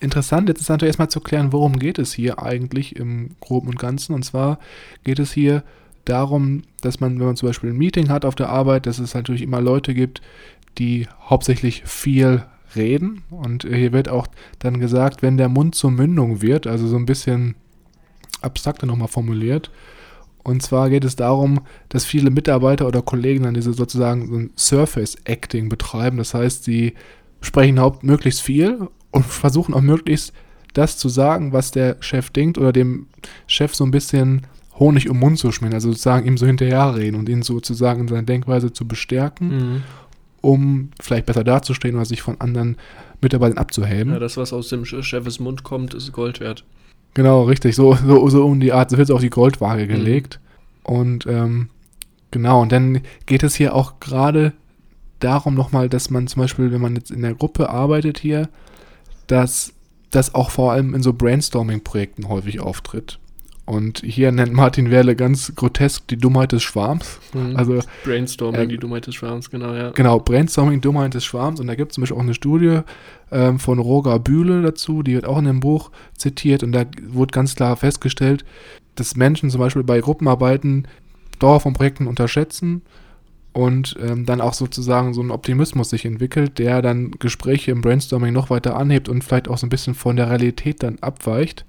interessant. 0.00 0.48
Jetzt 0.48 0.60
ist 0.60 0.68
natürlich 0.68 0.90
erstmal 0.90 1.10
zu 1.10 1.20
klären, 1.20 1.52
worum 1.52 1.78
geht 1.78 1.98
es 1.98 2.12
hier 2.12 2.42
eigentlich 2.42 2.96
im 2.96 3.30
Groben 3.40 3.68
und 3.68 3.78
Ganzen. 3.78 4.14
Und 4.14 4.24
zwar 4.24 4.58
geht 5.04 5.18
es 5.18 5.32
hier 5.32 5.64
darum, 6.04 6.62
dass 6.80 7.00
man, 7.00 7.18
wenn 7.18 7.26
man 7.26 7.36
zum 7.36 7.48
Beispiel 7.48 7.70
ein 7.70 7.76
Meeting 7.76 8.08
hat 8.08 8.24
auf 8.24 8.34
der 8.34 8.48
Arbeit, 8.48 8.86
dass 8.86 8.98
es 8.98 9.14
natürlich 9.14 9.42
immer 9.42 9.60
Leute 9.60 9.92
gibt, 9.94 10.22
die 10.78 11.06
hauptsächlich 11.28 11.82
viel 11.84 12.44
reden. 12.74 13.22
Und 13.30 13.64
hier 13.64 13.92
wird 13.92 14.08
auch 14.08 14.26
dann 14.58 14.80
gesagt, 14.80 15.22
wenn 15.22 15.36
der 15.36 15.48
Mund 15.48 15.74
zur 15.74 15.90
Mündung 15.90 16.40
wird, 16.40 16.66
also 16.66 16.86
so 16.86 16.96
ein 16.96 17.06
bisschen 17.06 17.54
abstrakter 18.42 18.86
nochmal 18.86 19.08
formuliert. 19.08 19.70
Und 20.44 20.62
zwar 20.62 20.88
geht 20.88 21.04
es 21.04 21.16
darum, 21.16 21.60
dass 21.90 22.04
viele 22.04 22.30
Mitarbeiter 22.30 22.86
oder 22.86 23.02
Kollegen 23.02 23.44
dann 23.44 23.54
diese 23.54 23.74
sozusagen 23.74 24.26
so 24.28 24.34
ein 24.36 24.50
Surface-Acting 24.56 25.68
betreiben. 25.68 26.16
Das 26.16 26.32
heißt, 26.34 26.64
sie 26.64 26.94
sprechen 27.40 27.78
haupt 27.80 28.02
möglichst 28.02 28.40
viel 28.40 28.88
und 29.10 29.24
versuchen 29.26 29.74
auch 29.74 29.80
möglichst 29.82 30.32
das 30.74 30.96
zu 30.96 31.08
sagen, 31.08 31.52
was 31.52 31.70
der 31.70 31.96
Chef 32.00 32.30
denkt 32.30 32.56
oder 32.58 32.72
dem 32.72 33.06
Chef 33.46 33.74
so 33.74 33.84
ein 33.84 33.90
bisschen 33.90 34.46
Honig 34.78 35.08
um 35.08 35.16
den 35.16 35.20
Mund 35.20 35.38
zu 35.38 35.50
schmieren, 35.50 35.74
also 35.74 35.90
sozusagen 35.90 36.24
ihm 36.26 36.38
so 36.38 36.46
hinterherreden 36.46 37.18
und 37.18 37.28
ihn 37.28 37.42
sozusagen 37.42 38.02
in 38.02 38.08
seiner 38.08 38.22
Denkweise 38.22 38.72
zu 38.72 38.86
bestärken, 38.86 39.48
Mhm. 39.48 39.82
um 40.40 40.90
vielleicht 41.00 41.26
besser 41.26 41.42
dazustehen 41.42 41.96
oder 41.96 42.04
sich 42.04 42.22
von 42.22 42.40
anderen 42.40 42.76
Mitarbeitern 43.20 43.58
abzuheben. 43.58 44.12
Ja, 44.12 44.20
das, 44.20 44.36
was 44.36 44.52
aus 44.52 44.68
dem 44.68 44.84
Chefes 44.84 45.40
Mund 45.40 45.64
kommt, 45.64 45.94
ist 45.94 46.12
Gold 46.12 46.38
wert. 46.38 46.64
Genau, 47.14 47.42
richtig. 47.44 47.74
So, 47.74 47.94
so, 47.94 48.28
so 48.28 48.46
um 48.46 48.60
die 48.60 48.72
Art, 48.72 48.90
so 48.90 48.96
wird 48.96 49.08
es 49.08 49.14
auf 49.14 49.20
die 49.20 49.30
Goldwaage 49.30 49.84
Mhm. 49.84 49.88
gelegt. 49.88 50.40
Und 50.82 51.26
ähm, 51.26 51.68
genau, 52.30 52.62
und 52.62 52.72
dann 52.72 53.00
geht 53.26 53.42
es 53.42 53.54
hier 53.54 53.74
auch 53.74 54.00
gerade 54.00 54.52
darum 55.20 55.54
nochmal, 55.54 55.88
dass 55.88 56.10
man 56.10 56.26
zum 56.28 56.42
Beispiel, 56.42 56.72
wenn 56.72 56.80
man 56.80 56.94
jetzt 56.96 57.10
in 57.10 57.22
der 57.22 57.34
Gruppe 57.34 57.70
arbeitet 57.70 58.18
hier, 58.18 58.48
dass 59.26 59.72
das 60.10 60.34
auch 60.34 60.50
vor 60.50 60.72
allem 60.72 60.94
in 60.94 61.02
so 61.02 61.12
Brainstorming-Projekten 61.12 62.28
häufig 62.28 62.60
auftritt. 62.60 63.18
Und 63.66 63.98
hier 64.02 64.32
nennt 64.32 64.54
Martin 64.54 64.90
Werle 64.90 65.14
ganz 65.14 65.52
grotesk 65.54 66.08
die 66.08 66.16
Dummheit 66.16 66.52
des 66.52 66.62
Schwarms. 66.62 67.20
Mhm. 67.34 67.54
Also 67.56 67.80
Brainstorming, 68.04 68.60
äh, 68.62 68.66
die 68.68 68.78
Dummheit 68.78 69.06
des 69.06 69.14
Schwarms, 69.14 69.50
genau, 69.50 69.74
ja. 69.74 69.90
Genau, 69.90 70.18
Brainstorming, 70.20 70.80
Dummheit 70.80 71.12
des 71.12 71.26
Schwarms. 71.26 71.60
Und 71.60 71.66
da 71.66 71.74
gibt 71.74 71.90
es 71.90 71.96
zum 71.96 72.02
Beispiel 72.02 72.16
auch 72.16 72.22
eine 72.22 72.32
Studie 72.32 72.80
ähm, 73.30 73.58
von 73.58 73.78
Roger 73.78 74.18
Bühle 74.18 74.62
dazu, 74.62 75.02
die 75.02 75.14
wird 75.14 75.26
auch 75.26 75.38
in 75.38 75.44
dem 75.44 75.60
Buch 75.60 75.90
zitiert. 76.16 76.62
Und 76.62 76.72
da 76.72 76.84
wurde 77.06 77.32
ganz 77.32 77.54
klar 77.54 77.76
festgestellt, 77.76 78.44
dass 78.94 79.16
Menschen 79.16 79.50
zum 79.50 79.60
Beispiel 79.60 79.84
bei 79.84 80.00
Gruppenarbeiten 80.00 80.88
Dauer 81.38 81.60
von 81.60 81.72
Projekten 81.72 82.06
unterschätzen 82.06 82.82
und 83.52 83.96
ähm, 84.00 84.26
dann 84.26 84.40
auch 84.40 84.54
sozusagen 84.54 85.14
so 85.14 85.22
ein 85.22 85.30
Optimismus 85.30 85.90
sich 85.90 86.04
entwickelt, 86.04 86.58
der 86.58 86.82
dann 86.82 87.12
Gespräche 87.12 87.70
im 87.70 87.80
Brainstorming 87.80 88.32
noch 88.32 88.50
weiter 88.50 88.76
anhebt 88.76 89.08
und 89.08 89.24
vielleicht 89.24 89.48
auch 89.48 89.58
so 89.58 89.66
ein 89.66 89.70
bisschen 89.70 89.94
von 89.94 90.16
der 90.16 90.30
Realität 90.30 90.82
dann 90.82 90.98
abweicht. 91.00 91.64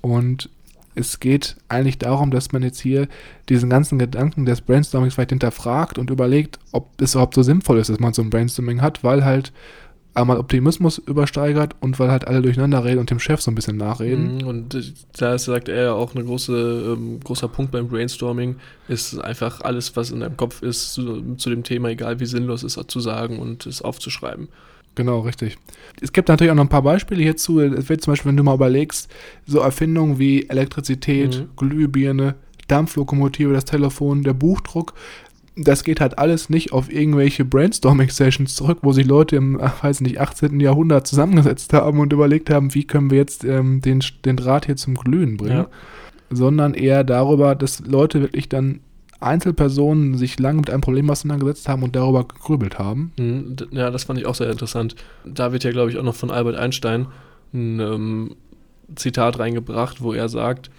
Und 0.00 0.50
es 0.94 1.20
geht 1.20 1.56
eigentlich 1.68 1.98
darum, 1.98 2.30
dass 2.30 2.52
man 2.52 2.62
jetzt 2.62 2.80
hier 2.80 3.06
diesen 3.48 3.68
ganzen 3.68 3.98
Gedanken 3.98 4.46
des 4.46 4.62
Brainstormings 4.62 5.14
vielleicht 5.14 5.30
hinterfragt 5.30 5.98
und 5.98 6.10
überlegt, 6.10 6.58
ob 6.72 7.00
es 7.00 7.14
überhaupt 7.14 7.34
so 7.34 7.42
sinnvoll 7.42 7.78
ist, 7.78 7.90
dass 7.90 8.00
man 8.00 8.14
so 8.14 8.22
ein 8.22 8.30
Brainstorming 8.30 8.80
hat, 8.80 9.04
weil 9.04 9.24
halt 9.24 9.52
einmal 10.16 10.38
Optimismus 10.38 10.98
übersteigert 10.98 11.76
und 11.80 11.98
weil 11.98 12.10
halt 12.10 12.26
alle 12.26 12.42
durcheinander 12.42 12.84
reden 12.84 12.98
und 13.00 13.10
dem 13.10 13.18
Chef 13.20 13.40
so 13.40 13.50
ein 13.50 13.54
bisschen 13.54 13.76
nachreden. 13.76 14.38
Mhm, 14.38 14.46
Und 14.46 14.76
da 15.18 15.34
ist, 15.34 15.44
sagt 15.44 15.68
er 15.68 15.82
ja 15.84 15.92
auch, 15.92 16.14
ein 16.14 16.24
große, 16.24 16.96
ähm, 16.96 17.20
großer 17.22 17.48
Punkt 17.48 17.72
beim 17.72 17.88
Brainstorming 17.88 18.56
ist 18.88 19.18
einfach 19.18 19.60
alles, 19.60 19.94
was 19.96 20.10
in 20.10 20.20
deinem 20.20 20.36
Kopf 20.36 20.62
ist, 20.62 20.94
zu, 20.94 21.34
zu 21.36 21.50
dem 21.50 21.62
Thema, 21.62 21.88
egal 21.90 22.18
wie 22.20 22.26
sinnlos 22.26 22.62
es 22.62 22.76
ist, 22.76 22.90
zu 22.90 23.00
sagen 23.00 23.38
und 23.38 23.66
es 23.66 23.82
aufzuschreiben. 23.82 24.48
Genau, 24.94 25.20
richtig. 25.20 25.58
Es 26.00 26.10
gibt 26.12 26.28
natürlich 26.28 26.50
auch 26.50 26.56
noch 26.56 26.64
ein 26.64 26.70
paar 26.70 26.80
Beispiele 26.82 27.22
hierzu. 27.22 27.60
Es 27.60 27.88
wird 27.90 28.00
zum 28.00 28.12
Beispiel, 28.12 28.30
wenn 28.30 28.36
du 28.38 28.42
mal 28.42 28.54
überlegst, 28.54 29.10
so 29.46 29.58
Erfindungen 29.58 30.18
wie 30.18 30.48
Elektrizität, 30.48 31.38
Mhm. 31.40 31.48
Glühbirne, 31.56 32.34
Dampflokomotive, 32.68 33.52
das 33.52 33.64
Telefon, 33.66 34.22
der 34.22 34.32
Buchdruck, 34.32 34.94
das 35.56 35.84
geht 35.84 36.00
halt 36.00 36.18
alles 36.18 36.50
nicht 36.50 36.72
auf 36.72 36.92
irgendwelche 36.92 37.44
Brainstorming-Sessions 37.44 38.54
zurück, 38.54 38.78
wo 38.82 38.92
sich 38.92 39.06
Leute 39.06 39.36
im, 39.36 39.58
ach, 39.60 39.82
weiß 39.82 40.02
nicht, 40.02 40.20
18. 40.20 40.60
Jahrhundert 40.60 41.06
zusammengesetzt 41.06 41.72
haben 41.72 41.98
und 41.98 42.12
überlegt 42.12 42.50
haben, 42.50 42.74
wie 42.74 42.84
können 42.86 43.10
wir 43.10 43.16
jetzt 43.18 43.42
ähm, 43.44 43.80
den, 43.80 44.02
den 44.26 44.36
Draht 44.36 44.66
hier 44.66 44.76
zum 44.76 44.94
Glühen 44.96 45.36
bringen, 45.38 45.56
Ja. 45.56 45.68
sondern 46.30 46.74
eher 46.74 47.04
darüber, 47.04 47.54
dass 47.54 47.80
Leute 47.86 48.20
wirklich 48.20 48.48
dann 48.50 48.80
Einzelpersonen 49.18 50.16
sich 50.18 50.38
lange 50.38 50.58
mit 50.58 50.70
einem 50.70 50.82
Problem 50.82 51.08
auseinandergesetzt 51.10 51.68
haben 51.68 51.82
und 51.82 51.96
darüber 51.96 52.24
gegrübelt 52.28 52.78
haben. 52.78 53.12
Mhm, 53.18 53.56
Ja, 53.70 53.90
das 53.90 54.04
fand 54.04 54.18
ich 54.18 54.26
auch 54.26 54.34
sehr 54.34 54.50
interessant. 54.50 54.94
Da 55.24 55.52
wird 55.52 55.64
ja, 55.64 55.70
glaube 55.70 55.90
ich, 55.90 55.96
auch 55.98 56.02
noch 56.02 56.14
von 56.14 56.30
Albert 56.30 56.56
Einstein 56.56 57.06
ein 57.54 57.80
ähm, 57.80 58.36
Zitat 58.94 59.38
reingebracht, 59.38 60.02
wo 60.02 60.12
er 60.12 60.28
sagt, 60.28 60.70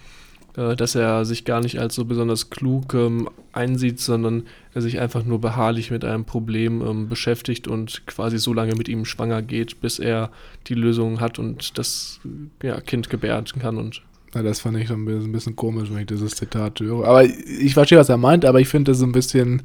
äh, 0.58 0.74
dass 0.74 0.96
er 0.96 1.24
sich 1.24 1.44
gar 1.44 1.60
nicht 1.60 1.78
als 1.78 1.94
so 1.94 2.04
besonders 2.04 2.50
klug 2.50 2.92
ähm, 2.94 3.30
einsieht, 3.52 4.00
sondern 4.00 4.42
er 4.74 4.82
sich 4.82 4.98
einfach 4.98 5.24
nur 5.24 5.40
beharrlich 5.40 5.92
mit 5.92 6.04
einem 6.04 6.24
Problem 6.24 6.82
ähm, 6.82 7.08
beschäftigt 7.08 7.68
und 7.68 8.06
quasi 8.08 8.38
so 8.38 8.52
lange 8.52 8.74
mit 8.74 8.88
ihm 8.88 9.04
schwanger 9.04 9.40
geht, 9.40 9.80
bis 9.80 10.00
er 10.00 10.32
die 10.66 10.74
Lösung 10.74 11.20
hat 11.20 11.38
und 11.38 11.78
das 11.78 12.18
ja, 12.60 12.80
Kind 12.80 13.08
gebären 13.08 13.44
kann. 13.44 13.76
Und 13.76 14.02
Ja, 14.34 14.42
das 14.42 14.58
fand 14.58 14.78
ich 14.78 14.88
so 14.88 14.94
ein 14.94 15.04
bisschen, 15.04 15.26
ein 15.26 15.32
bisschen 15.32 15.54
komisch, 15.54 15.90
wenn 15.92 16.00
ich 16.00 16.06
dieses 16.06 16.32
Zitat 16.34 16.80
höre. 16.80 17.06
Aber 17.06 17.24
ich 17.24 17.74
verstehe, 17.74 17.98
was 17.98 18.08
er 18.08 18.16
meint, 18.16 18.44
aber 18.44 18.60
ich 18.60 18.66
finde 18.66 18.90
das 18.90 18.98
so 18.98 19.06
ein 19.06 19.12
bisschen, 19.12 19.62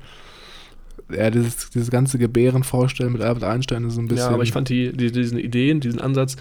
ja, 1.12 1.32
dieses, 1.32 1.72
dieses 1.72 1.90
ganze 1.90 2.20
Gebären 2.20 2.64
vorstellen 2.64 3.14
mit 3.14 3.24
Albert 3.24 3.46
Einstein 3.46 3.84
ist 3.86 3.96
so 3.96 4.02
ein 4.02 4.08
bisschen. 4.08 4.30
Ja, 4.30 4.36
aber 4.36 4.44
ich 4.44 4.52
fand 4.52 4.70
die, 4.70 4.94
die, 4.94 5.12
diesen 5.12 5.40
Ideen, 5.40 5.80
diesen 5.80 6.00
Ansatz, 6.00 6.36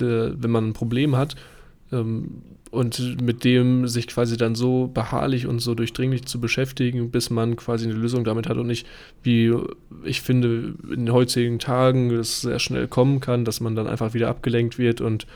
äh, 0.00 0.32
wenn 0.34 0.50
man 0.50 0.70
ein 0.70 0.72
Problem 0.72 1.14
hat 1.14 1.36
ähm, 1.92 2.42
und 2.72 3.22
mit 3.22 3.44
dem 3.44 3.86
sich 3.86 4.08
quasi 4.08 4.36
dann 4.36 4.54
so 4.56 4.90
beharrlich 4.92 5.46
und 5.46 5.60
so 5.60 5.74
durchdringlich 5.76 6.24
zu 6.24 6.40
beschäftigen, 6.40 7.10
bis 7.10 7.30
man 7.30 7.54
quasi 7.54 7.84
eine 7.84 7.94
Lösung 7.94 8.24
damit 8.24 8.48
hat 8.48 8.56
und 8.56 8.66
nicht, 8.66 8.86
wie 9.22 9.54
ich 10.04 10.22
finde, 10.22 10.74
in 10.90 11.04
den 11.06 11.12
heutigen 11.12 11.58
Tagen 11.60 12.10
es 12.10 12.40
sehr 12.40 12.58
schnell 12.58 12.88
kommen 12.88 13.20
kann, 13.20 13.44
dass 13.44 13.60
man 13.60 13.76
dann 13.76 13.86
einfach 13.86 14.14
wieder 14.14 14.28
abgelenkt 14.28 14.78
wird 14.78 15.00
und 15.00 15.26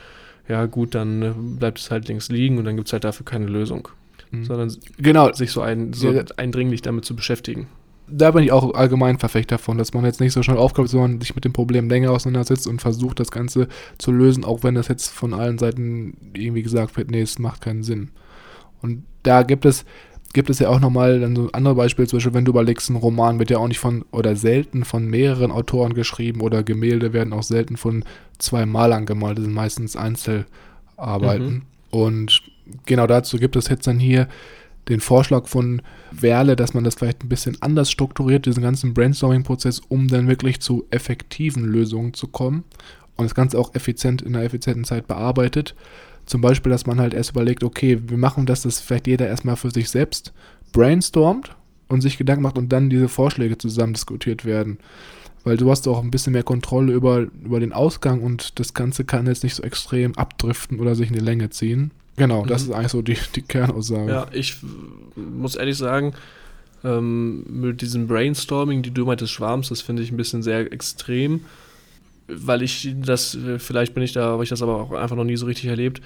ja 0.49 0.65
gut, 0.65 0.95
dann 0.95 1.57
bleibt 1.59 1.77
es 1.79 1.91
halt 1.91 2.07
links 2.07 2.29
liegen 2.29 2.57
und 2.57 2.65
dann 2.65 2.75
gibt 2.75 2.87
es 2.87 2.93
halt 2.93 3.03
dafür 3.03 3.25
keine 3.25 3.45
Lösung, 3.47 3.87
Mhm. 4.31 4.43
sondern 4.43 4.75
genau, 4.97 5.31
sich 5.31 5.51
so, 5.51 5.61
ein, 5.61 5.93
so 5.93 6.11
Ja. 6.11 6.23
eindringlich 6.37 6.81
damit 6.81 7.05
zu 7.05 7.15
beschäftigen. 7.15 7.67
Da 8.09 8.31
bin 8.31 8.43
ich 8.43 8.51
auch 8.51 8.73
allgemein 8.73 9.19
Verfechter 9.19 9.55
davon, 9.57 9.77
dass 9.77 9.93
man 9.93 10.05
jetzt 10.05 10.19
nicht 10.19 10.33
so 10.33 10.41
schnell 10.41 10.57
aufkommt, 10.57 10.89
sondern 10.89 11.19
sich 11.19 11.35
mit 11.35 11.45
dem 11.45 11.53
Problem 11.53 11.89
länger 11.89 12.11
auseinandersetzt 12.11 12.67
und 12.67 12.81
versucht, 12.81 13.19
das 13.19 13.31
Ganze 13.31 13.67
zu 13.97 14.11
lösen, 14.11 14.45
auch 14.45 14.63
wenn 14.63 14.75
das 14.75 14.87
jetzt 14.87 15.09
von 15.09 15.33
allen 15.33 15.57
Seiten 15.57 16.15
irgendwie 16.33 16.63
gesagt 16.63 16.95
wird, 16.97 17.11
nee, 17.11 17.21
es 17.21 17.39
macht 17.39 17.61
keinen 17.61 17.83
Sinn. 17.83 18.09
Und 18.81 19.03
da 19.23 19.43
gibt 19.43 19.65
es, 19.65 19.83
gibt 20.33 20.49
es 20.49 20.59
ja 20.59 20.69
auch 20.69 20.79
nochmal 20.79 21.19
dann 21.19 21.35
so 21.35 21.49
andere 21.51 21.75
Beispiele, 21.75 22.07
zum 22.07 22.17
Beispiel, 22.17 22.33
wenn 22.33 22.45
du 22.45 22.51
überlegst, 22.51 22.89
ein 22.89 22.95
Roman 22.95 23.39
wird 23.39 23.49
ja 23.49 23.57
auch 23.57 23.67
nicht 23.67 23.79
von 23.79 24.05
oder 24.11 24.35
selten 24.35 24.85
von 24.85 25.05
mehreren 25.05 25.51
Autoren 25.51 25.93
geschrieben 25.93 26.41
oder 26.41 26.63
Gemälde 26.63 27.11
werden 27.11 27.33
auch 27.33 27.43
selten 27.43 27.75
von 27.75 28.05
zwei 28.37 28.65
Malern 28.65 29.05
gemalt, 29.05 29.37
das 29.37 29.45
sind 29.45 29.53
meistens 29.53 29.95
Einzelarbeiten. 29.95 31.47
Mhm. 31.47 31.61
Und 31.89 32.41
genau 32.85 33.07
dazu 33.07 33.37
gibt 33.37 33.55
es 33.55 33.67
jetzt 33.67 33.87
dann 33.87 33.99
hier 33.99 34.27
den 34.89 34.99
Vorschlag 34.99 35.47
von 35.47 35.81
Werle, 36.11 36.55
dass 36.55 36.73
man 36.73 36.83
das 36.83 36.95
vielleicht 36.95 37.23
ein 37.23 37.29
bisschen 37.29 37.57
anders 37.61 37.91
strukturiert, 37.91 38.45
diesen 38.45 38.63
ganzen 38.63 38.93
Brainstorming-Prozess, 38.93 39.81
um 39.89 40.07
dann 40.07 40.27
wirklich 40.27 40.59
zu 40.59 40.85
effektiven 40.91 41.65
Lösungen 41.65 42.13
zu 42.13 42.27
kommen 42.27 42.63
und 43.15 43.25
das 43.25 43.35
Ganze 43.35 43.59
auch 43.59 43.75
effizient 43.75 44.21
in 44.21 44.35
einer 44.35 44.45
effizienten 44.45 44.85
Zeit 44.85 45.07
bearbeitet. 45.07 45.75
Zum 46.25 46.41
Beispiel, 46.41 46.71
dass 46.71 46.85
man 46.85 46.99
halt 46.99 47.13
erst 47.13 47.31
überlegt, 47.31 47.63
okay, 47.63 47.99
wir 48.07 48.17
machen 48.17 48.45
das, 48.45 48.61
dass 48.61 48.79
vielleicht 48.79 49.07
jeder 49.07 49.27
erstmal 49.27 49.55
für 49.55 49.71
sich 49.71 49.89
selbst 49.89 50.33
brainstormt 50.73 51.55
und 51.87 52.01
sich 52.01 52.17
Gedanken 52.17 52.43
macht 52.43 52.57
und 52.57 52.69
dann 52.69 52.89
diese 52.89 53.07
Vorschläge 53.07 53.57
zusammen 53.57 53.93
diskutiert 53.93 54.45
werden. 54.45 54.77
Weil 55.43 55.57
du 55.57 55.71
hast 55.71 55.87
auch 55.87 56.03
ein 56.03 56.11
bisschen 56.11 56.33
mehr 56.33 56.43
Kontrolle 56.43 56.91
über, 56.91 57.19
über 57.43 57.59
den 57.59 57.71
Ausgang 57.71 58.21
und 58.21 58.59
das 58.59 58.73
Ganze 58.73 59.05
kann 59.05 59.27
jetzt 59.27 59.43
nicht 59.43 59.55
so 59.55 59.63
extrem 59.63 60.15
abdriften 60.15 60.79
oder 60.79 60.95
sich 60.95 61.07
in 61.07 61.15
die 61.15 61.23
Länge 61.23 61.49
ziehen. 61.49 61.91
Genau, 62.17 62.45
das 62.45 62.65
Mhm. 62.65 62.71
ist 62.71 62.75
eigentlich 62.77 62.91
so 62.91 63.01
die, 63.01 63.17
die 63.35 63.41
Kernaussage. 63.43 64.11
Ja, 64.11 64.27
ich 64.31 64.57
muss 65.15 65.55
ehrlich 65.55 65.77
sagen, 65.77 66.13
ähm, 66.83 67.43
mit 67.47 67.81
diesem 67.81 68.07
Brainstorming, 68.07 68.81
die 68.81 68.91
Dummheit 68.91 69.21
des 69.21 69.31
Schwarms, 69.31 69.69
das 69.69 69.81
finde 69.81 70.03
ich 70.03 70.11
ein 70.11 70.17
bisschen 70.17 70.43
sehr 70.43 70.71
extrem, 70.73 71.41
weil 72.27 72.61
ich 72.61 72.93
das, 73.03 73.37
vielleicht 73.57 73.93
bin 73.93 74.03
ich 74.03 74.13
da, 74.13 74.25
habe 74.25 74.43
ich 74.43 74.49
das 74.49 74.61
aber 74.61 74.81
auch 74.81 74.91
einfach 74.91 75.15
noch 75.15 75.23
nie 75.23 75.37
so 75.37 75.45
richtig 75.45 75.65
erlebt, 75.65 76.01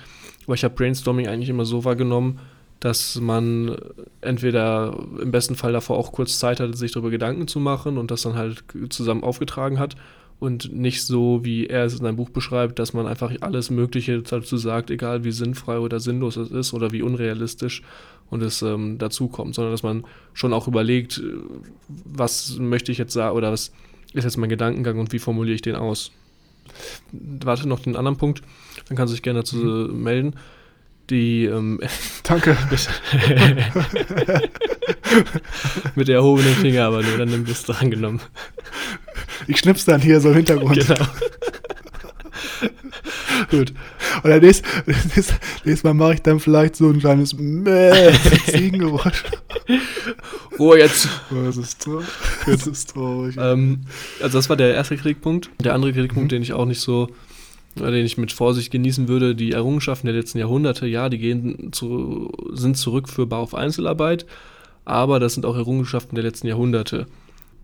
aber 0.45 0.54
ich 0.54 0.63
habe 0.63 0.76
Brainstorming 0.76 1.28
eigentlich 1.28 1.50
immer 1.50 1.65
so 1.65 1.84
wahrgenommen, 1.84 2.39
dass 2.80 3.19
man 3.19 3.76
entweder 4.21 4.97
im 5.21 5.32
besten 5.32 5.56
Fall 5.56 5.71
davor 5.71 5.97
auch 5.97 6.12
kurz 6.12 6.39
Zeit 6.39 6.60
hatte, 6.60 6.76
sich 6.76 6.91
darüber 6.91 7.12
Gedanken 7.12 7.47
zu 7.47 7.60
machen 7.60 7.97
und 7.97 8.12
das 8.12 8.24
dann 8.24 8.36
halt 8.36 8.63
zusammen 8.89 9.24
aufgetragen 9.24 9.78
hat 9.80 9.95
und 10.42 10.74
nicht 10.74 11.04
so, 11.04 11.46
wie 11.46 11.68
er 11.68 11.86
es 11.86 11.94
in 11.94 12.00
seinem 12.00 12.16
Buch 12.16 12.32
beschreibt, 12.32 12.80
dass 12.80 12.94
man 12.94 13.06
einfach 13.06 13.32
alles 13.42 13.70
Mögliche 13.70 14.24
dazu 14.24 14.58
sagt, 14.58 14.90
egal 14.90 15.24
wie 15.24 15.32
sinnfrei 15.32 15.78
oder 15.78 16.00
sinnlos 16.00 16.36
es 16.36 16.50
ist 16.50 16.74
oder 16.74 16.92
wie 16.92 17.04
unrealistisch 17.04 17.84
und 18.32 18.42
es 18.42 18.64
ähm, 18.64 18.98
dazu 18.98 19.28
kommt, 19.28 19.54
sondern 19.54 19.72
dass 19.72 19.84
man 19.84 20.04
schon 20.34 20.52
auch 20.52 20.68
überlegt, 20.68 21.20
äh, 21.20 21.22
was 22.06 22.58
möchte 22.58 22.92
ich 22.92 22.98
jetzt 22.98 23.14
sagen 23.14 23.38
oder 23.38 23.52
was 23.52 23.72
ist 24.14 24.24
jetzt 24.24 24.38
mein 24.38 24.50
Gedankengang 24.50 24.98
und 24.98 25.14
wie 25.14 25.20
formuliere 25.20 25.54
ich 25.54 25.62
den 25.62 25.76
aus. 25.76 26.12
Warte 27.12 27.68
noch 27.68 27.82
den 27.82 27.96
anderen 27.96 28.18
Punkt, 28.18 28.42
dann 28.88 28.98
kannst 28.98 29.12
du 29.12 29.16
dich 29.16 29.24
gerne 29.24 29.42
dazu 29.42 29.60
äh, 29.60 29.88
melden. 29.90 30.34
Die 31.12 31.45
ähm, 31.45 31.80
Danke. 32.24 32.58
mit 35.95 36.08
der 36.08 36.15
erhobenen 36.15 36.56
Finger, 36.56 36.86
aber 36.86 37.04
nur 37.04 37.17
dann 37.17 37.30
nimm 37.30 37.45
das 37.45 37.63
dran 37.63 37.91
genommen. 37.91 38.21
ich 39.47 39.60
schnipp's 39.60 39.86
dann 39.86 40.02
hier 40.02 40.19
so 40.21 40.30
im 40.30 40.36
Hintergrund. 40.36 40.76
Genau. 40.88 41.06
Gut. 43.50 43.74
Und 44.24 44.30
dann 44.30 44.39
nächstes, 44.41 44.69
nächstes, 44.86 45.34
nächstes 45.65 45.84
Mal 45.84 45.93
mache 45.93 46.13
ich 46.15 46.21
dann 46.21 46.39
vielleicht 46.39 46.76
so 46.78 46.89
ein 46.89 47.00
kleines 47.00 47.34
Mäh, 47.38 48.12
Ziegengeräusch. 48.45 49.24
Oh, 50.58 50.76
jetzt. 50.76 51.10
Oh, 51.32 51.43
Das 51.45 51.58
ist 51.58 51.82
traurig. 51.82 52.06
Das 52.45 52.67
ist 52.67 52.93
traurig. 52.93 53.36
Ähm, 53.38 53.82
also 54.21 54.38
das 54.38 54.47
war 54.50 54.56
der 54.56 54.74
erste 54.76 54.95
Kritikpunkt. 54.95 55.50
Der 55.60 55.74
andere 55.74 55.91
Kritikpunkt, 55.91 56.32
Mhm. 56.32 56.36
den 56.36 56.41
ich 56.43 56.54
auch 56.54 56.65
nicht 56.65 56.80
so, 56.82 57.10
den 57.76 58.06
ich 58.06 58.18
mit 58.18 58.32
Vorsicht 58.32 58.72
genießen 58.72 59.08
würde, 59.08 59.36
die 59.36 59.52
Errungenschaften 59.52 60.08
der 60.08 60.16
letzten 60.16 60.40
Jahrhunderte, 60.40 60.88
ja, 60.88 61.10
die 61.10 61.18
gehen 61.18 61.72
zu, 61.72 62.32
sind 62.52 62.78
zurückführbar 62.78 63.40
auf 63.40 63.56
Einzelarbeit, 63.56 64.26
aber 64.86 65.20
das 65.20 65.34
sind 65.34 65.46
auch 65.46 65.56
Errungenschaften 65.56 66.16
der 66.16 66.24
letzten 66.24 66.48
Jahrhunderte. 66.48 67.08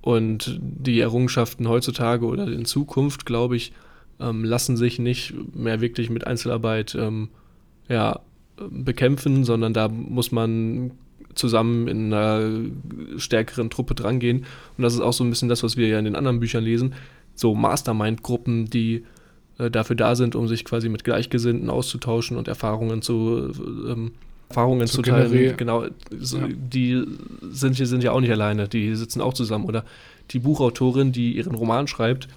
Und 0.02 0.60
die 0.62 1.02
Errungenschaften 1.02 1.68
heutzutage 1.68 2.26
oder 2.26 2.48
in 2.48 2.66
Zukunft, 2.66 3.26
glaube 3.26 3.58
ich, 3.58 3.74
ähm, 4.20 4.46
lassen 4.46 4.78
sich 4.78 5.00
nicht 5.00 5.34
mehr 5.54 5.82
wirklich 5.82 6.10
mit 6.10 6.26
Einzelarbeit 6.26 6.96
ähm, 6.96 7.30
ja, 7.90 8.22
bekämpfen, 8.70 9.44
sondern 9.44 9.74
da 9.74 9.90
muss 9.90 10.32
man 10.32 10.92
zusammen 11.36 11.88
in 11.88 12.14
einer 12.14 12.50
stärkeren 13.18 13.70
Truppe 13.70 13.96
drangehen. 13.96 14.46
Und 14.78 14.84
das 14.84 14.94
ist 14.94 15.02
auch 15.02 15.14
so 15.14 15.24
ein 15.24 15.30
bisschen 15.30 15.50
das, 15.50 15.64
was 15.64 15.78
wir 15.78 15.88
ja 15.88 16.00
in 16.00 16.06
den 16.06 16.16
anderen 16.16 16.40
Büchern 16.40 16.64
lesen. 16.64 16.96
So 17.36 17.54
Mastermind-Gruppen, 17.54 18.70
die 18.70 19.04
äh, 19.60 19.70
dafür 19.72 19.96
da 19.96 20.16
sind, 20.16 20.36
um 20.36 20.48
sich 20.48 20.66
quasi 20.66 20.90
mit 20.90 21.04
Gleichgesinnten 21.04 21.70
auszutauschen 21.70 22.38
und 22.38 22.48
Erfahrungen 22.48 23.02
zu, 23.02 23.52
ähm, 23.88 24.12
Erfahrungen 24.50 24.88
Zu 24.88 24.98
zu, 24.98 25.02
teilen. 25.04 25.30
generieren. 25.32 25.58
Genau, 25.58 25.86
so, 26.20 26.38
Ja. 26.38 26.48
die 26.50 27.04
sind, 27.52 27.76
hier- 27.76 27.86
sind 27.88 28.04
ja 28.04 28.12
auch 28.14 28.22
nicht 28.22 28.32
alleine, 28.32 28.68
die 28.68 28.96
sitzen 28.96 29.20
auch 29.22 29.34
zusammen. 29.34 29.66
Oder 29.66 29.84
die 30.32 30.40
Buchautorin, 30.40 31.12
die 31.12 31.34
ihren 31.36 31.54
Roman 31.56 31.88
schreibt, 31.88 32.28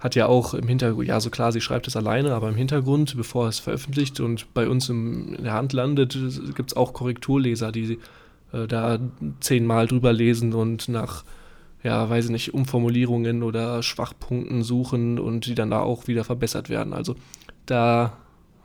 hat 0.00 0.14
ja 0.16 0.26
auch 0.26 0.52
im 0.54 0.68
Hintergrund, 0.68 1.06
ja, 1.08 1.18
so 1.20 1.30
klar, 1.30 1.50
sie 1.52 1.60
schreibt 1.62 1.86
es 1.86 1.96
alleine, 1.96 2.34
aber 2.34 2.48
im 2.48 2.56
Hintergrund, 2.56 3.16
bevor 3.16 3.48
es 3.48 3.58
veröffentlicht 3.60 4.20
und 4.20 4.52
bei 4.52 4.68
uns 4.68 4.88
im, 4.88 5.34
in 5.34 5.44
der 5.44 5.54
Hand 5.54 5.72
landet, 5.72 6.18
gibt 6.56 6.72
es 6.72 6.76
auch 6.76 6.92
Korrekturleser, 6.92 7.72
die 7.72 7.98
äh, 8.52 8.66
da 8.66 8.98
zehnmal 9.40 9.86
drüber 9.86 10.12
lesen 10.12 10.52
und 10.52 10.88
nach, 10.88 11.24
ja, 11.84 12.08
weiß 12.08 12.24
ich 12.24 12.30
nicht, 12.30 12.54
Umformulierungen 12.54 13.42
oder 13.42 13.82
Schwachpunkten 13.82 14.62
suchen 14.62 15.18
und 15.18 15.46
die 15.46 15.54
dann 15.54 15.70
da 15.70 15.80
auch 15.80 16.08
wieder 16.08 16.24
verbessert 16.24 16.70
werden. 16.70 16.94
Also 16.94 17.14
da 17.66 18.14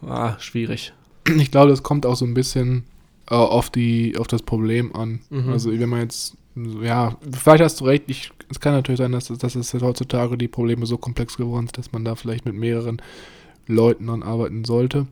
war 0.01 0.39
schwierig. 0.39 0.93
Ich 1.37 1.51
glaube, 1.51 1.69
das 1.69 1.83
kommt 1.83 2.05
auch 2.05 2.15
so 2.15 2.25
ein 2.25 2.33
bisschen 2.33 2.85
äh, 3.29 3.35
auf, 3.35 3.69
die, 3.69 4.17
auf 4.17 4.27
das 4.27 4.41
Problem 4.41 4.95
an. 4.95 5.19
Mhm. 5.29 5.49
Also 5.49 5.77
wenn 5.77 5.89
man 5.89 6.01
jetzt, 6.01 6.37
ja, 6.81 7.15
vielleicht 7.31 7.61
hast 7.61 7.81
du 7.81 7.85
recht, 7.85 8.05
ich, 8.07 8.31
es 8.49 8.59
kann 8.59 8.73
natürlich 8.73 8.97
sein, 8.97 9.11
dass, 9.11 9.27
dass 9.27 9.55
es 9.55 9.73
heutzutage 9.73 10.37
die 10.37 10.47
Probleme 10.47 10.85
so 10.85 10.97
komplex 10.97 11.37
geworden 11.37 11.67
sind, 11.67 11.77
dass 11.77 11.91
man 11.91 12.05
da 12.05 12.15
vielleicht 12.15 12.45
mit 12.45 12.55
mehreren 12.55 13.01
Leuten 13.67 14.07
dann 14.07 14.23
arbeiten 14.23 14.63
sollte. 14.63 15.07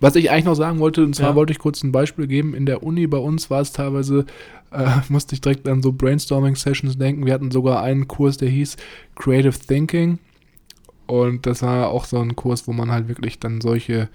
Was 0.00 0.16
ich 0.16 0.30
eigentlich 0.30 0.46
noch 0.46 0.54
sagen 0.54 0.78
wollte, 0.80 1.04
und 1.04 1.14
zwar 1.14 1.30
Ja. 1.30 1.34
wollte 1.34 1.52
ich 1.52 1.58
kurz 1.58 1.82
ein 1.82 1.92
Beispiel 1.92 2.26
geben. 2.26 2.54
In 2.54 2.64
der 2.66 2.82
Uni 2.82 3.06
bei 3.06 3.18
uns 3.18 3.50
war 3.50 3.60
es 3.60 3.72
teilweise, 3.72 4.24
äh, 4.72 4.86
musste 5.10 5.34
ich 5.34 5.40
direkt 5.42 5.68
an 5.68 5.82
so 5.82 5.92
Brainstorming-Sessions 5.92 6.96
denken. 6.98 7.26
Wir 7.26 7.34
hatten 7.34 7.50
sogar 7.50 7.82
einen 7.82 8.08
Kurs, 8.08 8.38
der 8.38 8.48
hieß 8.48 8.76
Creative 9.14 9.52
Thinking. 9.58 10.18
Und 11.06 11.44
das 11.46 11.62
war 11.62 11.88
auch 11.88 12.04
so 12.04 12.18
ein 12.18 12.36
Kurs, 12.36 12.66
wo 12.66 12.72
man 12.72 12.90
halt 12.90 13.08
wirklich 13.08 13.38
dann 13.38 13.60
solche 13.60 14.08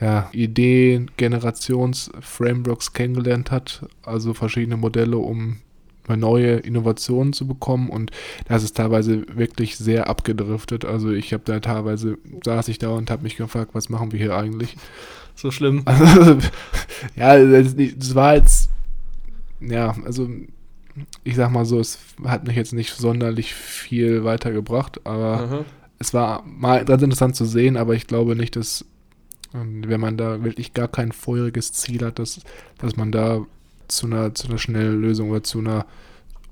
ja, 0.00 0.30
Ideen, 0.32 1.10
Generations-Frameworks 1.18 2.92
kennengelernt 2.92 3.50
hat, 3.50 3.86
also 4.02 4.32
verschiedene 4.34 4.76
Modelle, 4.78 5.18
um 5.18 5.58
neue 6.08 6.56
Innovationen 6.56 7.32
zu 7.32 7.46
bekommen 7.46 7.88
und 7.88 8.10
das 8.48 8.62
ist 8.62 8.76
teilweise 8.76 9.24
wirklich 9.36 9.76
sehr 9.76 10.08
abgedriftet. 10.08 10.84
Also 10.84 11.10
ich 11.12 11.32
habe 11.32 11.42
da 11.44 11.60
teilweise, 11.60 12.18
saß 12.44 12.68
ich 12.68 12.78
da 12.78 12.90
und 12.90 13.10
habe 13.10 13.22
mich 13.22 13.36
gefragt, 13.36 13.70
was 13.74 13.88
machen 13.88 14.12
wir 14.12 14.18
hier 14.18 14.36
eigentlich? 14.36 14.76
So 15.34 15.50
schlimm. 15.50 15.84
Also, 15.86 16.38
ja, 17.16 17.38
das, 17.38 18.14
war 18.14 18.34
jetzt, 18.34 18.68
ja, 19.60 19.96
also 20.04 20.28
ich 21.24 21.36
sag 21.36 21.50
mal 21.50 21.64
so, 21.64 21.80
es 21.80 21.98
hat 22.24 22.46
mich 22.46 22.56
jetzt 22.56 22.74
nicht 22.74 22.94
sonderlich 22.94 23.54
viel 23.54 24.24
weitergebracht, 24.24 25.00
aber 25.06 25.40
Aha. 25.40 25.64
es 25.98 26.12
war 26.12 26.44
mal 26.44 26.84
ganz 26.84 27.02
interessant 27.02 27.36
zu 27.36 27.44
sehen, 27.44 27.76
aber 27.76 27.94
ich 27.94 28.06
glaube 28.06 28.36
nicht, 28.36 28.56
dass, 28.56 28.84
wenn 29.52 30.00
man 30.00 30.16
da 30.16 30.44
wirklich 30.44 30.74
gar 30.74 30.88
kein 30.88 31.12
feuriges 31.12 31.72
Ziel 31.72 32.04
hat, 32.04 32.18
dass, 32.18 32.40
dass 32.78 32.96
man 32.96 33.12
da 33.12 33.46
zu 33.90 34.06
einer, 34.06 34.34
zu 34.34 34.48
einer 34.48 34.58
schnellen 34.58 35.00
Lösung 35.00 35.30
oder 35.30 35.42
zu 35.42 35.58
einer 35.58 35.86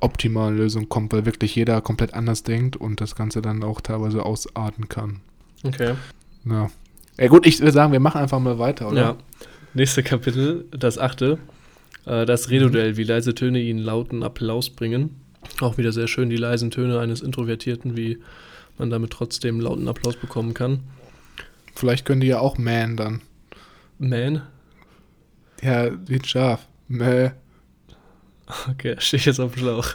optimalen 0.00 0.56
Lösung 0.56 0.88
kommt, 0.88 1.12
weil 1.12 1.26
wirklich 1.26 1.54
jeder 1.56 1.80
komplett 1.80 2.14
anders 2.14 2.42
denkt 2.42 2.76
und 2.76 3.00
das 3.00 3.16
Ganze 3.16 3.42
dann 3.42 3.62
auch 3.64 3.80
teilweise 3.80 4.24
ausarten 4.24 4.88
kann. 4.88 5.20
Okay. 5.64 5.94
Ja. 6.44 6.70
Ja 7.18 7.26
gut, 7.26 7.46
ich 7.46 7.58
würde 7.58 7.72
sagen, 7.72 7.92
wir 7.92 8.00
machen 8.00 8.20
einfach 8.20 8.38
mal 8.38 8.58
weiter, 8.58 8.88
oder? 8.88 9.00
Ja. 9.00 9.16
Nächste 9.74 10.02
Kapitel, 10.02 10.66
das 10.70 10.98
achte. 10.98 11.38
Äh, 12.06 12.26
das 12.26 12.50
Reduell, 12.50 12.96
wie 12.96 13.02
leise 13.02 13.34
Töne 13.34 13.60
ihnen 13.60 13.80
lauten 13.80 14.22
Applaus 14.22 14.70
bringen. 14.70 15.16
Auch 15.60 15.78
wieder 15.78 15.92
sehr 15.92 16.08
schön, 16.08 16.30
die 16.30 16.36
leisen 16.36 16.70
Töne 16.70 17.00
eines 17.00 17.20
Introvertierten, 17.20 17.96
wie 17.96 18.18
man 18.78 18.90
damit 18.90 19.10
trotzdem 19.10 19.60
lauten 19.60 19.88
Applaus 19.88 20.16
bekommen 20.16 20.54
kann. 20.54 20.80
Vielleicht 21.74 22.04
können 22.04 22.20
die 22.20 22.28
ja 22.28 22.38
auch 22.38 22.56
man 22.58 22.96
dann. 22.96 23.20
Man? 23.98 24.42
Ja, 25.62 25.90
wie 26.06 26.16
ein 26.16 26.24
Schaf. 26.24 26.66
Mäh. 26.88 27.30
Okay, 28.70 28.96
stehe 28.98 29.18
ich 29.18 29.26
jetzt 29.26 29.40
auf 29.40 29.52
dem 29.52 29.60
Schlauch. 29.60 29.94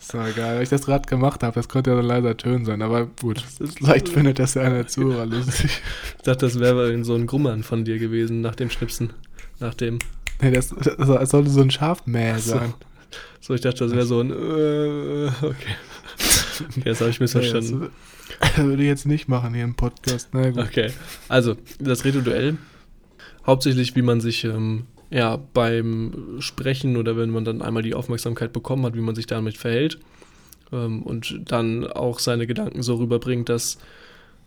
Ist 0.00 0.14
doch 0.14 0.26
egal, 0.26 0.56
weil 0.56 0.62
ich 0.62 0.68
das 0.68 0.86
gerade 0.86 1.08
gemacht 1.08 1.42
habe. 1.42 1.54
Das 1.54 1.68
könnte 1.68 1.90
ja 1.90 1.96
so 1.96 2.02
ein 2.02 2.06
leiser 2.06 2.36
Tön 2.36 2.64
sein, 2.64 2.82
aber 2.82 3.06
gut. 3.06 3.42
Vielleicht 3.76 4.08
findet 4.08 4.38
das 4.38 4.54
ja 4.54 4.62
einer 4.62 4.86
Zuhörer 4.86 5.26
lustig. 5.26 5.82
Ich 6.16 6.22
dachte, 6.22 6.46
das 6.46 6.58
wäre 6.60 7.02
so 7.04 7.14
ein 7.14 7.26
Grummern 7.26 7.62
von 7.62 7.84
dir 7.84 7.98
gewesen 7.98 8.40
nach 8.40 8.54
dem 8.54 8.70
Schnipsen. 8.70 9.12
Nach 9.60 9.74
dem. 9.74 9.98
Nee, 10.40 10.52
das, 10.52 10.68
das, 10.68 10.96
das 10.96 11.30
sollte 11.30 11.50
so 11.50 11.60
ein 11.60 11.70
Schafmäh 11.70 12.38
so. 12.38 12.52
sein. 12.52 12.74
So, 13.40 13.54
ich 13.54 13.60
dachte, 13.60 13.84
das 13.84 13.92
wäre 13.92 14.06
so 14.06 14.20
ein. 14.20 14.30
Äh, 14.30 15.28
okay. 15.42 15.76
Okay, 16.60 16.82
das 16.84 17.00
habe 17.00 17.10
ich 17.10 17.20
missverstanden. 17.20 17.90
Nee, 18.24 18.36
das, 18.40 18.54
das 18.54 18.64
würde 18.64 18.82
ich 18.82 18.88
jetzt 18.88 19.06
nicht 19.06 19.28
machen 19.28 19.52
hier 19.52 19.64
im 19.64 19.74
Podcast. 19.74 20.30
Na 20.32 20.48
gut. 20.50 20.58
Okay, 20.58 20.90
also 21.28 21.56
das 21.78 22.04
Redo-Duell. 22.04 22.56
Hauptsächlich, 23.46 23.94
wie 23.94 24.02
man 24.02 24.20
sich 24.20 24.44
ähm, 24.44 24.84
ja, 25.10 25.36
beim 25.52 26.36
Sprechen 26.40 26.96
oder 26.96 27.16
wenn 27.16 27.30
man 27.30 27.44
dann 27.44 27.62
einmal 27.62 27.82
die 27.82 27.94
Aufmerksamkeit 27.94 28.52
bekommen 28.52 28.84
hat, 28.84 28.96
wie 28.96 29.00
man 29.00 29.14
sich 29.14 29.26
damit 29.26 29.56
verhält 29.56 29.98
ähm, 30.72 31.02
und 31.02 31.40
dann 31.44 31.86
auch 31.86 32.18
seine 32.18 32.46
Gedanken 32.46 32.82
so 32.82 32.96
rüberbringt, 32.96 33.48
dass 33.48 33.78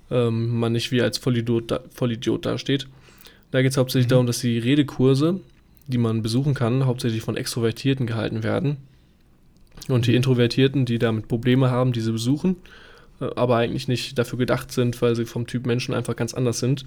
ähm, 0.10 0.60
man 0.60 0.72
nicht 0.72 0.92
wie 0.92 1.02
als 1.02 1.18
Vollidiot, 1.20 1.72
da, 1.72 1.80
Vollidiot 1.94 2.46
dasteht. 2.46 2.88
Da 3.52 3.62
geht 3.62 3.72
es 3.72 3.78
hauptsächlich 3.78 4.08
Mhm. 4.08 4.12
darum, 4.12 4.28
dass 4.28 4.40
die 4.40 4.58
Redekurse, 4.58 5.40
die 5.88 5.98
man 5.98 6.22
besuchen 6.22 6.54
kann, 6.54 6.86
hauptsächlich 6.86 7.22
von 7.22 7.38
Extrovertierten 7.38 8.08
gehalten 8.08 8.44
werden. 8.44 8.78
Und 9.88 10.08
die 10.08 10.16
Introvertierten, 10.16 10.86
die 10.86 10.98
damit 10.98 11.28
Probleme 11.28 11.70
haben, 11.70 11.94
diese 11.94 12.12
besuchen, 12.12 12.56
äh, 13.22 13.30
aber 13.36 13.58
eigentlich 13.58 13.88
nicht 13.88 14.18
dafür 14.18 14.40
gedacht 14.40 14.72
sind, 14.72 15.02
weil 15.02 15.16
sie 15.16 15.26
vom 15.26 15.46
Typ 15.46 15.66
Menschen 15.66 15.94
einfach 15.94 16.16
ganz 16.16 16.34
anders 16.34 16.60
sind 16.60 16.84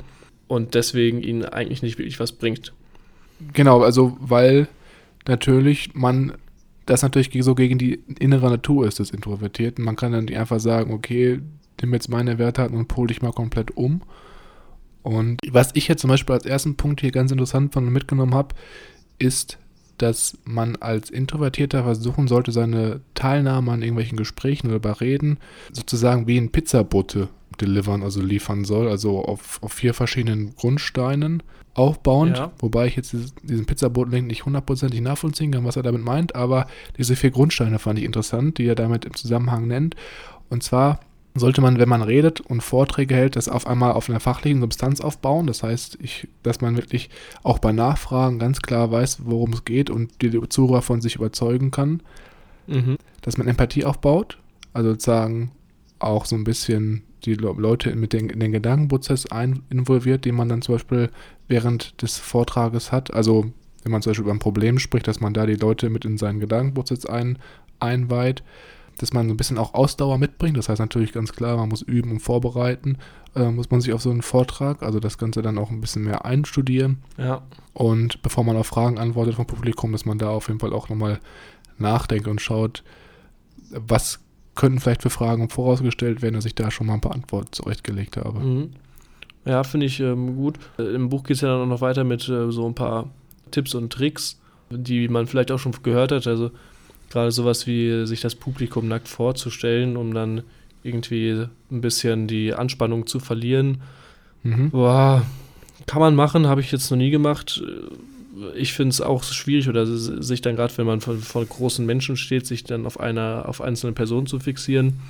und 0.50 0.74
deswegen 0.74 1.22
ihnen 1.22 1.44
eigentlich 1.44 1.80
nicht 1.80 1.96
wirklich 1.96 2.18
was 2.18 2.32
bringt. 2.32 2.72
Genau, 3.52 3.82
also 3.82 4.16
weil 4.20 4.66
natürlich 5.28 5.94
man 5.94 6.32
das 6.86 7.02
natürlich 7.02 7.30
so 7.44 7.54
gegen 7.54 7.78
die 7.78 8.00
innere 8.18 8.50
Natur 8.50 8.88
ist 8.88 8.98
des 8.98 9.12
Introvertierten. 9.12 9.84
Man 9.84 9.94
kann 9.94 10.10
dann 10.10 10.24
nicht 10.24 10.36
einfach 10.36 10.58
sagen, 10.58 10.92
okay, 10.92 11.38
nimm 11.80 11.94
jetzt 11.94 12.08
meine 12.08 12.38
Werte 12.38 12.68
und 12.68 12.88
pol 12.88 13.06
dich 13.06 13.22
mal 13.22 13.30
komplett 13.30 13.76
um. 13.76 14.02
Und 15.02 15.38
was 15.48 15.70
ich 15.74 15.86
jetzt 15.86 16.00
zum 16.00 16.10
Beispiel 16.10 16.34
als 16.34 16.46
ersten 16.46 16.74
Punkt 16.74 17.00
hier 17.00 17.12
ganz 17.12 17.30
interessant 17.30 17.72
von 17.72 17.88
mitgenommen 17.88 18.34
habe, 18.34 18.56
ist, 19.20 19.56
dass 19.98 20.36
man 20.42 20.74
als 20.76 21.10
Introvertierter 21.10 21.84
versuchen 21.84 22.26
sollte, 22.26 22.50
seine 22.50 23.02
Teilnahme 23.14 23.70
an 23.70 23.82
irgendwelchen 23.82 24.18
Gesprächen 24.18 24.66
oder 24.66 24.80
bei 24.80 24.92
Reden 24.92 25.38
sozusagen 25.72 26.26
wie 26.26 26.38
ein 26.38 26.50
Pizzabote 26.50 27.28
delivern, 27.60 28.02
also 28.02 28.20
liefern 28.20 28.64
soll, 28.64 28.88
also 28.88 29.24
auf, 29.24 29.62
auf 29.62 29.72
vier 29.72 29.94
verschiedenen 29.94 30.54
Grundsteinen 30.56 31.42
aufbauend, 31.74 32.36
Ja. 32.36 32.50
wobei 32.58 32.86
ich 32.86 32.96
jetzt 32.96 33.14
diesen 33.42 33.66
Pizzaboten 33.66 34.26
nicht 34.26 34.44
hundertprozentig 34.44 35.00
nachvollziehen 35.00 35.52
kann, 35.52 35.64
was 35.64 35.76
er 35.76 35.82
damit 35.82 36.04
meint, 36.04 36.34
aber 36.34 36.66
diese 36.98 37.16
vier 37.16 37.30
Grundsteine 37.30 37.78
fand 37.78 37.98
ich 37.98 38.04
interessant, 38.04 38.58
die 38.58 38.66
er 38.66 38.74
damit 38.74 39.04
im 39.04 39.14
Zusammenhang 39.14 39.66
nennt. 39.66 39.94
Und 40.48 40.62
zwar 40.62 41.00
sollte 41.34 41.60
man, 41.60 41.78
wenn 41.78 41.88
man 41.88 42.02
redet 42.02 42.40
und 42.40 42.60
Vorträge 42.60 43.14
hält, 43.14 43.36
das 43.36 43.48
auf 43.48 43.66
einmal 43.66 43.92
auf 43.92 44.10
einer 44.10 44.18
fachlichen 44.18 44.60
Substanz 44.60 45.00
aufbauen. 45.00 45.46
Das 45.46 45.62
heißt, 45.62 45.98
ich, 46.02 46.26
dass 46.42 46.60
man 46.60 46.76
wirklich 46.76 47.08
auch 47.44 47.60
bei 47.60 47.70
Nachfragen 47.70 48.40
ganz 48.40 48.60
klar 48.62 48.90
weiß, 48.90 49.20
worum 49.24 49.52
es 49.52 49.64
geht 49.64 49.90
und 49.90 50.10
die 50.22 50.40
Zuhörer 50.48 50.82
von 50.82 51.00
sich 51.00 51.14
überzeugen 51.14 51.70
kann. 51.70 52.02
Mhm. 52.66 52.96
Dass 53.22 53.38
man 53.38 53.46
Empathie 53.46 53.84
aufbaut, 53.84 54.38
also 54.72 54.90
sozusagen 54.90 55.52
auch 56.00 56.24
so 56.24 56.34
ein 56.34 56.44
bisschen 56.44 57.04
die 57.24 57.34
Le- 57.34 57.54
Leute 57.56 57.94
mit 57.94 58.12
den, 58.12 58.30
in 58.30 58.40
den 58.40 58.52
Gedankenprozess 58.52 59.26
ein 59.26 59.62
involviert, 59.70 60.24
den 60.24 60.34
man 60.34 60.48
dann 60.48 60.62
zum 60.62 60.74
Beispiel 60.76 61.10
während 61.48 62.00
des 62.02 62.18
Vortrages 62.18 62.92
hat. 62.92 63.12
Also 63.12 63.52
wenn 63.82 63.92
man 63.92 64.02
zum 64.02 64.10
Beispiel 64.10 64.24
über 64.24 64.34
ein 64.34 64.38
Problem 64.38 64.78
spricht, 64.78 65.08
dass 65.08 65.20
man 65.20 65.34
da 65.34 65.46
die 65.46 65.54
Leute 65.54 65.90
mit 65.90 66.04
in 66.04 66.18
seinen 66.18 66.40
Gedankenprozess 66.40 67.06
ein, 67.06 67.38
einweiht. 67.78 68.42
dass 69.00 69.14
man 69.14 69.28
so 69.28 69.34
ein 69.34 69.36
bisschen 69.38 69.56
auch 69.56 69.72
Ausdauer 69.72 70.18
mitbringt. 70.18 70.58
Das 70.58 70.68
heißt 70.68 70.80
natürlich 70.80 71.12
ganz 71.12 71.32
klar, 71.32 71.56
man 71.56 71.70
muss 71.70 71.80
üben 71.80 72.10
und 72.10 72.20
vorbereiten, 72.20 72.98
äh, 73.34 73.50
muss 73.50 73.70
man 73.70 73.80
sich 73.80 73.94
auf 73.94 74.02
so 74.02 74.10
einen 74.10 74.20
Vortrag, 74.20 74.82
also 74.82 75.00
das 75.00 75.16
Ganze 75.16 75.40
dann 75.40 75.56
auch 75.56 75.70
ein 75.70 75.80
bisschen 75.80 76.04
mehr 76.04 76.26
einstudieren. 76.26 76.98
Ja. 77.16 77.42
Und 77.72 78.20
bevor 78.22 78.44
man 78.44 78.56
auf 78.56 78.66
Fragen 78.66 78.98
antwortet 78.98 79.36
vom 79.36 79.46
Publikum, 79.46 79.92
dass 79.92 80.04
man 80.04 80.18
da 80.18 80.28
auf 80.28 80.48
jeden 80.48 80.60
Fall 80.60 80.74
auch 80.74 80.90
nochmal 80.90 81.18
nachdenkt 81.78 82.28
und 82.28 82.42
schaut, 82.42 82.84
was 83.70 84.20
könnten 84.60 84.78
vielleicht 84.78 85.00
für 85.00 85.08
Fragen 85.08 85.48
vorausgestellt 85.48 86.20
werden, 86.20 86.34
dass 86.34 86.44
ich 86.44 86.54
da 86.54 86.70
schon 86.70 86.86
mal 86.86 86.92
ein 86.94 87.00
paar 87.00 87.14
Antworten 87.14 87.50
zurechtgelegt 87.50 88.18
habe. 88.18 88.40
Mhm. 88.40 88.70
Ja, 89.46 89.64
finde 89.64 89.86
ich 89.86 90.00
ähm, 90.00 90.36
gut. 90.36 90.58
Äh, 90.78 90.82
Im 90.94 91.08
Buch 91.08 91.24
geht 91.24 91.36
es 91.36 91.40
ja 91.40 91.48
dann 91.48 91.62
auch 91.62 91.66
noch 91.66 91.80
weiter 91.80 92.04
mit 92.04 92.28
äh, 92.28 92.52
so 92.52 92.66
ein 92.66 92.74
paar 92.74 93.08
Tipps 93.50 93.74
und 93.74 93.90
Tricks, 93.90 94.38
die 94.68 95.08
man 95.08 95.26
vielleicht 95.26 95.50
auch 95.50 95.58
schon 95.58 95.72
gehört 95.82 96.12
hat. 96.12 96.26
Also 96.26 96.50
gerade 97.08 97.32
sowas 97.32 97.66
wie 97.66 98.06
sich 98.06 98.20
das 98.20 98.34
Publikum 98.34 98.86
nackt 98.86 99.08
vorzustellen, 99.08 99.96
um 99.96 100.12
dann 100.12 100.42
irgendwie 100.82 101.46
ein 101.70 101.80
bisschen 101.80 102.26
die 102.26 102.52
Anspannung 102.52 103.06
zu 103.06 103.18
verlieren. 103.18 103.80
Mhm. 104.42 104.72
Boah, 104.72 105.22
kann 105.86 106.00
man 106.00 106.14
machen, 106.14 106.46
habe 106.46 106.60
ich 106.60 106.70
jetzt 106.70 106.90
noch 106.90 106.98
nie 106.98 107.10
gemacht. 107.10 107.62
Ich 108.54 108.72
finde 108.72 108.90
es 108.90 109.00
auch 109.00 109.22
schwierig 109.22 109.68
oder 109.68 109.86
sich 109.86 110.40
dann 110.40 110.56
gerade, 110.56 110.76
wenn 110.78 110.86
man 110.86 111.00
vor, 111.00 111.16
vor, 111.16 111.44
großen 111.44 111.84
Menschen 111.84 112.16
steht, 112.16 112.46
sich 112.46 112.64
dann 112.64 112.86
auf 112.86 113.00
einer, 113.00 113.44
auf 113.46 113.60
einzelne 113.60 113.92
Personen 113.92 114.26
zu 114.26 114.38
fixieren. 114.38 115.00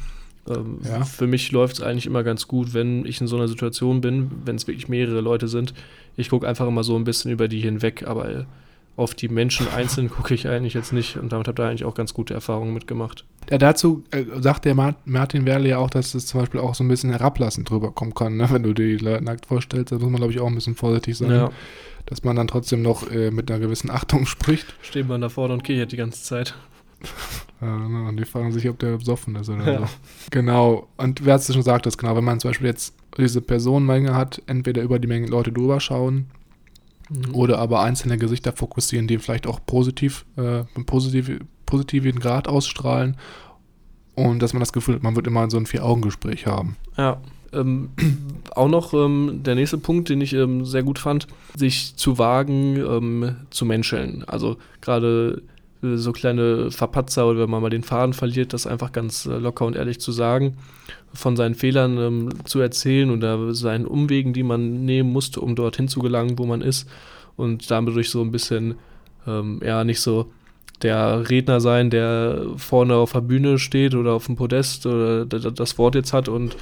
Ähm, 0.49 0.79
Ja. 0.85 1.05
Für 1.05 1.27
mich 1.27 1.53
läuft 1.53 1.77
es 1.77 1.83
eigentlich 1.83 2.07
immer 2.07 2.23
ganz 2.23 2.49
gut, 2.49 2.75
wenn 2.75 3.05
ich 3.05 3.21
in 3.21 3.27
so 3.27 3.37
einer 3.37 3.49
Situation 3.49 4.01
bin, 4.01 4.31
wenn 4.45 4.57
es 4.57 4.67
wirklich 4.67 4.89
mehrere 4.89 5.21
Leute 5.21 5.49
sind. 5.49 5.75
Ich 6.17 6.31
gucke 6.31 6.49
einfach 6.49 6.67
immer 6.67 6.85
so 6.85 6.97
ein 6.97 7.05
bisschen 7.05 7.31
über 7.31 7.49
die 7.49 7.61
hinweg, 7.61 8.05
aber 8.07 8.47
auf 8.97 9.15
die 9.15 9.29
Menschen 9.29 9.69
einzeln 9.69 10.11
gucke 10.11 10.35
ich 10.35 10.49
eigentlich 10.49 10.75
jetzt 10.75 10.93
nicht 10.93 11.17
und 11.17 11.33
damit 11.33 11.49
habe 11.49 11.55
ich 11.55 11.65
da 11.65 11.69
eigentlich 11.69 11.85
auch 11.85 11.95
ganz 11.95 12.15
gute 12.15 12.35
Erfahrungen 12.35 12.75
mitgemacht. 12.75 13.25
Ja, 13.51 13.59
dazu 13.59 14.05
äh, 14.13 14.25
sagt 14.41 14.65
der 14.65 14.75
Mar 14.75 14.95
Martin 15.05 15.45
Werle 15.45 15.69
ja 15.69 15.79
auch, 15.79 15.91
dass 15.91 16.15
es 16.15 16.27
zum 16.27 16.41
Beispiel 16.41 16.61
auch 16.61 16.75
so 16.75 16.85
ein 16.85 16.89
bisschen 16.89 17.11
herablassend 17.11 17.69
drüber 17.69 17.91
kommen 17.91 18.15
kann, 18.15 18.37
ne? 18.37 18.47
wenn 18.51 18.63
du 18.63 18.73
die 18.73 18.97
Leute 18.97 19.25
nackt 19.25 19.47
vorstellst. 19.47 19.91
Da 19.93 19.97
muss 19.97 20.05
man, 20.05 20.17
glaube 20.17 20.33
ich, 20.33 20.41
auch 20.41 20.47
ein 20.47 20.55
bisschen 20.55 20.77
vorsichtig 20.77 21.17
sein, 21.19 21.31
Ja, 21.31 21.51
dass 22.07 22.23
man 22.25 22.37
dann 22.37 22.47
trotzdem 22.49 22.83
noch 22.83 23.11
äh, 23.11 23.31
mit 23.31 23.51
einer 23.51 23.61
gewissen 23.61 23.91
Achtung 23.99 24.27
spricht. 24.27 24.67
steht 24.83 25.09
man 25.09 25.21
da 25.21 25.29
vorne 25.29 25.55
und 25.55 25.65
kichert 25.65 25.91
die 25.93 25.97
ganze 25.97 26.23
Zeit. 26.23 26.55
Ja, 27.61 27.77
ne, 27.89 28.09
und 28.09 28.17
die 28.19 28.25
fragen 28.25 28.53
sich, 28.53 28.69
ob 28.69 28.79
der 28.79 28.97
besoffen 28.99 29.35
ist 29.37 29.49
oder 29.49 29.73
Ja. 29.73 29.79
so. 29.81 29.87
Genau. 30.31 30.89
Und 30.97 31.25
wer 31.25 31.35
hat 31.35 31.41
es 31.41 31.47
schon 31.49 31.57
gesagt, 31.57 31.87
das 31.87 31.99
genau, 31.99 32.15
wenn 32.17 32.25
man 32.25 32.39
zum 32.41 32.51
Beispiel 32.51 32.67
jetzt 32.69 32.95
diese 33.19 33.41
Personenmenge 33.41 34.15
hat, 34.15 34.41
entweder 34.47 34.83
über 34.83 34.99
die 34.99 35.09
Menge 35.09 35.27
Leute 35.27 35.51
drüber 35.53 35.81
schauen 35.81 36.27
Mhm. 37.13 37.35
oder 37.35 37.59
aber 37.59 37.81
einzelne 37.81 38.19
Gesichter 38.19 38.53
fokussieren, 38.53 39.09
die 39.09 39.19
vielleicht 39.19 39.49
auch 39.49 39.59
positiv, 39.67 40.25
äh, 40.37 40.63
positiv, 40.87 41.41
positiven 41.71 42.19
Grad 42.21 42.49
ausstrahlen. 42.49 43.17
Und 44.15 44.41
dass 44.41 44.53
man 44.53 44.61
das 44.61 44.73
Gefühl 44.73 44.97
hat, 44.97 45.03
man 45.03 45.17
wird 45.17 45.27
immer 45.27 45.49
so 45.51 45.57
ein 45.57 45.67
Vier-Augen-Gespräch 45.67 46.47
haben. 46.47 46.77
Ja. 46.97 47.21
Ähm, 47.53 47.91
auch 48.55 48.69
noch 48.69 48.93
ähm, 48.93 49.41
der 49.43 49.55
nächste 49.55 49.79
Punkt, 49.79 50.09
den 50.09 50.21
ich 50.21 50.33
ähm, 50.35 50.65
sehr 50.65 50.83
gut 50.83 50.99
fand, 50.99 51.27
sich 51.57 51.97
zu 51.97 52.19
wagen, 52.19 52.77
ähm, 52.77 53.37
zu 53.51 53.65
menscheln. 53.65 54.25
Also 54.27 54.57
gerade 54.81 55.43
äh, 55.83 55.97
so 55.97 56.13
kleine 56.13 56.71
Verpatzer 56.71 57.27
oder 57.27 57.41
wenn 57.41 57.51
man 57.51 57.63
mal 57.63 57.71
den 57.71 57.83
Faden 57.83 58.13
verliert, 58.13 58.53
das 58.53 58.67
einfach 58.67 58.93
ganz 58.93 59.27
äh, 59.27 59.39
locker 59.39 59.65
und 59.65 59.77
ehrlich 59.77 60.01
zu 60.01 60.13
sagen, 60.13 60.57
von 61.13 61.37
seinen 61.37 61.55
Fehlern 61.55 61.99
ähm, 61.99 62.29
zu 62.45 62.61
erzählen 62.61 63.11
oder 63.11 63.55
seinen 63.55 63.87
Umwegen, 63.87 64.33
die 64.33 64.43
man 64.43 64.85
nehmen 64.85 65.11
musste, 65.11 65.41
um 65.41 65.57
dorthin 65.57 65.89
zu 65.89 66.01
gelangen, 66.01 66.39
wo 66.39 66.47
man 66.47 66.63
ist. 66.63 66.89
Und 67.37 67.71
damit 67.71 67.95
durch 67.95 68.11
so 68.11 68.21
ein 68.21 68.31
bisschen, 68.31 68.75
ähm, 69.27 69.61
ja, 69.65 69.83
nicht 69.85 70.01
so 70.01 70.31
der 70.83 71.29
Redner 71.29 71.61
sein, 71.61 71.91
der 71.91 72.47
vorne 72.57 72.95
auf 72.95 73.13
der 73.13 73.21
Bühne 73.21 73.59
steht 73.59 73.95
oder 73.95 74.13
auf 74.15 74.27
dem 74.27 74.37
Podest 74.37 74.87
oder 74.87 75.25
das 75.27 75.79
Wort 75.79 75.95
jetzt 75.95 76.13
hat 76.13 76.29
und 76.29 76.57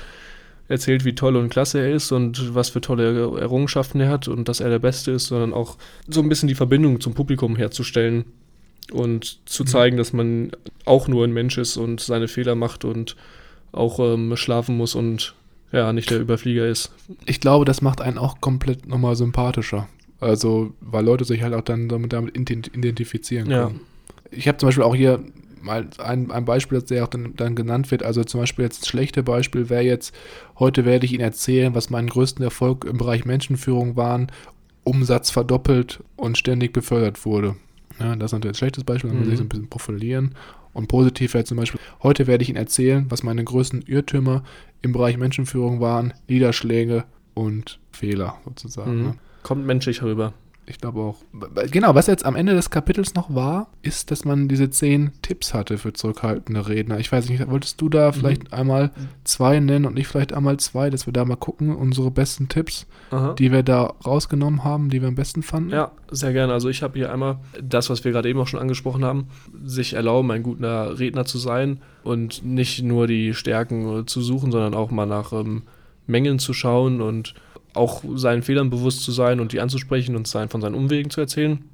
erzählt, 0.68 1.04
wie 1.04 1.14
toll 1.14 1.36
und 1.36 1.48
klasse 1.48 1.78
er 1.80 1.92
ist 1.92 2.12
und 2.12 2.54
was 2.54 2.68
für 2.68 2.80
tolle 2.80 3.38
Errungenschaften 3.40 4.00
er 4.00 4.10
hat 4.10 4.28
und 4.28 4.48
dass 4.48 4.60
er 4.60 4.68
der 4.68 4.78
Beste 4.80 5.12
ist, 5.12 5.26
sondern 5.28 5.54
auch 5.54 5.76
so 6.08 6.20
ein 6.20 6.28
bisschen 6.28 6.48
die 6.48 6.54
Verbindung 6.54 7.00
zum 7.00 7.14
Publikum 7.14 7.56
herzustellen 7.56 8.24
und 8.92 9.38
zu 9.48 9.64
zeigen, 9.64 9.96
dass 9.96 10.12
man 10.12 10.50
auch 10.84 11.08
nur 11.08 11.24
ein 11.24 11.32
Mensch 11.32 11.56
ist 11.58 11.76
und 11.76 12.00
seine 12.00 12.28
Fehler 12.28 12.54
macht 12.54 12.84
und 12.84 13.16
auch 13.72 13.98
ähm, 14.00 14.36
schlafen 14.36 14.76
muss 14.76 14.94
und 14.94 15.34
ja, 15.72 15.92
nicht 15.92 16.10
der 16.10 16.20
Überflieger 16.20 16.66
ist. 16.66 16.90
Ich 17.26 17.40
glaube, 17.40 17.64
das 17.66 17.82
macht 17.82 18.00
einen 18.00 18.16
auch 18.18 18.40
komplett 18.40 18.88
nochmal 18.88 19.16
sympathischer. 19.16 19.88
Also, 20.20 20.72
weil 20.80 21.04
Leute 21.04 21.24
sich 21.24 21.42
halt 21.42 21.54
auch 21.54 21.60
dann 21.62 21.88
damit, 21.88 22.12
damit 22.12 22.34
ident- 22.36 22.74
identifizieren 22.74 23.50
Ja. 23.50 23.70
Ich 24.30 24.48
habe 24.48 24.58
zum 24.58 24.68
Beispiel 24.68 24.84
auch 24.84 24.94
hier 24.94 25.20
mal 25.60 25.88
ein, 25.98 26.30
ein 26.30 26.44
Beispiel, 26.44 26.80
das 26.80 26.90
ja 26.90 27.04
auch 27.04 27.08
dann, 27.08 27.34
dann 27.36 27.54
genannt 27.54 27.90
wird. 27.90 28.02
Also 28.02 28.22
zum 28.24 28.40
Beispiel 28.40 28.64
jetzt 28.64 28.82
das 28.82 28.88
schlechte 28.88 29.22
Beispiel 29.22 29.68
wäre 29.70 29.82
jetzt, 29.82 30.14
heute 30.58 30.84
werde 30.84 31.06
ich 31.06 31.12
Ihnen 31.12 31.22
erzählen, 31.22 31.74
was 31.74 31.90
meinen 31.90 32.08
größten 32.08 32.44
Erfolg 32.44 32.84
im 32.84 32.98
Bereich 32.98 33.24
Menschenführung 33.24 33.96
waren, 33.96 34.30
Umsatz 34.84 35.30
verdoppelt 35.30 36.02
und 36.16 36.38
ständig 36.38 36.72
befördert 36.72 37.24
wurde. 37.26 37.56
Ja, 37.98 38.14
das 38.14 38.28
ist 38.30 38.32
natürlich 38.34 38.54
ein 38.54 38.58
schlechtes 38.58 38.84
Beispiel, 38.84 39.10
da 39.10 39.16
muss 39.16 39.26
Mhm. 39.26 39.32
ich 39.32 39.38
so 39.38 39.44
ein 39.44 39.48
bisschen 39.48 39.68
profilieren. 39.68 40.34
Und 40.72 40.86
positiv 40.86 41.34
wäre 41.34 41.44
zum 41.44 41.56
Beispiel, 41.56 41.80
heute 42.02 42.26
werde 42.28 42.42
ich 42.44 42.48
Ihnen 42.50 42.56
erzählen, 42.58 43.06
was 43.08 43.22
meine 43.24 43.42
größten 43.42 43.82
Irrtümer 43.82 44.44
im 44.82 44.92
Bereich 44.92 45.16
Menschenführung 45.16 45.80
waren, 45.80 46.14
Niederschläge 46.28 47.04
und 47.34 47.80
Fehler 47.90 48.36
sozusagen. 48.44 48.96
Mhm. 48.98 49.02
Ne? 49.02 49.14
Kommt 49.42 49.66
menschlich 49.66 50.02
rüber. 50.02 50.32
Ich 50.68 50.78
glaube 50.78 51.00
auch. 51.00 51.16
Genau, 51.70 51.94
was 51.94 52.06
jetzt 52.08 52.26
am 52.26 52.36
Ende 52.36 52.54
des 52.54 52.68
Kapitels 52.68 53.14
noch 53.14 53.34
war, 53.34 53.68
ist, 53.80 54.10
dass 54.10 54.26
man 54.26 54.48
diese 54.48 54.68
zehn 54.68 55.12
Tipps 55.22 55.54
hatte 55.54 55.78
für 55.78 55.94
zurückhaltende 55.94 56.68
Redner. 56.68 56.98
Ich 56.98 57.10
weiß 57.10 57.28
nicht, 57.30 57.48
wolltest 57.48 57.80
du 57.80 57.88
da 57.88 58.12
vielleicht 58.12 58.52
einmal 58.52 58.90
zwei 59.24 59.60
nennen 59.60 59.86
und 59.86 59.98
ich 59.98 60.06
vielleicht 60.06 60.34
einmal 60.34 60.58
zwei, 60.58 60.90
dass 60.90 61.06
wir 61.06 61.12
da 61.12 61.24
mal 61.24 61.36
gucken, 61.36 61.74
unsere 61.74 62.10
besten 62.10 62.48
Tipps, 62.48 62.86
Aha. 63.10 63.32
die 63.32 63.50
wir 63.50 63.62
da 63.62 63.94
rausgenommen 64.04 64.62
haben, 64.62 64.90
die 64.90 65.00
wir 65.00 65.08
am 65.08 65.14
besten 65.14 65.42
fanden? 65.42 65.70
Ja, 65.70 65.92
sehr 66.10 66.34
gerne. 66.34 66.52
Also 66.52 66.68
ich 66.68 66.82
habe 66.82 66.98
hier 66.98 67.12
einmal 67.12 67.38
das, 67.62 67.88
was 67.88 68.04
wir 68.04 68.12
gerade 68.12 68.28
eben 68.28 68.40
auch 68.40 68.46
schon 68.46 68.60
angesprochen 68.60 69.04
haben, 69.04 69.28
sich 69.64 69.94
erlauben, 69.94 70.30
ein 70.30 70.42
guter 70.42 70.98
Redner 70.98 71.24
zu 71.24 71.38
sein 71.38 71.80
und 72.04 72.44
nicht 72.44 72.82
nur 72.82 73.06
die 73.06 73.32
Stärken 73.32 74.06
zu 74.06 74.20
suchen, 74.20 74.52
sondern 74.52 74.74
auch 74.74 74.90
mal 74.90 75.06
nach 75.06 75.32
ähm, 75.32 75.62
Mängeln 76.06 76.38
zu 76.38 76.52
schauen 76.52 77.00
und 77.00 77.34
auch 77.78 78.02
seinen 78.14 78.42
Fehlern 78.42 78.70
bewusst 78.70 79.02
zu 79.02 79.12
sein 79.12 79.40
und 79.40 79.52
die 79.52 79.60
anzusprechen 79.60 80.16
und 80.16 80.26
sein, 80.26 80.48
von 80.48 80.60
seinen 80.60 80.74
Umwegen 80.74 81.10
zu 81.10 81.20
erzählen. 81.20 81.64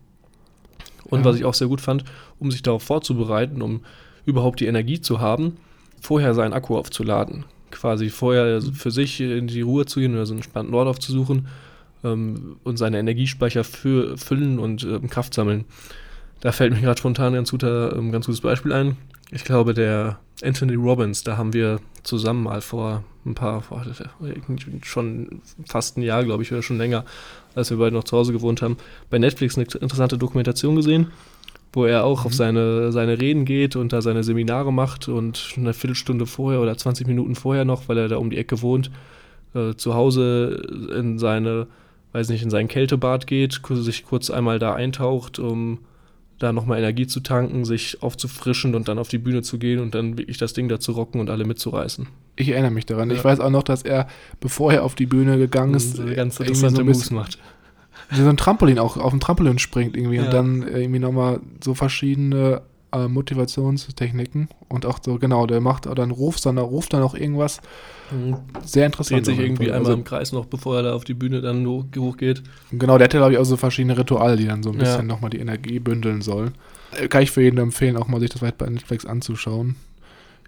Und 1.05 1.21
Ja. 1.21 1.25
was 1.25 1.37
ich 1.37 1.45
auch 1.45 1.55
sehr 1.55 1.69
gut 1.69 1.81
fand, 1.81 2.05
um 2.39 2.51
sich 2.51 2.63
darauf 2.63 2.83
vorzubereiten, 2.83 3.63
um 3.63 3.81
überhaupt 4.25 4.61
die 4.61 4.67
Energie 4.67 5.01
zu 5.01 5.21
haben, 5.21 5.57
vorher 6.01 6.35
seinen 6.35 6.53
Akku 6.53 6.77
aufzuladen. 6.77 7.45
Quasi 7.71 8.09
vorher 8.09 8.63
für 8.63 8.91
sich 8.91 9.21
in 9.21 9.47
die 9.49 9.63
Ruhe 9.63 9.85
zu 9.87 10.01
gehen 10.01 10.15
oder 10.15 10.27
so 10.27 10.33
einen 10.33 10.39
entspannten 10.39 10.75
Ort 10.75 10.89
aufzusuchen 10.89 11.49
ähm, 12.05 12.57
und 12.63 12.77
seine 12.77 12.99
Energiespeicher 12.99 13.65
für, 13.65 14.17
füllen 14.17 14.59
und 14.59 14.85
ähm, 14.85 15.11
Kraft 15.11 15.35
sammeln. 15.35 15.65
Da 16.41 16.53
fällt 16.53 16.73
mir 16.73 16.81
gerade 16.81 16.99
spontan 16.99 17.29
ein 17.33 17.35
ganz, 17.35 17.51
guter, 17.51 17.97
ähm, 17.97 18.13
ganz 18.13 18.27
gutes 18.27 18.41
Beispiel 18.41 18.73
ein. 18.73 18.97
Ich 19.31 19.45
glaube, 19.45 19.75
der 19.75 20.19
Anthony 20.43 20.75
Robbins, 20.75 21.25
da 21.25 21.37
haben 21.37 21.53
wir 21.53 21.81
zusammen 22.05 22.45
mal 22.45 22.61
vor 22.61 23.03
ein 23.27 23.35
paar, 23.35 23.63
schon 24.83 25.41
fast 25.67 25.97
ein 25.97 26.03
Jahr, 26.03 26.25
glaube 26.25 26.43
ich, 26.43 26.53
oder 26.53 26.63
schon 26.63 26.79
länger, 26.79 27.05
als 27.55 27.71
wir 27.71 27.79
beide 27.79 27.95
noch 27.95 28.05
zu 28.05 28.17
Hause 28.17 28.33
gewohnt 28.33 28.63
haben, 28.63 28.77
bei 29.11 29.19
Netflix 29.19 29.57
eine 29.57 29.67
interessante 29.81 30.19
Dokumentation 30.19 30.77
gesehen, 30.77 31.09
wo 31.73 31.87
er 31.87 32.05
auch 32.05 32.25
auf 32.25 32.35
seine, 32.35 32.93
seine 32.93 33.21
Reden 33.21 33.45
geht 33.45 33.77
und 33.77 33.93
da 33.93 34.03
seine 34.03 34.23
Seminare 34.23 34.73
macht 34.73 35.09
und 35.09 35.55
eine 35.57 35.73
Viertelstunde 35.73 36.27
vorher 36.27 36.61
oder 36.61 36.77
20 36.77 37.07
Minuten 37.07 37.35
vorher 37.35 37.65
noch, 37.65 37.89
weil 37.89 37.99
er 37.99 38.09
da 38.09 38.17
um 38.19 38.31
die 38.31 38.39
Ecke 38.39 38.63
wohnt, 38.63 38.91
äh, 39.55 39.75
zu 39.75 39.95
Hause 39.95 40.63
in 40.97 41.19
seine, 41.19 41.67
weiß 42.13 42.29
nicht, 42.29 42.43
in 42.43 42.51
sein 42.51 42.69
Kältebad 42.69 43.27
geht, 43.27 43.61
sich 43.71 44.05
kurz 44.05 44.31
einmal 44.31 44.59
da 44.59 44.75
eintaucht, 44.75 45.39
um 45.39 45.79
da 46.45 46.53
nochmal 46.53 46.79
Energie 46.79 47.07
zu 47.07 47.21
tanken, 47.21 47.65
sich 47.65 48.03
aufzufrischen 48.03 48.75
und 48.75 48.87
dann 48.89 48.99
auf 48.99 49.09
die 49.09 49.19
Bühne 49.19 49.43
zu 49.43 49.59
gehen 49.59 49.81
und 49.81 49.95
dann 49.95 50.17
wirklich 50.19 50.39
das 50.39 50.53
Ding 50.53 50.69
da 50.69 50.79
zu 50.79 50.93
rocken 50.93 51.21
und 51.21 51.31
alle 51.31 51.45
mitzureißen. 51.45 52.07
Ich 52.37 52.51
erinnere 52.51 52.71
mich 52.71 52.87
daran. 52.87 53.11
Ja. 53.11 53.17
Ich 53.17 53.25
weiß 53.25 53.41
auch 53.41 53.51
noch, 53.51 53.63
dass 53.63 53.83
er, 53.83 54.07
bevor 54.41 54.73
er 54.73 54.85
auf 54.85 54.95
die 54.95 55.07
Bühne 55.07 55.39
gegangen 55.39 55.75
ist, 55.75 55.97
so 55.97 56.05
ganz 56.05 56.39
interessante 56.39 56.77
so 56.77 56.83
ein 56.83 56.87
Moves 56.87 57.11
macht. 57.11 57.39
so 58.13 58.29
ein 58.29 58.37
Trampolin 58.37 58.79
auch 58.79 58.97
auf 58.97 59.11
dem 59.11 59.21
Trampolin 59.21 59.59
springt 59.59 59.97
irgendwie 59.97 60.17
Ja. 60.17 60.25
und 60.25 60.33
dann 60.33 60.63
irgendwie 60.69 61.01
nochmal 61.01 61.41
so 61.63 61.75
verschiedene 61.75 62.63
äh, 62.95 63.09
Motivationstechniken 63.09 64.49
und 64.69 64.87
auch 64.87 64.99
so, 65.03 65.19
genau, 65.19 65.47
der 65.47 65.61
macht 65.61 65.87
dann 65.87 66.11
ruft 66.11 66.45
dann, 66.47 66.59
ruft 66.59 66.93
dann 66.93 67.03
auch 67.03 67.15
irgendwas. 67.15 67.61
Sehr 68.65 68.87
interessant. 68.87 69.27
Dreht 69.27 69.27
sich 69.27 69.39
irgendwie 69.39 69.65
einmal 69.71 69.79
Also, 69.81 69.93
im 69.95 70.05
Kreis 70.05 70.33
noch, 70.33 70.47
bevor 70.47 70.77
er 70.77 70.83
da 70.85 70.95
auf 70.95 71.05
die 71.05 71.15
Bühne 71.15 71.41
dann 71.41 71.67
hoch, 71.67 71.85
hochgeht. 71.97 72.43
Genau, 72.71 72.99
der 72.99 73.07
hat 73.07 73.15
ja, 73.15 73.21
glaube 73.21 73.33
ich, 73.33 73.39
auch 73.39 73.45
so 73.45 73.57
verschiedene 73.57 73.97
Rituale, 73.97 74.37
die 74.37 74.47
dann 74.47 74.63
so 74.63 74.71
ein 74.71 74.75
Ja. 74.77 74.81
bisschen 74.85 75.07
nochmal 75.07 75.31
die 75.31 75.39
Energie 75.39 75.79
bündeln 75.79 76.23
sollen. 76.23 76.53
Äh, 76.99 77.09
Kann 77.09 77.23
ich 77.23 77.31
für 77.31 77.43
jeden 77.43 77.59
empfehlen, 77.59 77.97
auch 77.97 78.09
mal 78.09 78.21
sich 78.21 78.31
das 78.31 78.39
vielleicht 78.41 78.59
bei 78.59 78.69
Netflix 78.69 79.05
anzuschauen. 79.07 79.77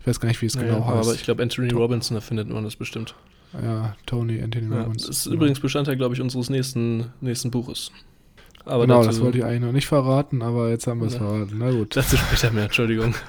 Ich 0.01 0.07
weiß 0.07 0.21
gar 0.21 0.29
nicht, 0.29 0.41
wie 0.43 0.47
es 0.47 0.55
Ja, 0.55 0.63
genau 0.63 0.87
heißt. 0.87 1.07
aber 1.09 1.15
ich 1.15 1.25
glaube, 1.25 1.43
Anthony 1.43 1.69
Top. 1.69 1.81
Robinson, 1.81 2.15
da 2.15 2.21
findet 2.21 2.49
man 2.49 2.63
das 2.63 2.77
bestimmt. 2.77 3.15
ja, 3.61 3.97
Tony 4.07 4.41
Anthony 4.43 4.73
Ja, 4.73 4.83
Robbins. 4.83 5.07
das 5.07 5.17
ist 5.19 5.25
Genau. 5.25 5.37
übrigens 5.37 5.59
Bestandteil, 5.61 5.97
glaube 5.97 6.15
ich, 6.15 6.21
unseres 6.21 6.51
nächsten, 6.51 7.07
nächsten 7.21 7.51
Buches. 7.51 7.91
Aber 8.67 8.83
genau, 8.83 8.97
dazu, 8.99 9.09
das 9.09 9.21
wollte 9.21 9.39
ich 9.39 9.45
eigentlich 9.45 9.61
noch 9.63 9.73
nicht 9.73 9.87
verraten, 9.87 10.43
aber 10.43 10.69
jetzt 10.71 10.87
haben 10.87 11.01
wir 11.01 11.07
es 11.07 11.15
Ja. 11.15 11.21
verraten. 11.21 11.55
Na 11.59 11.71
gut. 11.71 11.97
dazu 11.97 12.17
später 12.17 12.51
mehr, 12.53 12.65
Entschuldigung. 12.65 13.15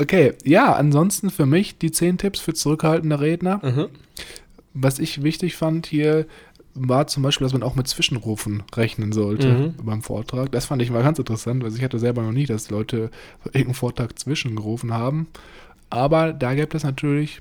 Okay, 0.00 0.34
ja, 0.44 0.74
ansonsten 0.74 1.28
für 1.30 1.46
mich 1.46 1.78
die 1.78 1.90
zehn 1.90 2.18
Tipps 2.18 2.38
für 2.38 2.54
zurückhaltende 2.54 3.18
Redner. 3.20 3.60
Mhm. 3.64 3.86
Was 4.72 5.00
ich 5.00 5.24
wichtig 5.24 5.56
fand 5.56 5.86
hier, 5.86 6.26
war 6.74 7.08
zum 7.08 7.24
Beispiel, 7.24 7.44
dass 7.44 7.52
man 7.52 7.64
auch 7.64 7.74
mit 7.74 7.88
Zwischenrufen 7.88 8.62
rechnen 8.76 9.10
sollte 9.10 9.48
Mhm. 9.48 9.74
beim 9.82 10.02
Vortrag. 10.02 10.52
Das 10.52 10.66
fand 10.66 10.82
ich 10.82 10.90
mal 10.92 11.02
ganz 11.02 11.18
interessant, 11.18 11.64
weil 11.64 11.74
ich 11.74 11.82
hatte 11.82 11.98
selber 11.98 12.22
noch 12.22 12.30
nie, 12.30 12.46
dass 12.46 12.70
Leute 12.70 13.10
irgendeinen 13.46 13.74
Vortrag 13.74 14.16
zwischengerufen 14.16 14.94
haben. 14.94 15.26
Aber 15.90 16.32
da 16.32 16.54
gibt 16.54 16.76
es 16.76 16.84
natürlich 16.84 17.40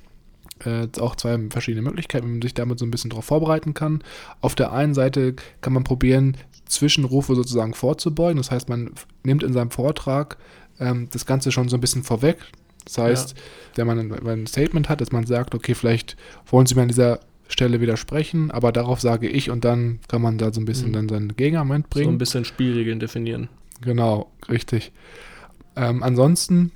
äh, 0.65 0.87
auch 0.99 1.15
zwei 1.15 1.37
verschiedene 1.49 1.81
Möglichkeiten, 1.83 2.27
wie 2.27 2.31
man 2.31 2.41
sich 2.41 2.53
damit 2.53 2.79
so 2.79 2.85
ein 2.85 2.91
bisschen 2.91 3.09
darauf 3.09 3.25
vorbereiten 3.25 3.73
kann. 3.73 4.03
Auf 4.41 4.55
der 4.55 4.71
einen 4.71 4.93
Seite 4.93 5.35
kann 5.61 5.73
man 5.73 5.83
probieren, 5.83 6.37
Zwischenrufe 6.65 7.35
sozusagen 7.35 7.73
vorzubeugen. 7.73 8.37
Das 8.37 8.51
heißt, 8.51 8.69
man 8.69 8.91
nimmt 9.23 9.43
in 9.43 9.53
seinem 9.53 9.71
Vortrag 9.71 10.37
ähm, 10.79 11.07
das 11.11 11.25
Ganze 11.25 11.51
schon 11.51 11.69
so 11.69 11.77
ein 11.77 11.81
bisschen 11.81 12.03
vorweg. 12.03 12.37
Das 12.85 12.97
heißt, 12.97 13.35
wenn, 13.75 13.87
man, 13.87 13.99
ein- 13.99 14.09
wenn 14.11 14.23
man 14.23 14.39
ein 14.43 14.47
Statement 14.47 14.89
hat, 14.89 15.01
dass 15.01 15.11
man 15.11 15.25
sagt, 15.25 15.53
okay, 15.55 15.75
vielleicht 15.75 16.15
wollen 16.45 16.65
Sie 16.65 16.75
mir 16.75 16.83
an 16.83 16.87
dieser 16.87 17.19
Stelle 17.49 17.79
widersprechen, 17.79 18.51
aber 18.51 18.71
darauf 18.73 18.99
sage 18.99 19.27
ich 19.29 19.49
und 19.49 19.63
dann 19.63 19.99
kann 20.09 20.21
man 20.21 20.37
da 20.37 20.53
so 20.53 20.59
ein 20.61 20.65
bisschen 20.65 20.89
Mhm. 20.89 20.93
dann 20.93 21.09
sein 21.09 21.33
Gegenargument 21.37 21.85
So 21.85 21.89
bringen. 21.99 22.15
ein 22.15 22.17
bisschen 22.17 22.43
Spielregeln 22.45 22.99
definieren. 22.99 23.47
Genau, 23.81 24.31
richtig. 24.49 24.91
Ähm, 25.75 26.01
ansonsten, 26.03 26.71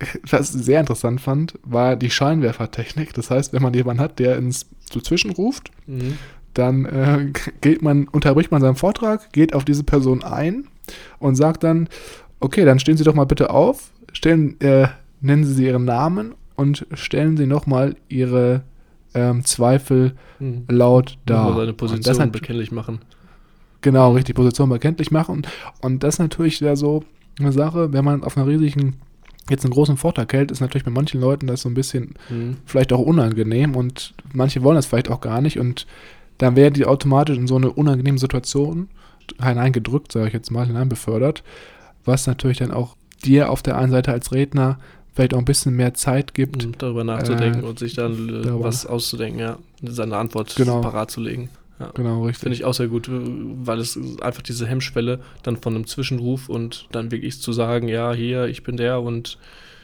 was 0.30 0.54
ich 0.54 0.62
sehr 0.64 0.80
interessant 0.80 1.20
fand, 1.20 1.54
war 1.62 1.96
die 1.96 2.10
Scheinwerfertechnik. 2.10 3.14
Das 3.14 3.30
heißt, 3.30 3.52
wenn 3.52 3.62
man 3.62 3.74
jemanden 3.74 4.02
hat, 4.02 4.18
der 4.18 4.36
ins 4.36 4.66
so 4.92 5.00
zwischenruft, 5.00 5.70
Mhm. 5.86 6.18
dann 6.54 6.84
äh, 6.84 7.32
geht 7.60 7.82
man, 7.82 8.08
unterbricht 8.08 8.50
man 8.50 8.60
seinen 8.60 8.76
Vortrag, 8.76 9.32
geht 9.32 9.54
auf 9.54 9.64
diese 9.64 9.84
Person 9.84 10.22
ein 10.22 10.66
und 11.18 11.34
sagt 11.36 11.62
dann, 11.64 11.88
okay, 12.40 12.64
dann 12.64 12.78
stehen 12.78 12.96
Sie 12.96 13.04
doch 13.04 13.14
mal 13.14 13.24
bitte 13.26 13.50
auf, 13.50 13.90
stellen, 14.12 14.60
äh, 14.60 14.88
nennen 15.20 15.44
Sie 15.44 15.64
Ihren 15.66 15.84
Namen 15.84 16.34
und 16.56 16.86
stellen 16.92 17.36
Sie 17.36 17.46
nochmal 17.46 17.96
Ihre 18.08 18.62
ähm, 19.14 19.44
Zweifel 19.44 20.14
Mhm. 20.40 20.64
laut 20.68 21.18
Da. 21.26 21.34
dar. 21.46 21.48
seine 21.56 21.60
Und 21.60 21.68
das 21.68 21.76
Position 21.90 22.20
hat- 22.20 22.32
bekenntlich 22.32 22.72
machen. 22.72 22.98
Genau, 23.80 24.12
richtig, 24.12 24.34
Position 24.34 24.68
mal 24.68 24.78
kenntlich 24.78 25.10
machen. 25.10 25.46
Und 25.82 26.02
das 26.02 26.14
ist 26.14 26.18
natürlich 26.18 26.58
ja 26.60 26.74
so 26.74 27.04
eine 27.38 27.52
Sache, 27.52 27.92
wenn 27.92 28.04
man 28.04 28.22
auf 28.24 28.36
einer 28.36 28.46
riesigen, 28.46 28.96
jetzt 29.50 29.64
einen 29.64 29.72
großen 29.74 29.96
Vortrag 29.96 30.32
hält, 30.32 30.50
ist 30.50 30.60
natürlich 30.60 30.84
bei 30.84 30.90
manchen 30.90 31.20
Leuten 31.20 31.46
das 31.46 31.62
so 31.62 31.68
ein 31.68 31.74
bisschen 31.74 32.14
Mhm. 32.30 32.56
vielleicht 32.64 32.92
auch 32.92 33.00
unangenehm 33.00 33.76
und 33.76 34.14
manche 34.32 34.62
wollen 34.62 34.76
das 34.76 34.86
vielleicht 34.86 35.10
auch 35.10 35.20
gar 35.20 35.40
nicht 35.40 35.58
und 35.58 35.86
dann 36.38 36.56
werden 36.56 36.74
die 36.74 36.86
automatisch 36.86 37.36
in 37.36 37.46
so 37.46 37.56
eine 37.56 37.70
unangenehme 37.70 38.18
Situation 38.18 38.88
hineingedrückt, 39.42 40.12
sage 40.12 40.28
ich 40.28 40.32
jetzt 40.34 40.50
mal, 40.50 40.66
hineinbefördert, 40.66 41.42
was 42.04 42.26
natürlich 42.26 42.58
dann 42.58 42.70
auch 42.72 42.96
dir 43.24 43.50
auf 43.50 43.62
der 43.62 43.78
einen 43.78 43.90
Seite 43.92 44.12
als 44.12 44.32
Redner 44.32 44.78
vielleicht 45.14 45.32
auch 45.34 45.38
ein 45.38 45.44
bisschen 45.44 45.76
mehr 45.76 45.94
Zeit 45.94 46.34
gibt, 46.34 46.64
Um 46.64 46.72
darüber 46.76 47.04
nachzudenken 47.04 47.62
Äh, 47.62 47.66
und 47.66 47.78
sich 47.78 47.94
dann 47.94 48.28
äh, 48.28 48.62
was 48.62 48.84
auszudenken, 48.84 49.38
ja. 49.40 49.58
Seine 49.82 50.16
Antwort 50.16 50.54
Genau. 50.56 50.80
parat 50.80 51.10
zu 51.10 51.20
legen. 51.20 51.48
Ja. 51.80 51.90
genau, 51.94 52.24
richtig. 52.24 52.42
Finde 52.42 52.54
ich 52.54 52.64
auch 52.64 52.74
sehr 52.74 52.88
gut, 52.88 53.08
weil 53.10 53.80
es 53.80 53.98
einfach 54.20 54.42
diese 54.42 54.66
Hemmschwelle 54.66 55.20
dann 55.42 55.56
von 55.56 55.74
einem 55.74 55.86
Zwischenruf 55.86 56.48
und 56.48 56.86
dann 56.92 57.10
wirklich 57.10 57.40
zu 57.40 57.52
sagen, 57.52 57.88
ja, 57.88 58.12
hier, 58.12 58.46
ich 58.46 58.62
bin 58.62 58.76
der 58.76 59.00
und 59.00 59.38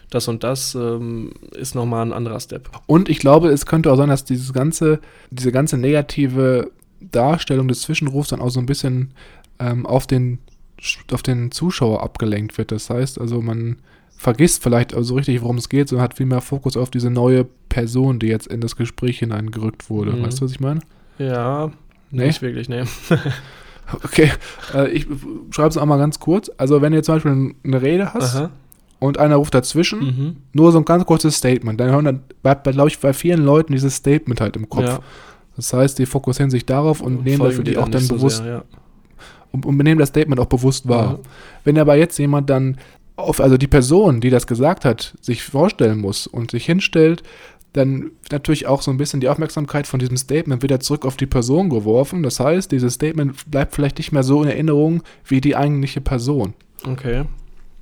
das 0.08 0.28
und 0.28 0.44
das 0.44 0.74
ähm, 0.74 1.32
ist 1.52 1.74
nochmal 1.74 2.04
ein 2.04 2.12
anderer 2.12 2.40
Step. 2.40 2.68
Und 2.86 3.08
ich 3.08 3.18
glaube, 3.18 3.48
es 3.48 3.66
könnte 3.66 3.92
auch 3.92 3.96
sein, 3.96 4.08
dass 4.08 4.24
dieses 4.24 4.52
ganze, 4.52 5.00
diese 5.30 5.52
ganze 5.52 5.78
negative 5.78 6.70
Darstellung 7.00 7.68
des 7.68 7.82
Zwischenrufs 7.82 8.30
dann 8.30 8.40
auch 8.40 8.50
so 8.50 8.60
ein 8.60 8.66
bisschen 8.66 9.14
ähm, 9.58 9.86
auf, 9.86 10.06
den, 10.06 10.38
auf 11.12 11.22
den 11.22 11.50
Zuschauer 11.50 12.02
abgelenkt 12.02 12.58
wird. 12.58 12.72
Das 12.72 12.90
heißt, 12.90 13.20
also 13.20 13.40
man 13.40 13.76
vergisst 14.16 14.62
vielleicht 14.62 14.94
so 14.96 15.14
richtig, 15.14 15.40
worum 15.42 15.56
es 15.56 15.68
geht, 15.68 15.88
sondern 15.88 16.04
hat 16.04 16.16
viel 16.16 16.26
mehr 16.26 16.42
Fokus 16.42 16.76
auf 16.76 16.90
diese 16.90 17.10
neue 17.10 17.46
Person, 17.68 18.18
die 18.18 18.26
jetzt 18.26 18.48
in 18.48 18.60
das 18.60 18.76
Gespräch 18.76 19.20
hineingerückt 19.20 19.88
wurde. 19.88 20.12
Mhm. 20.12 20.24
Weißt 20.24 20.40
du, 20.40 20.44
was 20.44 20.52
ich 20.52 20.60
meine? 20.60 20.80
Ja, 21.20 21.70
Nee? 22.10 22.26
nicht 22.26 22.42
wirklich, 22.42 22.68
nee. 22.68 22.82
Okay, 24.04 24.30
äh, 24.72 24.88
ich 24.90 25.06
schreibe 25.50 25.68
es 25.68 25.76
auch 25.76 25.84
mal 25.84 25.98
ganz 25.98 26.20
kurz. 26.20 26.48
Also 26.56 26.80
wenn 26.80 26.92
du 26.92 26.98
jetzt 26.98 27.06
zum 27.06 27.16
Beispiel 27.16 27.54
eine 27.64 27.82
Rede 27.82 28.14
hast 28.14 28.36
Aha. 28.36 28.50
und 29.00 29.18
einer 29.18 29.34
ruft 29.36 29.52
dazwischen, 29.52 29.98
Mhm. 30.00 30.36
nur 30.52 30.70
so 30.70 30.78
ein 30.78 30.84
ganz 30.84 31.04
kurzes 31.04 31.36
Statement, 31.36 31.80
dann 31.80 31.90
hören 31.90 32.04
dann, 32.04 32.20
bleibt, 32.42 32.70
glaube 32.70 32.88
ich, 32.88 32.98
bei 33.00 33.12
vielen 33.12 33.44
Leuten 33.44 33.72
dieses 33.72 33.96
Statement 33.96 34.40
halt 34.40 34.54
im 34.56 34.68
Kopf. 34.68 34.84
Ja. 34.84 35.00
Das 35.56 35.72
heißt, 35.72 35.98
die 35.98 36.06
fokussieren 36.06 36.50
sich 36.50 36.66
darauf 36.66 37.00
und 37.00 37.24
nehmen 37.24 37.38
Folgen 37.38 37.50
dafür 37.50 37.64
die 37.64 37.70
die 37.72 37.78
auch 37.78 37.88
dann 37.88 38.02
so 38.02 38.14
bewusst 38.14 38.38
sehr, 38.44 38.46
ja. 38.46 38.62
und, 39.50 39.66
und 39.66 39.76
nehmen 39.78 39.98
das 39.98 40.10
Statement 40.10 40.40
auch 40.40 40.46
bewusst 40.46 40.88
wahr. 40.88 41.14
Ja. 41.14 41.18
Wenn 41.64 41.76
aber 41.76 41.96
jetzt 41.96 42.16
jemand 42.18 42.48
dann 42.48 42.78
auf, 43.16 43.40
also 43.40 43.56
die 43.56 43.66
Person, 43.66 44.20
die 44.20 44.30
das 44.30 44.46
gesagt 44.46 44.84
hat, 44.84 45.14
sich 45.20 45.42
vorstellen 45.42 45.98
muss 45.98 46.28
und 46.28 46.52
sich 46.52 46.64
hinstellt, 46.64 47.24
dann 47.72 48.10
natürlich 48.32 48.66
auch 48.66 48.82
so 48.82 48.90
ein 48.90 48.96
bisschen 48.96 49.20
die 49.20 49.28
Aufmerksamkeit 49.28 49.86
von 49.86 50.00
diesem 50.00 50.16
Statement 50.16 50.62
wieder 50.62 50.80
zurück 50.80 51.06
auf 51.06 51.16
die 51.16 51.26
Person 51.26 51.70
geworfen. 51.70 52.22
Das 52.22 52.40
heißt, 52.40 52.72
dieses 52.72 52.94
Statement 52.94 53.50
bleibt 53.50 53.74
vielleicht 53.74 53.98
nicht 53.98 54.12
mehr 54.12 54.22
so 54.24 54.42
in 54.42 54.48
Erinnerung 54.48 55.02
wie 55.24 55.40
die 55.40 55.54
eigentliche 55.54 56.00
Person. 56.00 56.54
Okay. 56.84 57.24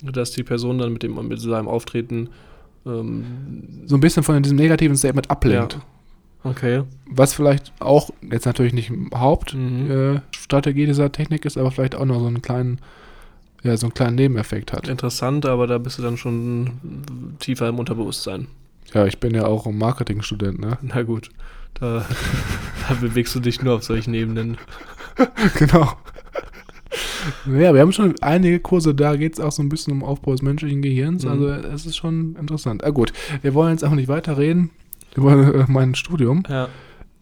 Dass 0.03 0.33
die 0.33 0.43
Person 0.43 0.79
dann 0.79 0.93
mit, 0.93 1.03
dem, 1.03 1.27
mit 1.29 1.41
seinem 1.41 1.69
Auftreten 1.69 2.29
ähm, 2.87 3.25
So 3.87 3.97
ein 3.97 4.01
bisschen 4.01 4.23
von 4.23 4.43
diesem 4.43 4.59
negativen 4.59 4.97
Statement 4.97 5.31
ablenkt. 5.31 5.75
Ja. 5.75 5.81
Okay. 6.45 6.83
Was 7.11 7.35
vielleicht 7.35 7.73
auch 7.81 8.11
jetzt 8.31 8.47
natürlich 8.47 8.73
nicht 8.73 8.93
Hauptstrategie 9.15 10.81
Mhm. 10.83 10.85
äh, 10.85 10.87
dieser 10.87 11.13
Technik 11.13 11.45
ist, 11.45 11.59
aber 11.59 11.71
vielleicht 11.71 11.97
auch 11.97 12.05
noch 12.05 12.21
so 12.21 12.27
einen 12.27 12.43
kleinen, 12.43 12.79
ja, 13.63 13.77
so 13.77 13.87
einen 13.87 13.95
kleinen 13.95 14.17
Nebeneffekt 14.17 14.73
hat. 14.73 14.89
Interessant, 14.89 15.47
aber 15.47 15.67
da 15.67 15.79
bist 15.79 15.99
du 15.99 16.03
dann 16.03 16.17
schon 16.17 16.71
tiefer 17.41 17.69
im 17.69 17.79
Unterbewusstsein. 17.79 18.47
Ja, 18.95 19.07
ich 19.07 19.19
bin 19.21 19.35
ja 19.35 19.47
auch 19.47 19.67
ein 19.67 19.77
Marketingstudent, 19.77 20.59
ne? 20.61 20.79
Na 20.83 21.03
gut. 21.03 21.31
Da, 21.75 22.05
da 22.89 22.95
bewegst 22.95 23.35
du 23.35 23.41
dich 23.41 23.63
nur 23.63 23.75
auf 23.75 23.85
solchen 23.85 24.15
Ebenen. 24.15 24.57
genau. 25.59 25.93
Ja, 27.47 27.75
wir 27.75 27.81
haben 27.81 27.93
schon 27.93 28.15
einige 28.23 28.61
Kurse, 28.61 28.95
da 28.95 29.17
geht 29.17 29.35
es 29.35 29.41
auch 29.41 29.53
so 29.53 29.63
ein 29.63 29.69
bisschen 29.69 29.93
um 29.93 30.03
Aufbau 30.03 30.33
des 30.33 30.43
menschlichen 30.43 30.81
Gehirns. 30.81 31.25
Mhm. 31.25 31.31
Also 31.31 31.49
es 31.49 31.87
ist 31.87 31.97
schon 31.97 32.35
interessant. 32.37 32.83
Ah, 32.83 32.91
gut, 32.91 33.13
wir 33.43 33.53
wollen 33.55 33.73
jetzt 33.73 33.85
auch 33.85 33.91
nicht 33.93 34.09
weiter 34.09 34.39
reden 34.39 34.71
über 35.15 35.33
äh, 35.55 35.65
mein 35.69 35.95
Studium. 35.95 36.45
Ja, 36.49 36.69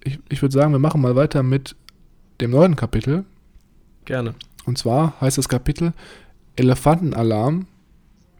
Ich, 0.05 0.19
ich 0.29 0.41
würde 0.43 0.53
sagen, 0.53 0.73
wir 0.73 0.79
machen 0.79 1.01
mal 1.01 1.17
weiter 1.17 1.43
mit 1.43 1.75
dem 2.41 2.53
neuen 2.53 2.77
Kapitel. 2.77 3.25
gerne. 4.05 4.35
Und 4.67 4.79
zwar 4.79 5.21
heißt 5.21 5.39
das 5.39 5.49
Kapitel 5.49 5.93
Elefantenalarm, 6.57 7.67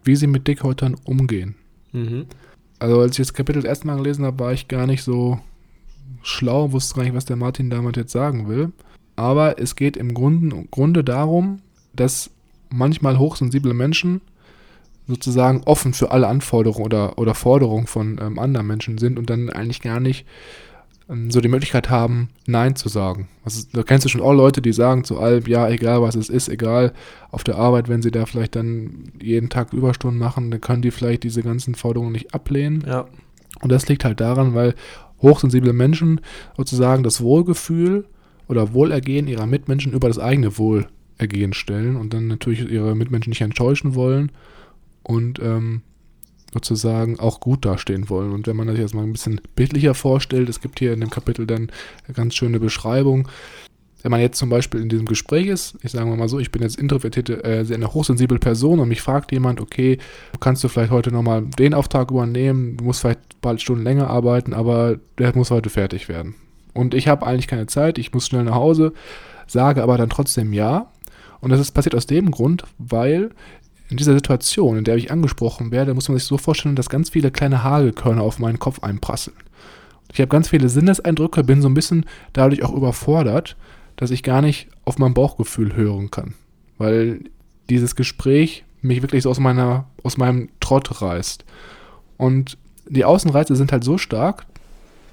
wie 0.05 0.17
sie 0.17 0.27
mit 0.27 0.47
Dickhäutern 0.49 0.97
umgehen. 1.05 1.55
Mhm. 1.93 2.27
Also 2.79 3.01
als 3.01 3.12
ich 3.12 3.27
das 3.27 3.35
Kapitel 3.35 3.62
das 3.62 3.69
erste 3.69 3.87
Mal 3.87 3.97
gelesen 3.97 4.25
habe, 4.25 4.39
war 4.39 4.53
ich 4.53 4.69
gar 4.69 4.87
nicht 4.87 5.03
so 5.03 5.39
schlau, 6.23 6.73
wusste 6.73 6.97
gar 6.97 7.05
nicht, 7.05 7.15
was 7.15 7.25
der 7.25 7.37
Martin 7.37 7.71
damit 7.71 7.97
jetzt 7.97 8.12
sagen 8.12 8.49
will. 8.49 8.73
Aber 9.17 9.59
es 9.59 9.77
geht 9.77 9.97
im 9.97 10.12
Grunde, 10.12 10.65
Grunde 10.71 11.03
darum, 11.03 11.61
dass 11.95 12.31
manchmal 12.69 13.19
hochsensible 13.19 13.73
Menschen 13.73 14.21
sozusagen 15.09 15.62
offen 15.65 15.95
für 15.95 16.11
alle 16.11 16.27
Anforderungen 16.27 16.85
oder, 16.85 17.19
oder 17.19 17.35
Forderungen 17.35 17.87
von 17.87 18.19
ähm, 18.21 18.39
anderen 18.39 18.67
Menschen 18.67 18.99
sind 18.99 19.19
und 19.19 19.31
dann 19.31 19.51
eigentlich 19.51 19.81
gar 19.81 20.01
nicht 20.01 20.27
so 21.09 21.40
die 21.40 21.49
Möglichkeit 21.49 21.88
haben, 21.88 22.31
Nein 22.47 22.75
zu 22.75 22.88
sagen. 22.88 23.29
Also, 23.45 23.62
da 23.73 23.85
kennst 23.85 24.05
du 24.05 24.09
schon 24.09 24.21
auch 24.21 24.33
Leute, 24.33 24.61
die 24.61 24.73
sagen 24.73 25.05
zu 25.05 25.21
allem, 25.21 25.45
ja, 25.47 25.69
egal 25.69 26.03
was 26.03 26.16
es 26.16 26.29
ist, 26.29 26.49
egal 26.49 26.92
auf 27.31 27.45
der 27.45 27.57
Arbeit, 27.57 27.88
wenn 27.88 28.03
sie 28.03 28.11
da 28.11 28.27
vielleicht 28.27 28.57
dann 28.57 29.12
jeden 29.21 29.49
Tag 29.49 29.73
Überstunden 29.73 30.19
machen, 30.19 30.51
dann 30.51 30.61
können 30.61 30.83
die 30.83 30.90
vielleicht 30.90 31.23
diese 31.23 31.42
ganzen 31.42 31.77
Forderungen 31.77 32.12
nicht 32.12 32.35
ablehnen. 32.35 32.83
Ja, 32.87 33.07
Und 33.61 33.71
das 33.71 33.88
liegt 33.88 34.05
halt 34.05 34.21
daran, 34.21 34.55
weil 34.55 34.75
hochsensible 35.23 35.73
Menschen 35.73 36.21
sozusagen 36.57 37.05
das 37.05 37.21
Wohlgefühl 37.21 38.07
oder 38.49 38.75
Wohlergehen 38.75 39.29
ihrer 39.29 39.47
Mitmenschen 39.47 39.92
über 39.92 40.09
das 40.09 40.19
eigene 40.19 40.59
Wohlergehen 40.59 41.53
stellen 41.53 41.97
und 41.97 42.14
dann 42.14 42.27
natürlich 42.27 42.69
ihre 42.69 42.97
Mitmenschen 42.97 43.31
nicht 43.31 43.42
enttäuschen 43.42 43.95
wollen 43.95 44.33
und 45.05 45.38
ähm, 45.38 45.83
sozusagen 46.52 47.18
auch 47.18 47.40
gut 47.40 47.64
dastehen 47.64 48.09
wollen. 48.09 48.32
Und 48.32 48.47
wenn 48.47 48.57
man 48.57 48.66
das 48.66 48.78
jetzt 48.78 48.94
mal 48.94 49.03
ein 49.03 49.12
bisschen 49.12 49.40
bildlicher 49.55 49.94
vorstellt, 49.94 50.49
es 50.49 50.61
gibt 50.61 50.78
hier 50.78 50.92
in 50.92 51.01
dem 51.01 51.11
Kapitel 51.11 51.47
dann 51.47 51.70
eine 52.07 52.14
ganz 52.14 52.34
schöne 52.34 52.61
Beschreibung. 52.61 53.28
Wenn 54.03 54.11
man 54.11 54.20
jetzt 54.20 54.38
zum 54.38 54.51
Beispiel 54.51 54.80
in 54.80 54.88
diesem 54.88 55.07
Gespräch 55.07 55.49
ist, 55.49 55.76
ich 55.82 55.90
sage 55.90 56.07
mal 56.07 56.28
so, 56.28 56.38
ich 56.38 56.53
bin 56.53 56.62
jetzt 56.62 56.78
introvertierte, 56.78 57.42
äh, 57.42 57.64
sehr 57.64 57.76
eine 57.76 57.92
hochsensible 57.92 58.38
Person 58.38 58.78
und 58.78 58.88
mich 58.88 59.03
fragt 59.03 59.32
jemand, 59.32 59.61
okay, 59.61 59.99
kannst 60.38 60.62
du 60.62 60.68
vielleicht 60.68 60.92
heute 60.92 61.11
nochmal 61.11 61.42
den 61.42 61.74
Auftrag 61.74 62.11
übernehmen, 62.11 62.76
du 62.76 62.84
musst 62.84 63.01
vielleicht 63.01 63.40
bald 63.40 63.61
Stunden 63.61 63.82
länger 63.82 64.09
arbeiten, 64.09 64.55
aber 64.55 64.99
der 65.18 65.34
muss 65.34 65.51
heute 65.51 65.70
fertig 65.70 66.09
werden. 66.09 66.36
Und 66.72 66.94
ich 66.94 67.09
habe 67.09 67.26
eigentlich 67.26 67.49
keine 67.49 67.66
Zeit, 67.66 67.99
ich 67.99 68.12
muss 68.12 68.26
schnell 68.26 68.44
nach 68.44 68.55
Hause, 68.55 68.92
sage 69.47 69.82
aber 69.82 69.97
dann 69.99 70.11
trotzdem 70.11 70.53
ja. 70.53 70.92
Und 71.40 71.51
das 71.51 71.61
ist 71.61 71.72
passiert 71.72 71.94
aus 71.94 72.07
dem 72.07 72.30
Grund, 72.30 72.64
weil 72.78 73.30
in 73.89 73.97
dieser 73.97 74.14
Situation, 74.14 74.78
in 74.78 74.84
der 74.84 74.97
ich 74.97 75.11
angesprochen 75.11 75.70
werde, 75.70 75.95
muss 75.95 76.09
man 76.09 76.18
sich 76.18 76.26
so 76.26 76.39
vorstellen, 76.39 76.76
dass 76.76 76.91
ganz 76.91 77.11
viele 77.11 77.30
kleine 77.30 77.62
Hagelkörner 77.62 78.22
auf 78.22 78.39
meinen 78.39 78.59
Kopf 78.59 78.82
einprasseln. 78.82 79.37
Ich 80.12 80.20
habe 80.20 80.28
ganz 80.28 80.49
viele 80.49 80.68
Sinneseindrücke, 80.68 81.45
bin 81.45 81.62
so 81.62 81.68
ein 81.68 81.74
bisschen 81.74 82.07
dadurch 82.32 82.64
auch 82.64 82.72
überfordert, 82.72 83.57
dass 83.97 84.11
ich 84.11 84.22
gar 84.22 84.43
nicht 84.43 84.68
auf 84.84 84.99
mein 84.99 85.14
Bauchgefühl 85.14 85.74
hören 85.74 86.11
kann. 86.11 86.34
Weil 86.78 87.20
dieses 87.70 87.97
Gespräch 87.97 88.64
mich 88.82 89.03
wirklich 89.03 89.22
so 89.22 89.30
aus 89.30 89.41
meiner, 89.41 89.87
aus 90.03 90.16
meinem 90.16 90.49
Trott 90.61 91.03
reißt. 91.03 91.45
Und 92.16 92.59
die 92.89 93.05
Außenreize 93.05 93.57
sind 93.57 93.72
halt 93.72 93.84
so 93.84 93.99
stark, 93.99 94.47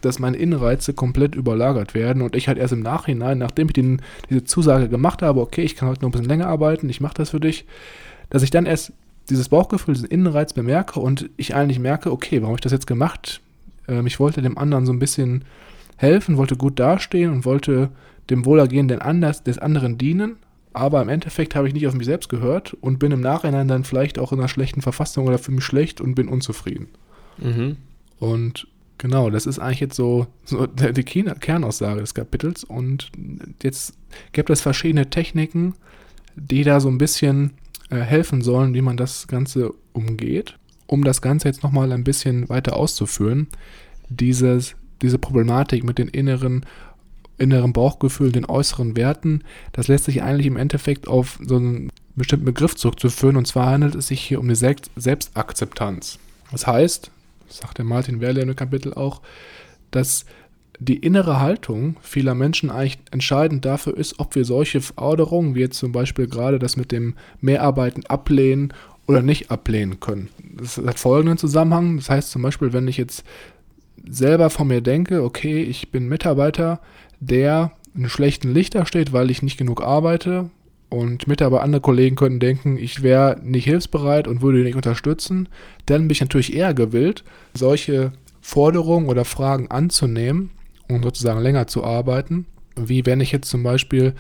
dass 0.01 0.19
meine 0.19 0.38
Innenreize 0.38 0.93
komplett 0.93 1.36
überlagert 1.36 1.93
werden 1.93 2.21
und 2.21 2.36
ich 2.36 2.47
halt 2.47 2.57
erst 2.57 2.74
im 2.74 2.82
Nachhinein, 2.82 3.38
nachdem 3.38 3.67
ich 3.67 3.74
den, 3.74 4.01
diese 4.30 4.43
Zusage 4.43 4.89
gemacht 4.89 5.21
habe, 5.21 5.39
okay, 5.39 5.61
ich 5.61 5.76
kann 5.76 5.88
heute 5.88 6.01
noch 6.01 6.09
ein 6.09 6.11
bisschen 6.11 6.28
länger 6.28 6.47
arbeiten, 6.47 6.89
ich 6.89 7.01
mache 7.01 7.15
das 7.15 7.30
für 7.30 7.39
dich, 7.39 7.65
dass 8.34 8.41
ich 8.41 8.49
dann 8.49 8.65
erst 8.65 8.93
dieses 9.29 9.47
Bauchgefühl, 9.47 9.93
diesen 9.93 10.09
Innenreiz 10.09 10.53
bemerke 10.53 10.99
und 10.99 11.29
ich 11.38 11.55
eigentlich 11.55 11.77
merke, 11.77 12.11
okay, 12.11 12.41
warum 12.41 12.47
habe 12.47 12.57
ich 12.57 12.63
das 12.63 12.71
jetzt 12.71 12.88
gemacht? 12.88 13.41
Ähm, 13.88 14.07
ich 14.07 14.19
wollte 14.19 14.41
dem 14.41 14.57
anderen 14.57 14.88
so 14.88 14.91
ein 14.91 14.97
bisschen 14.97 15.45
helfen, 15.97 16.38
wollte 16.38 16.57
gut 16.57 16.79
dastehen 16.79 17.31
und 17.31 17.45
wollte 17.45 17.91
dem 18.31 18.43
Wohlergehen 18.43 18.88
des 18.88 19.57
anderen 19.59 19.99
dienen, 19.99 20.38
aber 20.73 20.99
im 21.03 21.09
Endeffekt 21.09 21.53
habe 21.53 21.67
ich 21.67 21.75
nicht 21.75 21.86
auf 21.88 21.93
mich 21.93 22.07
selbst 22.07 22.27
gehört 22.27 22.73
und 22.73 22.97
bin 22.97 23.11
im 23.11 23.21
Nachhinein 23.21 23.67
dann 23.67 23.84
vielleicht 23.84 24.17
auch 24.17 24.31
in 24.31 24.39
einer 24.39 24.47
schlechten 24.47 24.81
Verfassung 24.81 25.27
oder 25.27 25.38
für 25.38 25.51
mich 25.51 25.63
schlecht 25.63 26.01
und 26.01 26.15
bin 26.15 26.27
unzufrieden. 26.27 26.88
Mhm. 27.38 27.77
Und 28.17 28.67
genau, 28.97 29.29
das 29.29 29.45
ist 29.45 29.59
eigentlich 29.59 29.79
jetzt 29.79 29.95
so, 29.95 30.25
so 30.43 30.65
die 30.65 31.03
Kernaussage 31.03 32.01
des 32.01 32.15
Kapitels. 32.15 32.63
Und 32.63 33.11
jetzt 33.61 33.93
gibt 34.31 34.49
es 34.49 34.61
verschiedene 34.61 35.11
Techniken, 35.11 35.75
die 36.36 36.63
da 36.63 36.79
so 36.79 36.89
ein 36.89 36.97
bisschen 36.97 37.51
äh, 37.93 38.01
helfen 38.01 38.41
sollen, 38.41 38.73
wie 38.73 38.81
man 38.81 38.97
das 38.97 39.27
Ganze 39.27 39.71
umgeht. 39.93 40.57
Um 40.87 41.03
das 41.03 41.21
Ganze 41.21 41.47
jetzt 41.47 41.63
nochmal 41.63 41.91
ein 41.91 42.03
bisschen 42.03 42.49
weiter 42.49 42.75
auszuführen, 42.75 43.47
dieses, 44.09 44.75
diese 45.01 45.19
Problematik 45.19 45.83
mit 45.83 45.97
den 45.97 46.07
inneren 46.07 46.65
inneren 47.39 47.73
Bauchgefühl, 47.73 48.31
den 48.31 48.45
äußeren 48.45 48.95
Werten, 48.95 49.41
das 49.71 49.87
lässt 49.87 50.05
sich 50.05 50.21
eigentlich 50.21 50.45
im 50.45 50.55
Endeffekt 50.55 51.07
auf 51.07 51.39
so 51.43 51.55
einen 51.55 51.91
bestimmten 52.15 52.45
Begriff 52.45 52.75
zurückzuführen. 52.75 53.37
Und 53.37 53.47
zwar 53.47 53.71
handelt 53.71 53.95
es 53.95 54.07
sich 54.07 54.21
hier 54.21 54.39
um 54.39 54.47
die 54.47 54.55
Selbstakzeptanz. 54.55 56.19
Das 56.51 56.67
heißt, 56.67 57.11
sagt 57.49 57.79
der 57.79 57.85
Martin 57.85 58.21
Werle 58.21 58.41
in 58.41 58.47
dem 58.47 58.55
Kapitel 58.55 58.93
auch, 58.93 59.21
dass 59.91 60.25
die 60.80 60.97
innere 60.97 61.39
Haltung 61.39 61.97
vieler 62.01 62.36
Menschen 62.36 62.69
eigentlich 62.69 62.99
entscheidend 63.11 63.65
dafür 63.65 63.97
ist, 63.97 64.19
ob 64.19 64.36
wir 64.36 64.45
solche 64.45 64.82
Forderungen, 64.82 65.55
wie 65.55 65.61
jetzt 65.61 65.78
zum 65.78 65.91
Beispiel 65.91 66.28
gerade 66.28 66.59
das 66.59 66.78
mit 66.78 66.91
dem 66.91 67.15
Mehrarbeiten 67.41 68.05
ablehnen 68.07 68.74
oder 69.07 69.21
nicht 69.21 69.51
ablehnen 69.51 69.99
können. 69.99 70.30
Das 70.57 70.78
hat 70.78 70.99
folgenden 70.99 71.38
Zusammenhang. 71.38 71.97
Das 71.97 72.09
heißt 72.09 72.32
zum 72.32 72.41
Beispiel, 72.41 72.74
wenn 72.74 72.88
ich 72.88 72.97
jetzt 72.97 73.24
selber 74.07 74.49
von 74.49 74.67
mir 74.67 74.82
denke, 74.82 75.24
okay, 75.24 75.61
ich 75.63 75.91
bin 75.91 76.07
Mitarbeiter, 76.07 76.80
der 77.19 77.71
in 77.95 78.09
schlechten 78.09 78.53
Lichter 78.53 78.86
steht, 78.86 79.13
weil 79.13 79.32
ich 79.32 79.43
nicht 79.43 79.57
genug 79.57 79.82
arbeite 79.84 80.49
und 80.89 81.28
Mitarbeiter, 81.28 81.63
andere 81.63 81.82
Kollegen 81.82 82.15
könnten 82.15 82.39
denken, 82.39 82.78
ich 82.78 83.03
wäre 83.03 83.39
nicht 83.43 83.65
hilfsbereit 83.65 84.28
und 84.28 84.41
würde 84.41 84.59
nicht 84.59 84.76
unterstützen, 84.76 85.47
dann 85.86 86.01
bin 86.07 86.11
ich 86.11 86.21
natürlich 86.21 86.55
eher 86.55 86.74
gewillt, 86.74 87.24
solche 87.53 88.11
Forderungen 88.41 89.07
oder 89.07 89.26
Fragen 89.26 89.69
anzunehmen 89.69 90.51
und 90.95 91.03
sozusagen 91.03 91.41
länger 91.41 91.67
zu 91.67 91.83
arbeiten, 91.83 92.45
wie 92.75 93.05
wenn 93.05 93.21
ich 93.21 93.31
jetzt 93.31 93.49
zum 93.49 93.63
Beispiel 93.63 94.13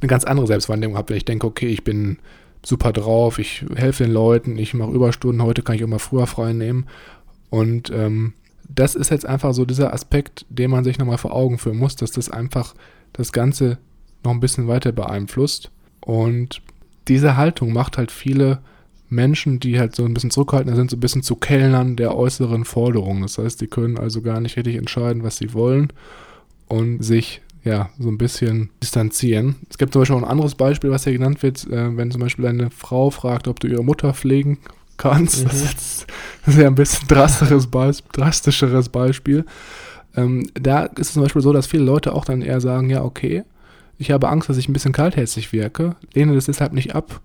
eine 0.00 0.08
ganz 0.08 0.24
andere 0.24 0.46
Selbstwahrnehmung 0.46 0.96
habe, 0.96 1.10
wenn 1.10 1.16
ich 1.16 1.24
denke, 1.24 1.46
okay, 1.46 1.68
ich 1.68 1.84
bin 1.84 2.18
super 2.64 2.92
drauf, 2.92 3.38
ich 3.38 3.64
helfe 3.74 4.04
den 4.04 4.12
Leuten, 4.12 4.58
ich 4.58 4.74
mache 4.74 4.92
Überstunden, 4.92 5.42
heute 5.42 5.62
kann 5.62 5.76
ich 5.76 5.86
mal 5.86 5.98
früher 5.98 6.26
frei 6.26 6.52
nehmen. 6.52 6.86
Und 7.50 7.90
ähm, 7.90 8.34
das 8.68 8.94
ist 8.94 9.10
jetzt 9.10 9.26
einfach 9.26 9.52
so 9.54 9.64
dieser 9.64 9.92
Aspekt, 9.92 10.46
den 10.48 10.70
man 10.70 10.84
sich 10.84 10.98
nochmal 10.98 11.18
vor 11.18 11.34
Augen 11.34 11.58
führen 11.58 11.78
muss, 11.78 11.96
dass 11.96 12.12
das 12.12 12.30
einfach 12.30 12.74
das 13.12 13.32
Ganze 13.32 13.78
noch 14.24 14.32
ein 14.32 14.40
bisschen 14.40 14.68
weiter 14.68 14.92
beeinflusst. 14.92 15.70
Und 16.00 16.62
diese 17.08 17.36
Haltung 17.36 17.72
macht 17.72 17.98
halt 17.98 18.10
viele 18.10 18.60
Menschen, 19.10 19.60
die 19.60 19.78
halt 19.78 19.94
so 19.94 20.04
ein 20.04 20.14
bisschen 20.14 20.30
zurückhaltender 20.30 20.76
sind, 20.76 20.90
so 20.90 20.96
ein 20.96 21.00
bisschen 21.00 21.22
zu 21.22 21.36
Kellnern 21.36 21.96
der 21.96 22.16
äußeren 22.16 22.64
Forderungen. 22.64 23.22
Das 23.22 23.38
heißt, 23.38 23.60
die 23.60 23.66
können 23.66 23.98
also 23.98 24.22
gar 24.22 24.40
nicht 24.40 24.56
richtig 24.56 24.76
entscheiden, 24.76 25.22
was 25.22 25.36
sie 25.36 25.52
wollen 25.52 25.92
und 26.68 27.02
sich 27.02 27.42
ja 27.64 27.90
so 27.98 28.08
ein 28.08 28.18
bisschen 28.18 28.70
distanzieren. 28.82 29.56
Es 29.68 29.76
gibt 29.76 29.92
zum 29.92 30.02
Beispiel 30.02 30.16
auch 30.16 30.22
ein 30.22 30.28
anderes 30.28 30.54
Beispiel, 30.54 30.90
was 30.90 31.04
hier 31.04 31.12
genannt 31.12 31.42
wird, 31.42 31.66
äh, 31.66 31.96
wenn 31.96 32.10
zum 32.10 32.20
Beispiel 32.20 32.46
eine 32.46 32.70
Frau 32.70 33.10
fragt, 33.10 33.48
ob 33.48 33.60
du 33.60 33.66
ihre 33.66 33.84
Mutter 33.84 34.14
pflegen 34.14 34.58
kannst. 34.96 35.44
Mhm. 35.44 35.50
Das 36.46 36.54
ist 36.54 36.58
ja 36.58 36.68
ein 36.68 36.74
bisschen 36.74 37.06
drastischeres, 37.06 37.66
Be 37.66 37.92
drastischeres 38.12 38.88
Beispiel. 38.88 39.44
Ähm, 40.16 40.48
da 40.54 40.84
ist 40.84 41.08
es 41.08 41.12
zum 41.12 41.22
Beispiel 41.22 41.42
so, 41.42 41.52
dass 41.52 41.66
viele 41.66 41.84
Leute 41.84 42.14
auch 42.14 42.24
dann 42.24 42.40
eher 42.40 42.62
sagen, 42.62 42.88
ja, 42.88 43.04
okay, 43.04 43.44
ich 43.98 44.10
habe 44.10 44.30
Angst, 44.30 44.48
dass 44.48 44.56
ich 44.56 44.66
ein 44.66 44.72
bisschen 44.72 44.92
kaltherzig 44.92 45.52
wirke, 45.52 45.96
lehne 46.14 46.34
das 46.34 46.46
deshalb 46.46 46.72
nicht 46.72 46.94
ab, 46.94 47.20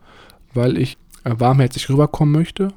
weil 0.53 0.77
ich 0.77 0.97
warmherzig 1.25 1.89
rüberkommen 1.89 2.33
möchte 2.33 2.69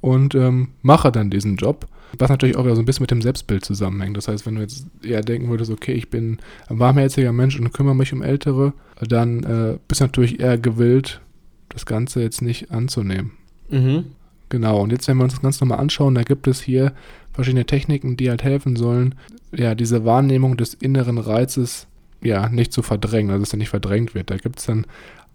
und 0.00 0.34
ähm, 0.34 0.68
mache 0.82 1.12
dann 1.12 1.30
diesen 1.30 1.56
Job. 1.56 1.86
Was 2.18 2.28
natürlich 2.28 2.56
auch 2.56 2.64
so 2.64 2.82
ein 2.82 2.84
bisschen 2.84 3.04
mit 3.04 3.10
dem 3.10 3.22
Selbstbild 3.22 3.64
zusammenhängt. 3.64 4.16
Das 4.18 4.28
heißt, 4.28 4.44
wenn 4.44 4.56
du 4.56 4.60
jetzt 4.60 4.84
eher 5.02 5.22
denken 5.22 5.48
würdest, 5.48 5.70
okay, 5.70 5.92
ich 5.92 6.10
bin 6.10 6.38
ein 6.68 6.78
warmherziger 6.78 7.32
Mensch 7.32 7.58
und 7.58 7.72
kümmere 7.72 7.96
mich 7.96 8.12
um 8.12 8.22
Ältere, 8.22 8.74
dann 9.00 9.42
äh, 9.44 9.78
bist 9.88 10.02
du 10.02 10.04
natürlich 10.04 10.38
eher 10.38 10.58
gewillt, 10.58 11.22
das 11.70 11.86
Ganze 11.86 12.20
jetzt 12.20 12.42
nicht 12.42 12.70
anzunehmen. 12.70 13.30
Mhm. 13.70 14.04
Genau, 14.50 14.82
und 14.82 14.92
jetzt, 14.92 15.08
wenn 15.08 15.16
wir 15.16 15.24
uns 15.24 15.32
das 15.32 15.40
Ganze 15.40 15.64
nochmal 15.64 15.78
anschauen, 15.78 16.14
da 16.14 16.22
gibt 16.22 16.46
es 16.46 16.60
hier 16.60 16.92
verschiedene 17.32 17.64
Techniken, 17.64 18.18
die 18.18 18.28
halt 18.28 18.42
helfen 18.42 18.76
sollen, 18.76 19.14
ja, 19.50 19.74
diese 19.74 20.04
Wahrnehmung 20.04 20.58
des 20.58 20.74
inneren 20.74 21.16
Reizes 21.16 21.86
ja, 22.22 22.48
nicht 22.48 22.72
zu 22.72 22.82
verdrängen, 22.82 23.30
also 23.30 23.42
dass 23.42 23.54
er 23.54 23.58
nicht 23.58 23.70
verdrängt 23.70 24.14
wird. 24.14 24.30
Da 24.30 24.36
gibt 24.36 24.58
es 24.58 24.66
dann 24.66 24.86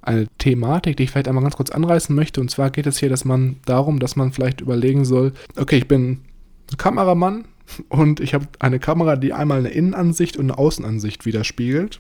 eine 0.08 0.28
Thematik, 0.38 0.98
die 0.98 1.04
ich 1.04 1.12
vielleicht 1.12 1.28
einmal 1.28 1.44
ganz 1.44 1.56
kurz 1.56 1.70
anreißen 1.70 2.16
möchte. 2.16 2.40
Und 2.42 2.50
zwar 2.50 2.70
geht 2.70 2.88
es 2.88 2.98
hier 2.98 3.10
dass 3.10 3.26
man 3.26 3.58
darum, 3.66 4.00
dass 4.00 4.16
man 4.16 4.32
vielleicht 4.32 4.62
überlegen 4.62 5.06
soll, 5.06 5.34
okay, 5.56 5.78
ich 5.78 5.88
bin 5.88 6.22
Kameramann 6.78 7.46
und 7.90 8.20
ich 8.20 8.34
habe 8.34 8.48
eine 8.60 8.80
Kamera, 8.80 9.16
die 9.16 9.34
einmal 9.34 9.60
eine 9.60 9.70
Innenansicht 9.70 10.38
und 10.38 10.46
eine 10.46 10.58
Außenansicht 10.58 11.26
widerspiegelt. 11.26 12.00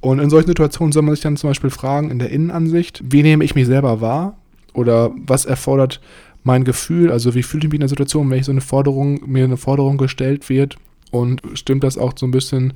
Und 0.00 0.18
in 0.18 0.30
solchen 0.30 0.48
Situationen 0.48 0.92
soll 0.92 1.02
man 1.02 1.14
sich 1.14 1.22
dann 1.22 1.36
zum 1.36 1.50
Beispiel 1.50 1.70
fragen, 1.70 2.10
in 2.10 2.18
der 2.18 2.30
Innenansicht, 2.30 3.02
wie 3.04 3.22
nehme 3.22 3.44
ich 3.44 3.54
mich 3.54 3.66
selber 3.66 4.00
wahr? 4.00 4.36
Oder 4.72 5.10
was 5.16 5.44
erfordert 5.44 6.00
mein 6.42 6.64
Gefühl? 6.64 7.10
Also 7.10 7.34
wie 7.34 7.42
fühle 7.42 7.64
ich 7.64 7.70
mich 7.70 7.76
in 7.76 7.80
der 7.80 7.88
Situation, 7.88 8.28
wenn 8.30 8.38
ich 8.38 8.44
so 8.44 8.52
eine 8.52 8.60
Forderung, 8.60 9.20
mir 9.26 9.44
eine 9.44 9.56
Forderung 9.56 9.96
gestellt 9.96 10.48
wird? 10.48 10.76
Und 11.10 11.42
stimmt 11.54 11.84
das 11.84 11.96
auch 11.96 12.12
so 12.16 12.26
ein 12.26 12.32
bisschen 12.32 12.74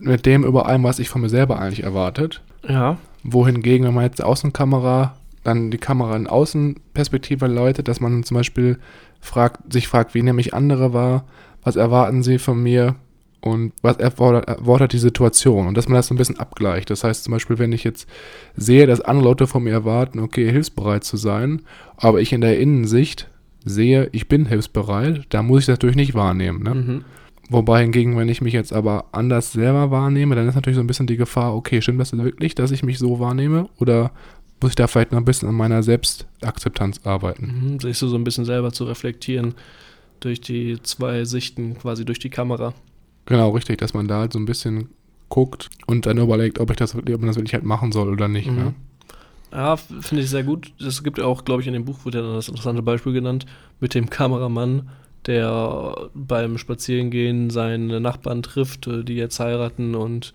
mit 0.00 0.26
dem 0.26 0.44
überein, 0.44 0.82
was 0.82 0.98
ich 0.98 1.08
von 1.08 1.20
mir 1.20 1.28
selber 1.28 1.58
eigentlich 1.58 1.84
erwartet. 1.84 2.42
Ja. 2.68 2.98
Wohingegen, 3.24 3.86
wenn 3.86 3.94
man 3.94 4.04
jetzt 4.04 4.22
Außenkamera, 4.22 5.16
dann 5.42 5.70
die 5.70 5.78
Kamera 5.78 6.16
in 6.16 6.26
Außenperspektive 6.26 7.46
läutet, 7.46 7.88
dass 7.88 8.00
man 8.00 8.22
zum 8.22 8.36
Beispiel 8.36 8.78
fragt, 9.20 9.72
sich 9.72 9.88
fragt, 9.88 10.14
wie 10.14 10.22
nehme 10.22 10.40
ich 10.40 10.54
andere 10.54 10.92
wahr, 10.92 11.24
was 11.62 11.76
erwarten 11.76 12.22
sie 12.22 12.38
von 12.38 12.62
mir 12.62 12.96
und 13.40 13.72
was 13.82 13.98
erfordert, 13.98 14.48
erfordert 14.48 14.92
die 14.92 14.98
Situation 14.98 15.66
und 15.66 15.76
dass 15.76 15.88
man 15.88 15.96
das 15.96 16.06
so 16.06 16.14
ein 16.14 16.18
bisschen 16.18 16.38
abgleicht. 16.38 16.90
Das 16.90 17.04
heißt 17.04 17.24
zum 17.24 17.32
Beispiel, 17.32 17.58
wenn 17.58 17.72
ich 17.72 17.84
jetzt 17.84 18.08
sehe, 18.56 18.86
dass 18.86 19.00
andere 19.00 19.24
Leute 19.24 19.46
von 19.46 19.62
mir 19.64 19.72
erwarten, 19.72 20.18
okay, 20.18 20.50
hilfsbereit 20.50 21.04
zu 21.04 21.16
sein, 21.16 21.62
aber 21.96 22.20
ich 22.20 22.32
in 22.32 22.40
der 22.40 22.58
Innensicht 22.58 23.28
sehe, 23.64 24.08
ich 24.12 24.28
bin 24.28 24.46
hilfsbereit, 24.46 25.26
da 25.28 25.42
muss 25.42 25.60
ich 25.60 25.66
das 25.66 25.74
natürlich 25.74 25.96
nicht 25.96 26.14
wahrnehmen. 26.14 26.62
Ne? 26.62 26.74
Mhm. 26.74 27.04
Wobei 27.50 27.82
hingegen, 27.82 28.16
wenn 28.16 28.28
ich 28.28 28.40
mich 28.40 28.54
jetzt 28.54 28.72
aber 28.72 29.06
anders 29.12 29.52
selber 29.52 29.90
wahrnehme, 29.90 30.34
dann 30.34 30.48
ist 30.48 30.54
natürlich 30.54 30.76
so 30.76 30.82
ein 30.82 30.86
bisschen 30.86 31.06
die 31.06 31.16
Gefahr, 31.16 31.54
okay, 31.54 31.82
stimmt 31.82 32.00
das 32.00 32.16
wirklich, 32.16 32.54
dass 32.54 32.70
ich 32.70 32.82
mich 32.82 32.98
so 32.98 33.20
wahrnehme? 33.20 33.68
Oder 33.78 34.12
muss 34.60 34.70
ich 34.70 34.76
da 34.76 34.86
vielleicht 34.86 35.12
noch 35.12 35.18
ein 35.18 35.26
bisschen 35.26 35.48
an 35.48 35.54
meiner 35.54 35.82
Selbstakzeptanz 35.82 37.00
arbeiten? 37.04 37.72
Mhm, 37.72 37.80
sich 37.80 37.98
so, 37.98 38.08
so 38.08 38.16
ein 38.16 38.24
bisschen 38.24 38.44
selber 38.44 38.72
zu 38.72 38.84
reflektieren 38.84 39.54
durch 40.20 40.40
die 40.40 40.78
zwei 40.82 41.24
Sichten, 41.24 41.76
quasi 41.76 42.04
durch 42.04 42.18
die 42.18 42.30
Kamera. 42.30 42.72
Genau, 43.26 43.50
richtig, 43.50 43.78
dass 43.78 43.94
man 43.94 44.08
da 44.08 44.20
halt 44.20 44.32
so 44.32 44.38
ein 44.38 44.46
bisschen 44.46 44.88
guckt 45.28 45.68
und 45.86 46.06
dann 46.06 46.18
überlegt, 46.18 46.60
ob 46.60 46.70
ich 46.70 46.76
das, 46.76 46.94
ob 46.94 47.06
man 47.08 47.26
das 47.26 47.36
wirklich 47.36 47.54
halt 47.54 47.64
machen 47.64 47.92
soll 47.92 48.10
oder 48.10 48.28
nicht. 48.28 48.50
Mhm. 48.50 48.56
Ne? 48.56 48.74
Ja, 49.52 49.76
finde 49.76 50.22
ich 50.22 50.30
sehr 50.30 50.42
gut. 50.42 50.72
Es 50.80 51.02
gibt 51.04 51.20
auch, 51.20 51.44
glaube 51.44 51.62
ich, 51.62 51.68
in 51.68 51.74
dem 51.74 51.84
Buch 51.84 52.04
wurde 52.04 52.18
ja 52.18 52.34
das 52.34 52.48
interessante 52.48 52.82
Beispiel 52.82 53.12
genannt 53.12 53.46
mit 53.80 53.94
dem 53.94 54.10
Kameramann, 54.10 54.88
der 55.26 56.10
beim 56.14 56.58
Spazierengehen 56.58 57.50
seine 57.50 58.00
Nachbarn 58.00 58.42
trifft, 58.42 58.86
äh, 58.86 59.04
die 59.04 59.16
jetzt 59.16 59.40
heiraten 59.40 59.94
und 59.94 60.32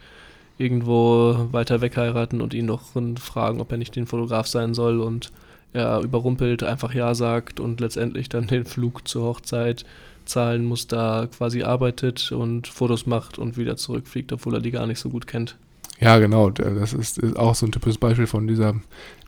irgendwo 0.57 1.47
weiter 1.51 1.81
weg 1.81 1.95
heiraten 1.97 2.41
und 2.41 2.53
ihn 2.53 2.65
noch 2.65 2.81
fragen, 3.19 3.61
ob 3.61 3.71
er 3.71 3.77
nicht 3.77 3.95
den 3.95 4.05
Fotograf 4.05 4.47
sein 4.47 4.73
soll 4.73 4.99
und 4.99 5.31
er 5.71 6.01
überrumpelt, 6.01 6.63
einfach 6.63 6.93
Ja 6.93 7.15
sagt 7.15 7.59
und 7.59 7.79
letztendlich 7.79 8.27
dann 8.27 8.47
den 8.47 8.65
Flug 8.65 9.07
zur 9.07 9.23
Hochzeit 9.23 9.85
zahlen 10.25 10.65
muss, 10.65 10.87
da 10.87 11.27
quasi 11.27 11.63
arbeitet 11.63 12.31
und 12.31 12.67
Fotos 12.67 13.05
macht 13.05 13.39
und 13.39 13.57
wieder 13.57 13.77
zurückfliegt, 13.77 14.31
obwohl 14.31 14.55
er 14.55 14.61
die 14.61 14.71
gar 14.71 14.87
nicht 14.87 14.99
so 14.99 15.09
gut 15.09 15.27
kennt. 15.27 15.57
Ja, 15.99 16.17
genau. 16.19 16.49
Das 16.49 16.93
ist, 16.93 17.17
ist 17.17 17.37
auch 17.37 17.55
so 17.55 17.65
ein 17.65 17.71
typisches 17.71 17.97
Beispiel 17.97 18.27
von 18.27 18.47
dieser, 18.47 18.75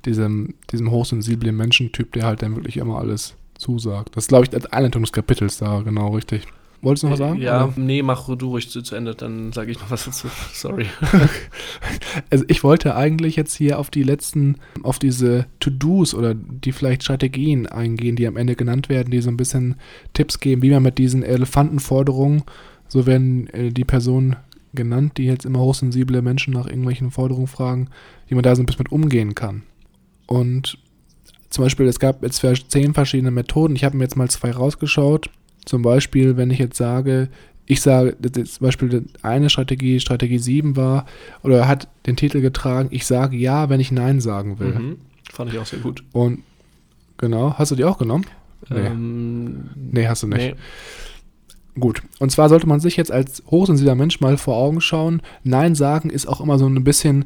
diesem, 0.05 0.53
diesem 0.71 0.89
hochsensiblen 0.89 1.55
Menschentyp, 1.55 2.13
der 2.13 2.25
halt 2.25 2.41
dann 2.41 2.55
wirklich 2.55 2.77
immer 2.77 2.99
alles 2.99 3.35
zusagt. 3.61 4.15
Das 4.15 4.25
ist, 4.25 4.27
glaube 4.27 4.45
ich, 4.45 4.53
als 4.53 4.65
Einleitung 4.67 5.03
des 5.03 5.13
Kapitels 5.13 5.57
da, 5.57 5.81
genau, 5.81 6.09
richtig. 6.09 6.47
Wolltest 6.81 7.03
du 7.03 7.07
noch 7.07 7.13
was 7.13 7.19
sagen? 7.19 7.39
Ja, 7.39 7.65
oder? 7.65 7.73
nee, 7.77 8.01
mach 8.01 8.27
du 8.35 8.47
ruhig 8.47 8.69
zu, 8.69 8.81
zu 8.81 8.95
Ende, 8.95 9.13
dann 9.13 9.53
sage 9.53 9.71
ich 9.71 9.79
noch 9.79 9.91
was 9.91 10.05
dazu. 10.05 10.27
Sorry. 10.53 10.87
Also 12.29 12.43
ich 12.47 12.63
wollte 12.63 12.95
eigentlich 12.95 13.35
jetzt 13.35 13.55
hier 13.55 13.79
auf 13.79 13.89
die 13.89 14.03
letzten, 14.03 14.55
auf 14.83 14.99
diese 14.99 15.45
To-Dos 15.59 16.13
oder 16.13 16.33
die 16.33 16.71
vielleicht 16.71 17.03
Strategien 17.03 17.67
eingehen, 17.67 18.15
die 18.15 18.27
am 18.27 18.37
Ende 18.37 18.55
genannt 18.55 18.89
werden, 18.89 19.11
die 19.11 19.21
so 19.21 19.29
ein 19.29 19.37
bisschen 19.37 19.75
Tipps 20.13 20.39
geben, 20.39 20.61
wie 20.61 20.71
man 20.71 20.83
mit 20.83 20.97
diesen 20.97 21.23
Elefantenforderungen, 21.23 22.43
so 22.87 23.05
werden 23.05 23.47
äh, 23.47 23.69
die 23.69 23.85
Personen 23.85 24.35
genannt, 24.73 25.17
die 25.17 25.25
jetzt 25.25 25.45
immer 25.45 25.59
hochsensible 25.59 26.21
Menschen 26.21 26.53
nach 26.53 26.67
irgendwelchen 26.67 27.11
Forderungen 27.11 27.47
fragen, 27.47 27.89
wie 28.27 28.35
man 28.35 28.43
da 28.43 28.55
so 28.55 28.61
ein 28.61 28.65
bisschen 28.65 28.83
mit 28.83 28.91
umgehen 28.91 29.35
kann. 29.35 29.63
Und 30.27 30.77
zum 31.51 31.65
Beispiel, 31.65 31.85
es 31.87 31.99
gab 31.99 32.23
jetzt 32.23 32.43
zehn 32.69 32.93
verschiedene 32.93 33.29
Methoden. 33.29 33.75
Ich 33.75 33.83
habe 33.83 33.97
mir 33.97 34.03
jetzt 34.03 34.15
mal 34.15 34.29
zwei 34.29 34.51
rausgeschaut. 34.51 35.29
Zum 35.65 35.81
Beispiel, 35.81 36.37
wenn 36.37 36.49
ich 36.49 36.59
jetzt 36.59 36.77
sage, 36.77 37.27
ich 37.65 37.81
sage, 37.81 38.17
zum 38.21 38.65
Beispiel 38.65 39.05
eine 39.21 39.49
Strategie, 39.49 39.99
Strategie 39.99 40.39
7 40.39 40.75
war, 40.75 41.05
oder 41.43 41.67
hat 41.67 41.87
den 42.05 42.15
Titel 42.15 42.41
getragen, 42.41 42.87
ich 42.91 43.05
sage 43.05 43.37
ja, 43.37 43.69
wenn 43.69 43.79
ich 43.79 43.91
Nein 43.91 44.21
sagen 44.21 44.59
will. 44.59 44.73
Mhm. 44.73 44.97
Fand 45.31 45.53
ich 45.53 45.59
auch 45.59 45.65
sehr 45.65 45.79
gut. 45.79 46.03
Und 46.13 46.43
genau, 47.17 47.53
hast 47.57 47.71
du 47.71 47.75
die 47.75 47.83
auch 47.85 47.97
genommen? 47.97 48.25
Nee, 48.69 48.79
ähm, 48.79 49.69
nee 49.75 50.07
hast 50.07 50.23
du 50.23 50.27
nicht. 50.27 50.55
Nee. 50.55 51.79
Gut. 51.79 52.01
Und 52.19 52.31
zwar 52.31 52.49
sollte 52.49 52.67
man 52.67 52.79
sich 52.79 52.97
jetzt 52.97 53.11
als 53.11 53.43
hochsensibler 53.49 53.95
Mensch 53.95 54.19
mal 54.19 54.37
vor 54.37 54.57
Augen 54.57 54.81
schauen. 54.81 55.21
Nein 55.43 55.75
sagen 55.75 56.09
ist 56.09 56.27
auch 56.27 56.41
immer 56.41 56.59
so 56.59 56.67
ein 56.67 56.83
bisschen 56.83 57.25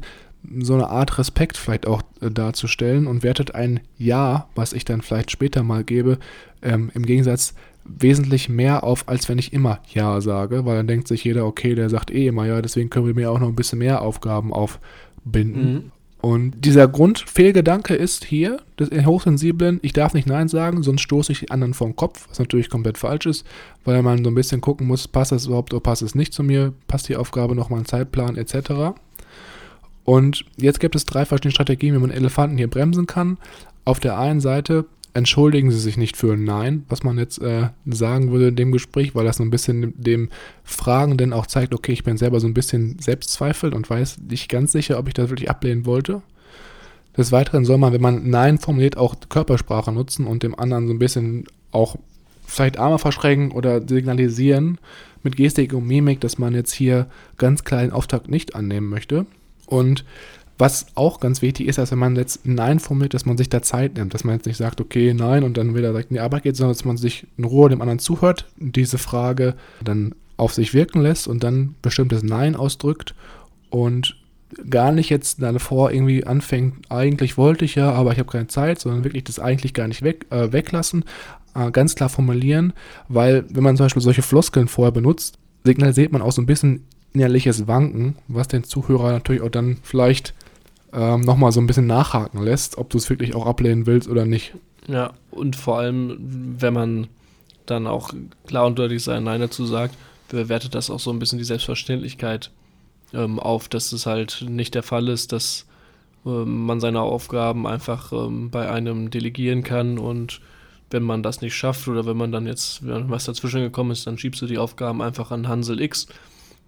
so 0.60 0.74
eine 0.74 0.88
Art 0.88 1.18
Respekt 1.18 1.56
vielleicht 1.56 1.86
auch 1.86 2.02
äh, 2.20 2.30
darzustellen 2.30 3.06
und 3.06 3.22
wertet 3.22 3.54
ein 3.54 3.80
Ja, 3.98 4.48
was 4.54 4.72
ich 4.72 4.84
dann 4.84 5.02
vielleicht 5.02 5.30
später 5.30 5.62
mal 5.62 5.84
gebe, 5.84 6.18
ähm, 6.62 6.90
im 6.94 7.04
Gegensatz 7.06 7.54
wesentlich 7.84 8.48
mehr 8.48 8.84
auf, 8.84 9.08
als 9.08 9.28
wenn 9.28 9.38
ich 9.38 9.52
immer 9.52 9.80
Ja 9.92 10.20
sage, 10.20 10.64
weil 10.64 10.76
dann 10.76 10.88
denkt 10.88 11.08
sich 11.08 11.24
jeder, 11.24 11.46
okay, 11.46 11.74
der 11.74 11.88
sagt 11.88 12.10
eh 12.10 12.26
immer 12.26 12.46
Ja, 12.46 12.60
deswegen 12.62 12.90
können 12.90 13.06
wir 13.06 13.14
mir 13.14 13.30
auch 13.30 13.38
noch 13.38 13.48
ein 13.48 13.56
bisschen 13.56 13.78
mehr 13.78 14.02
Aufgaben 14.02 14.52
aufbinden. 14.52 15.72
Mhm. 15.72 15.92
Und 16.26 16.64
dieser 16.64 16.88
Grundfehlgedanke 16.88 17.94
ist 17.94 18.24
hier, 18.24 18.58
des 18.80 18.90
Hochsensiblen, 19.06 19.78
ich 19.82 19.92
darf 19.92 20.12
nicht 20.12 20.26
Nein 20.26 20.48
sagen, 20.48 20.82
sonst 20.82 21.02
stoße 21.02 21.30
ich 21.30 21.40
die 21.40 21.50
anderen 21.52 21.72
vom 21.72 21.94
Kopf, 21.94 22.26
was 22.28 22.40
natürlich 22.40 22.68
komplett 22.68 22.98
falsch 22.98 23.26
ist, 23.26 23.46
weil 23.84 24.02
man 24.02 24.24
so 24.24 24.30
ein 24.30 24.34
bisschen 24.34 24.60
gucken 24.60 24.88
muss, 24.88 25.06
passt 25.06 25.30
das 25.30 25.46
überhaupt 25.46 25.72
oder 25.72 25.82
passt 25.82 26.02
es 26.02 26.16
nicht 26.16 26.32
zu 26.32 26.42
mir, 26.42 26.72
passt 26.88 27.08
die 27.08 27.16
Aufgabe 27.16 27.54
nochmal 27.54 27.80
ein 27.80 27.86
Zeitplan 27.86 28.36
etc. 28.36 28.96
Und 30.06 30.44
jetzt 30.56 30.78
gibt 30.78 30.94
es 30.94 31.04
drei 31.04 31.26
verschiedene 31.26 31.50
Strategien, 31.50 31.94
wie 31.94 31.98
man 31.98 32.12
Elefanten 32.12 32.56
hier 32.56 32.70
bremsen 32.70 33.06
kann. 33.06 33.38
Auf 33.84 33.98
der 33.98 34.16
einen 34.16 34.40
Seite 34.40 34.86
entschuldigen 35.14 35.72
Sie 35.72 35.80
sich 35.80 35.96
nicht 35.96 36.16
für 36.16 36.34
ein 36.34 36.44
Nein, 36.44 36.84
was 36.88 37.02
man 37.02 37.18
jetzt 37.18 37.42
äh, 37.42 37.70
sagen 37.86 38.30
würde 38.30 38.48
in 38.48 38.56
dem 38.56 38.70
Gespräch, 38.70 39.16
weil 39.16 39.24
das 39.24 39.38
so 39.38 39.42
ein 39.42 39.50
bisschen 39.50 39.94
dem 39.96 40.28
Fragenden 40.62 41.32
auch 41.32 41.46
zeigt, 41.46 41.74
okay, 41.74 41.90
ich 41.90 42.04
bin 42.04 42.18
selber 42.18 42.38
so 42.38 42.46
ein 42.46 42.54
bisschen 42.54 43.00
selbstzweifelt 43.00 43.74
und 43.74 43.90
weiß 43.90 44.18
nicht 44.30 44.48
ganz 44.48 44.70
sicher, 44.70 44.96
ob 44.98 45.08
ich 45.08 45.14
das 45.14 45.28
wirklich 45.28 45.50
ablehnen 45.50 45.86
wollte. 45.86 46.22
Des 47.16 47.32
Weiteren 47.32 47.64
soll 47.64 47.78
man, 47.78 47.92
wenn 47.92 48.00
man 48.00 48.30
Nein 48.30 48.58
formuliert, 48.58 48.96
auch 48.96 49.16
Körpersprache 49.28 49.90
nutzen 49.90 50.24
und 50.24 50.44
dem 50.44 50.56
anderen 50.56 50.86
so 50.86 50.94
ein 50.94 51.00
bisschen 51.00 51.46
auch 51.72 51.96
vielleicht 52.46 52.78
Arme 52.78 53.00
verschränken 53.00 53.50
oder 53.50 53.80
signalisieren 53.88 54.78
mit 55.24 55.36
Gestik 55.36 55.72
und 55.72 55.88
Mimik, 55.88 56.20
dass 56.20 56.38
man 56.38 56.54
jetzt 56.54 56.72
hier 56.72 57.06
ganz 57.38 57.64
klar 57.64 57.80
den 57.80 57.90
Auftakt 57.90 58.28
nicht 58.28 58.54
annehmen 58.54 58.88
möchte. 58.88 59.26
Und 59.66 60.04
was 60.58 60.86
auch 60.94 61.20
ganz 61.20 61.42
wichtig 61.42 61.68
ist, 61.68 61.76
dass 61.78 61.90
wenn 61.90 61.98
man 61.98 62.16
jetzt 62.16 62.46
Nein 62.46 62.80
formuliert, 62.80 63.14
dass 63.14 63.26
man 63.26 63.36
sich 63.36 63.50
da 63.50 63.60
Zeit 63.60 63.96
nimmt, 63.96 64.14
dass 64.14 64.24
man 64.24 64.36
jetzt 64.36 64.46
nicht 64.46 64.56
sagt, 64.56 64.80
okay, 64.80 65.12
nein 65.12 65.42
und 65.42 65.56
dann 65.58 65.74
wieder 65.74 65.90
direkt 65.90 66.10
in 66.10 66.14
die 66.14 66.20
Arbeit 66.20 66.44
geht, 66.44 66.56
sondern 66.56 66.74
dass 66.74 66.84
man 66.84 66.96
sich 66.96 67.26
in 67.36 67.44
Ruhe 67.44 67.68
dem 67.68 67.82
anderen 67.82 67.98
zuhört, 67.98 68.46
diese 68.56 68.96
Frage 68.96 69.54
dann 69.84 70.14
auf 70.38 70.54
sich 70.54 70.72
wirken 70.72 71.02
lässt 71.02 71.28
und 71.28 71.44
dann 71.44 71.74
bestimmtes 71.82 72.22
Nein 72.22 72.56
ausdrückt 72.56 73.14
und 73.68 74.16
gar 74.70 74.92
nicht 74.92 75.10
jetzt 75.10 75.42
davor 75.42 75.90
irgendwie 75.90 76.24
anfängt, 76.24 76.90
eigentlich 76.90 77.36
wollte 77.36 77.64
ich 77.64 77.74
ja, 77.74 77.92
aber 77.92 78.12
ich 78.12 78.18
habe 78.18 78.30
keine 78.30 78.46
Zeit, 78.46 78.80
sondern 78.80 79.04
wirklich 79.04 79.24
das 79.24 79.38
eigentlich 79.38 79.74
gar 79.74 79.88
nicht 79.88 80.02
weg, 80.02 80.26
äh, 80.30 80.52
weglassen, 80.52 81.04
äh, 81.54 81.70
ganz 81.70 81.94
klar 81.94 82.08
formulieren, 82.08 82.72
weil 83.08 83.44
wenn 83.50 83.64
man 83.64 83.76
zum 83.76 83.86
Beispiel 83.86 84.02
solche 84.02 84.22
Floskeln 84.22 84.68
vorher 84.68 84.92
benutzt, 84.92 85.38
signalisiert 85.64 86.12
man 86.12 86.22
auch 86.22 86.32
so 86.32 86.40
ein 86.40 86.46
bisschen 86.46 86.84
innerliches 87.16 87.66
Wanken, 87.66 88.16
was 88.28 88.48
den 88.48 88.64
Zuhörer 88.64 89.12
natürlich 89.12 89.40
auch 89.40 89.50
dann 89.50 89.78
vielleicht 89.82 90.34
ähm, 90.92 91.22
nochmal 91.22 91.50
so 91.50 91.60
ein 91.60 91.66
bisschen 91.66 91.86
nachhaken 91.86 92.42
lässt, 92.42 92.76
ob 92.76 92.90
du 92.90 92.98
es 92.98 93.08
wirklich 93.08 93.34
auch 93.34 93.46
ablehnen 93.46 93.86
willst 93.86 94.08
oder 94.08 94.26
nicht. 94.26 94.54
Ja, 94.86 95.12
und 95.30 95.56
vor 95.56 95.78
allem, 95.78 96.16
wenn 96.60 96.74
man 96.74 97.08
dann 97.64 97.86
auch 97.86 98.10
klar 98.46 98.66
und 98.66 98.78
deutlich 98.78 99.02
sein 99.02 99.24
Nein 99.24 99.40
dazu 99.40 99.64
sagt, 99.64 99.96
bewertet 100.28 100.74
das 100.74 100.90
auch 100.90 101.00
so 101.00 101.10
ein 101.10 101.18
bisschen 101.18 101.38
die 101.38 101.44
Selbstverständlichkeit 101.44 102.50
ähm, 103.14 103.38
auf, 103.38 103.68
dass 103.68 103.92
es 103.92 104.04
halt 104.06 104.44
nicht 104.48 104.74
der 104.74 104.82
Fall 104.82 105.08
ist, 105.08 105.32
dass 105.32 105.66
ähm, 106.26 106.66
man 106.66 106.80
seine 106.80 107.00
Aufgaben 107.00 107.66
einfach 107.66 108.12
ähm, 108.12 108.50
bei 108.50 108.70
einem 108.70 109.10
delegieren 109.10 109.62
kann 109.62 109.98
und 109.98 110.40
wenn 110.90 111.02
man 111.02 111.22
das 111.22 111.40
nicht 111.40 111.54
schafft 111.54 111.88
oder 111.88 112.06
wenn 112.06 112.16
man 112.16 112.30
dann 112.30 112.46
jetzt, 112.46 112.86
wenn 112.86 113.10
was 113.10 113.24
dazwischen 113.24 113.60
gekommen 113.60 113.90
ist, 113.90 114.06
dann 114.06 114.18
schiebst 114.18 114.42
du 114.42 114.46
die 114.46 114.58
Aufgaben 114.58 115.02
einfach 115.02 115.32
an 115.32 115.48
Hansel 115.48 115.80
X. 115.80 116.06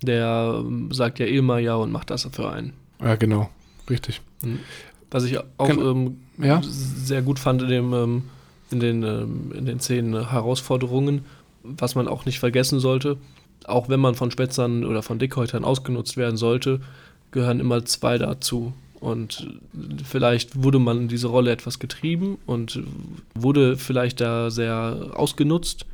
Der 0.03 0.61
ähm, 0.61 0.93
sagt 0.93 1.19
ja 1.19 1.27
immer 1.27 1.59
ja 1.59 1.75
und 1.75 1.91
macht 1.91 2.11
das 2.11 2.29
für 2.31 2.51
einen. 2.51 2.73
Ja, 3.03 3.17
genau. 3.17 3.51
Richtig. 3.91 4.21
Mhm. 4.43 4.61
Was 5.11 5.25
ich 5.25 5.39
auch 5.39 5.69
ähm, 5.69 6.19
ja? 6.39 6.61
sehr 6.63 7.23
gut 7.23 7.39
fand 7.39 7.63
in, 7.63 7.69
dem, 7.69 7.95
ähm, 7.95 8.23
in, 8.71 8.81
den, 8.81 9.03
ähm, 9.03 9.53
in 9.57 9.65
den 9.65 9.81
zehn 9.81 10.29
Herausforderungen, 10.29 11.25
was 11.63 11.95
man 11.95 12.09
auch 12.09 12.27
nicht 12.27 12.39
vergessen 12.39 12.79
sollte, 12.79 13.17
auch 13.65 13.89
wenn 13.89 14.01
man 14.01 14.15
von 14.15 14.31
Spätzern 14.31 14.85
oder 14.85 15.03
von 15.03 15.19
Dickhäutern 15.19 15.65
ausgenutzt 15.65 16.17
werden 16.17 16.37
sollte, 16.37 16.81
gehören 17.31 17.61
immer 17.61 17.85
zwei 17.85 18.19
dazu. 18.19 18.73
Und 19.01 19.49
vielleicht 20.05 20.63
wurde 20.63 20.79
man 20.79 21.03
in 21.03 21.09
diese 21.09 21.29
Rolle 21.29 21.53
etwas 21.53 21.79
getrieben 21.79 22.39
und 22.47 22.83
wurde 23.35 23.77
vielleicht 23.77 24.21
da 24.21 24.51
sehr 24.51 25.13
ausgenutzt, 25.15 25.87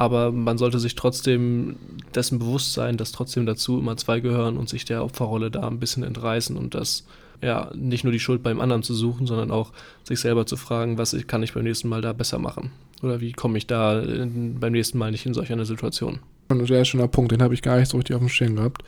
aber 0.00 0.32
man 0.32 0.56
sollte 0.56 0.78
sich 0.78 0.94
trotzdem 0.94 1.76
dessen 2.14 2.38
bewusst 2.38 2.72
sein, 2.72 2.96
dass 2.96 3.12
trotzdem 3.12 3.44
dazu 3.44 3.78
immer 3.78 3.98
zwei 3.98 4.20
gehören 4.20 4.56
und 4.56 4.66
sich 4.66 4.86
der 4.86 5.04
Opferrolle 5.04 5.50
da 5.50 5.68
ein 5.68 5.78
bisschen 5.78 6.04
entreißen 6.04 6.56
und 6.56 6.74
das 6.74 7.04
ja, 7.42 7.70
nicht 7.74 8.04
nur 8.04 8.12
die 8.14 8.18
Schuld 8.18 8.42
beim 8.42 8.62
anderen 8.62 8.82
zu 8.82 8.94
suchen, 8.94 9.26
sondern 9.26 9.50
auch 9.50 9.72
sich 10.04 10.18
selber 10.18 10.46
zu 10.46 10.56
fragen, 10.56 10.96
was 10.96 11.14
kann 11.26 11.42
ich 11.42 11.52
beim 11.52 11.64
nächsten 11.64 11.90
Mal 11.90 12.00
da 12.00 12.14
besser 12.14 12.38
machen? 12.38 12.70
Oder 13.02 13.20
wie 13.20 13.32
komme 13.32 13.58
ich 13.58 13.66
da 13.66 14.00
in, 14.00 14.58
beim 14.58 14.72
nächsten 14.72 14.96
Mal 14.96 15.10
nicht 15.10 15.26
in 15.26 15.34
solch 15.34 15.52
eine 15.52 15.66
Situation? 15.66 16.20
Ein 16.48 16.64
sehr 16.64 16.86
schöner 16.86 17.06
Punkt, 17.06 17.32
den 17.32 17.42
habe 17.42 17.52
ich 17.52 17.60
gar 17.60 17.78
nicht 17.78 17.90
so 17.90 17.98
richtig 17.98 18.16
auf 18.16 18.22
dem 18.22 18.30
Schirm 18.30 18.56
gehabt. 18.56 18.82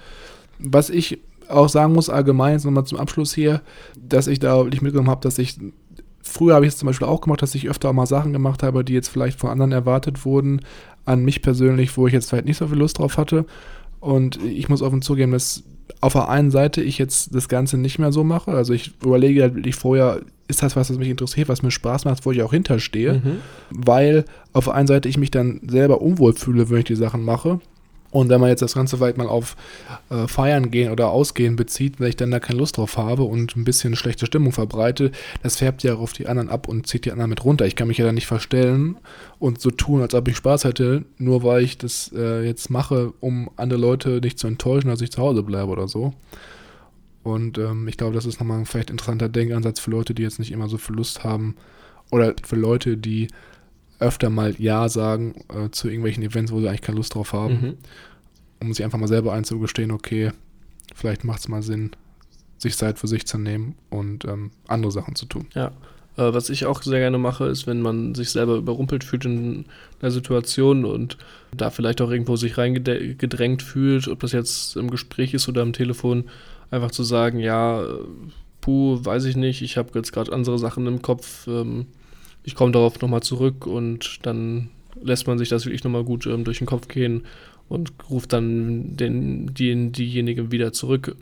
Was 0.59 0.89
ich 0.89 1.19
auch 1.47 1.69
sagen 1.69 1.93
muss, 1.93 2.09
allgemein, 2.09 2.55
jetzt 2.55 2.65
nochmal 2.65 2.87
zum 2.87 2.97
Abschluss 2.97 3.35
hier, 3.35 3.61
dass 4.01 4.29
ich 4.29 4.39
da 4.39 4.57
wirklich 4.65 4.81
mitgenommen 4.81 5.11
habe, 5.11 5.21
dass 5.21 5.37
ich, 5.37 5.59
früher 6.23 6.55
habe 6.55 6.66
ich 6.66 6.73
es 6.73 6.79
zum 6.79 6.87
Beispiel 6.87 7.07
auch 7.07 7.20
gemacht, 7.20 7.43
dass 7.43 7.55
ich 7.55 7.68
öfter 7.68 7.91
auch 7.91 7.95
mal 7.95 8.07
Sachen 8.07 8.33
gemacht 8.33 8.62
habe, 8.62 8.85
die 8.85 8.95
jetzt 8.95 9.09
vielleicht 9.09 9.39
von 9.39 9.51
anderen 9.51 9.73
erwartet 9.73 10.25
wurden, 10.25 10.61
an 11.05 11.25
mich 11.25 11.43
persönlich, 11.43 11.97
wo 11.97 12.07
ich 12.07 12.12
jetzt 12.12 12.31
vielleicht 12.31 12.47
nicht 12.47 12.57
so 12.57 12.68
viel 12.68 12.79
Lust 12.79 12.99
drauf 12.99 13.18
hatte. 13.18 13.45
Und 14.01 14.43
ich 14.43 14.68
muss 14.68 14.83
offen 14.83 15.03
zugeben, 15.03 15.33
dass 15.33 15.64
auf 16.01 16.12
der 16.14 16.29
einen 16.29 16.51
Seite 16.51 16.83
ich 16.83 16.99
jetzt 16.99 17.35
das 17.35 17.49
Ganze 17.49 17.79
nicht 17.79 17.99
mehr 17.99 18.12
so 18.12 18.25
mache. 18.25 18.53
Also 18.53 18.73
ich 18.73 18.93
überlege 19.03 19.43
halt 19.43 19.55
wirklich 19.55 19.77
vorher, 19.77 20.20
ist 20.49 20.62
das 20.62 20.77
was, 20.77 20.91
was 20.91 20.99
mich 20.99 21.09
interessiert, 21.09 21.49
was 21.49 21.62
mir 21.62 21.70
Spaß 21.70 22.05
macht, 22.05 22.27
wo 22.27 22.33
ich 22.33 22.43
auch 22.43 22.53
hinterstehe. 22.53 23.23
Mhm. 23.25 23.39
Weil 23.70 24.25
auf 24.53 24.64
der 24.64 24.75
einen 24.75 24.89
Seite 24.89 25.09
ich 25.09 25.18
mich 25.18 25.31
dann 25.31 25.61
selber 25.66 26.01
unwohl 26.03 26.35
fühle, 26.35 26.70
wenn 26.70 26.79
ich 26.79 26.85
die 26.85 26.97
Sachen 26.97 27.25
mache. 27.25 27.61
Und 28.13 28.29
wenn 28.29 28.41
man 28.41 28.51
jetzt 28.51 28.61
das 28.61 28.75
Ganze 28.75 28.99
vielleicht 28.99 29.17
mal 29.17 29.27
auf 29.27 29.57
äh, 30.11 30.29
Feiern 30.29 30.71
gehen 30.71 30.93
oder 30.93 31.09
Ausgehen 31.09 31.57
bezieht, 31.57 31.99
wenn 31.99 32.11
ich 32.11 32.17
dann 32.17 32.31
da 32.31 32.41
keine 32.41 32.59
Lust 32.59 32.77
drauf 32.77 32.99
habe 32.99 33.23
und 33.23 33.57
ein 33.57 33.65
bisschen 33.65 33.97
schlechte 33.97 34.27
Stimmung 34.27 34.53
verbreite, 34.53 35.13
das 35.43 35.57
färbt 35.57 35.83
ja 35.83 35.95
auf 35.95 36.13
die 36.13 36.29
anderen 36.29 36.51
ab 36.51 36.69
und 36.69 36.87
zieht 36.87 37.07
die 37.07 37.11
anderen 37.11 37.31
mit 37.31 37.43
runter. 37.43 37.67
Ich 37.67 37.75
kann 37.75 37.89
mich 37.89 37.97
ja 37.97 38.05
dann 38.05 38.15
nicht 38.15 38.27
verstellen 38.27 38.99
und 39.39 39.63
so 39.63 39.71
tun, 39.71 40.03
als 40.03 40.15
ob 40.15 40.29
ich 40.29 40.37
Spaß 40.37 40.65
hätte, 40.65 41.07
nur 41.17 41.43
weil 41.43 41.63
ich 41.63 41.79
das 41.79 42.13
äh, 42.15 42.45
jetzt 42.45 42.69
mache, 42.69 43.15
um 43.21 43.51
andere 43.57 43.81
Leute 43.81 44.21
nicht 44.23 44.39
zu 44.39 44.47
enttäuschen, 44.47 44.89
dass 44.89 45.01
ich 45.01 45.11
zu 45.11 45.23
Hause 45.23 45.43
bleibe 45.43 45.71
oder 45.71 45.89
so. 45.89 46.13
Und 47.23 47.57
ähm, 47.57 47.89
ich 47.89 47.97
glaube, 47.97 48.15
das 48.15 48.27
ist 48.27 48.41
nochmal 48.41 48.59
ein 48.59 48.67
vielleicht 48.67 48.91
interessanter 48.91 49.31
Denkansatz 49.31 49.81
für 49.81 49.91
Leute, 49.91 50.13
die 50.13 50.23
jetzt 50.23 50.39
nicht 50.39 50.53
immer 50.53 50.69
so 50.69 50.77
viel 50.77 50.97
Lust 50.97 51.25
haben 51.25 51.57
oder 52.11 52.35
für 52.43 52.57
Leute, 52.57 52.99
die 52.99 53.29
öfter 53.99 54.30
mal 54.30 54.55
Ja 54.59 54.88
sagen 54.88 55.45
äh, 55.49 55.70
zu 55.70 55.88
irgendwelchen 55.88 56.22
Events, 56.22 56.53
wo 56.53 56.61
sie 56.61 56.68
eigentlich 56.68 56.82
keine 56.82 56.97
Lust 56.97 57.14
drauf 57.14 57.32
haben, 57.32 57.55
mhm. 57.55 57.74
um 58.61 58.74
sich 58.74 58.84
einfach 58.84 58.99
mal 58.99 59.09
selber 59.09 59.32
einzugestehen, 59.32 59.90
okay, 59.90 60.32
vielleicht 60.95 61.24
macht 61.24 61.40
es 61.40 61.49
mal 61.49 61.62
Sinn, 61.62 61.93
sich 62.59 62.76
Zeit 62.76 62.99
für 62.99 63.09
sich 63.09 63.26
zu 63.26 63.38
nehmen 63.38 63.74
und 63.90 64.24
ähm, 64.24 64.51
andere 64.66 64.93
Sachen 64.93 65.14
zu 65.14 65.26
tun. 65.26 65.47
Ja. 65.55 65.72
Äh, 66.16 66.34
was 66.34 66.51
ich 66.51 66.66
auch 66.66 66.82
sehr 66.82 67.01
gerne 67.01 67.18
mache, 67.18 67.47
ist, 67.47 67.66
wenn 67.66 67.80
man 67.80 68.14
sich 68.14 68.30
selber 68.30 68.57
überrumpelt 68.57 69.05
fühlt 69.05 69.24
in 69.24 69.64
einer 70.01 70.11
Situation 70.11 70.84
und 70.84 71.16
da 71.57 71.70
vielleicht 71.70 72.01
auch 72.01 72.11
irgendwo 72.11 72.36
sich 72.36 72.59
reingedrängt 72.59 73.62
fühlt, 73.62 74.09
ob 74.09 74.20
das 74.20 74.32
jetzt 74.32 74.76
im 74.76 74.90
Gespräch 74.90 75.32
ist 75.34 75.49
oder 75.49 75.62
am 75.62 75.72
Telefon, 75.72 76.24
einfach 76.70 76.90
zu 76.90 77.03
sagen, 77.03 77.38
ja, 77.38 77.84
puh, 78.61 78.99
weiß 79.03 79.24
ich 79.24 79.36
nicht, 79.36 79.62
ich 79.62 79.76
habe 79.76 79.90
jetzt 79.95 80.12
gerade 80.12 80.32
andere 80.32 80.59
Sachen 80.59 80.86
im 80.86 81.03
Kopf, 81.03 81.47
ähm, 81.47 81.86
ich 82.45 82.55
komme 82.55 82.72
darauf 82.72 83.01
nochmal 83.01 83.22
zurück 83.22 83.66
und 83.66 84.18
dann 84.22 84.68
lässt 85.01 85.26
man 85.26 85.38
sich 85.38 85.49
das 85.49 85.64
wirklich 85.64 85.84
nochmal 85.84 86.05
gut 86.05 86.26
ähm, 86.26 86.45
durch 86.45 86.59
den 86.59 86.66
Kopf 86.66 86.88
gehen 86.88 87.24
und 87.68 87.93
ruft 88.11 88.32
dann 88.32 88.97
den, 88.97 89.55
die, 89.55 89.90
diejenige 89.90 90.51
wieder 90.51 90.72
zurück 90.72 91.16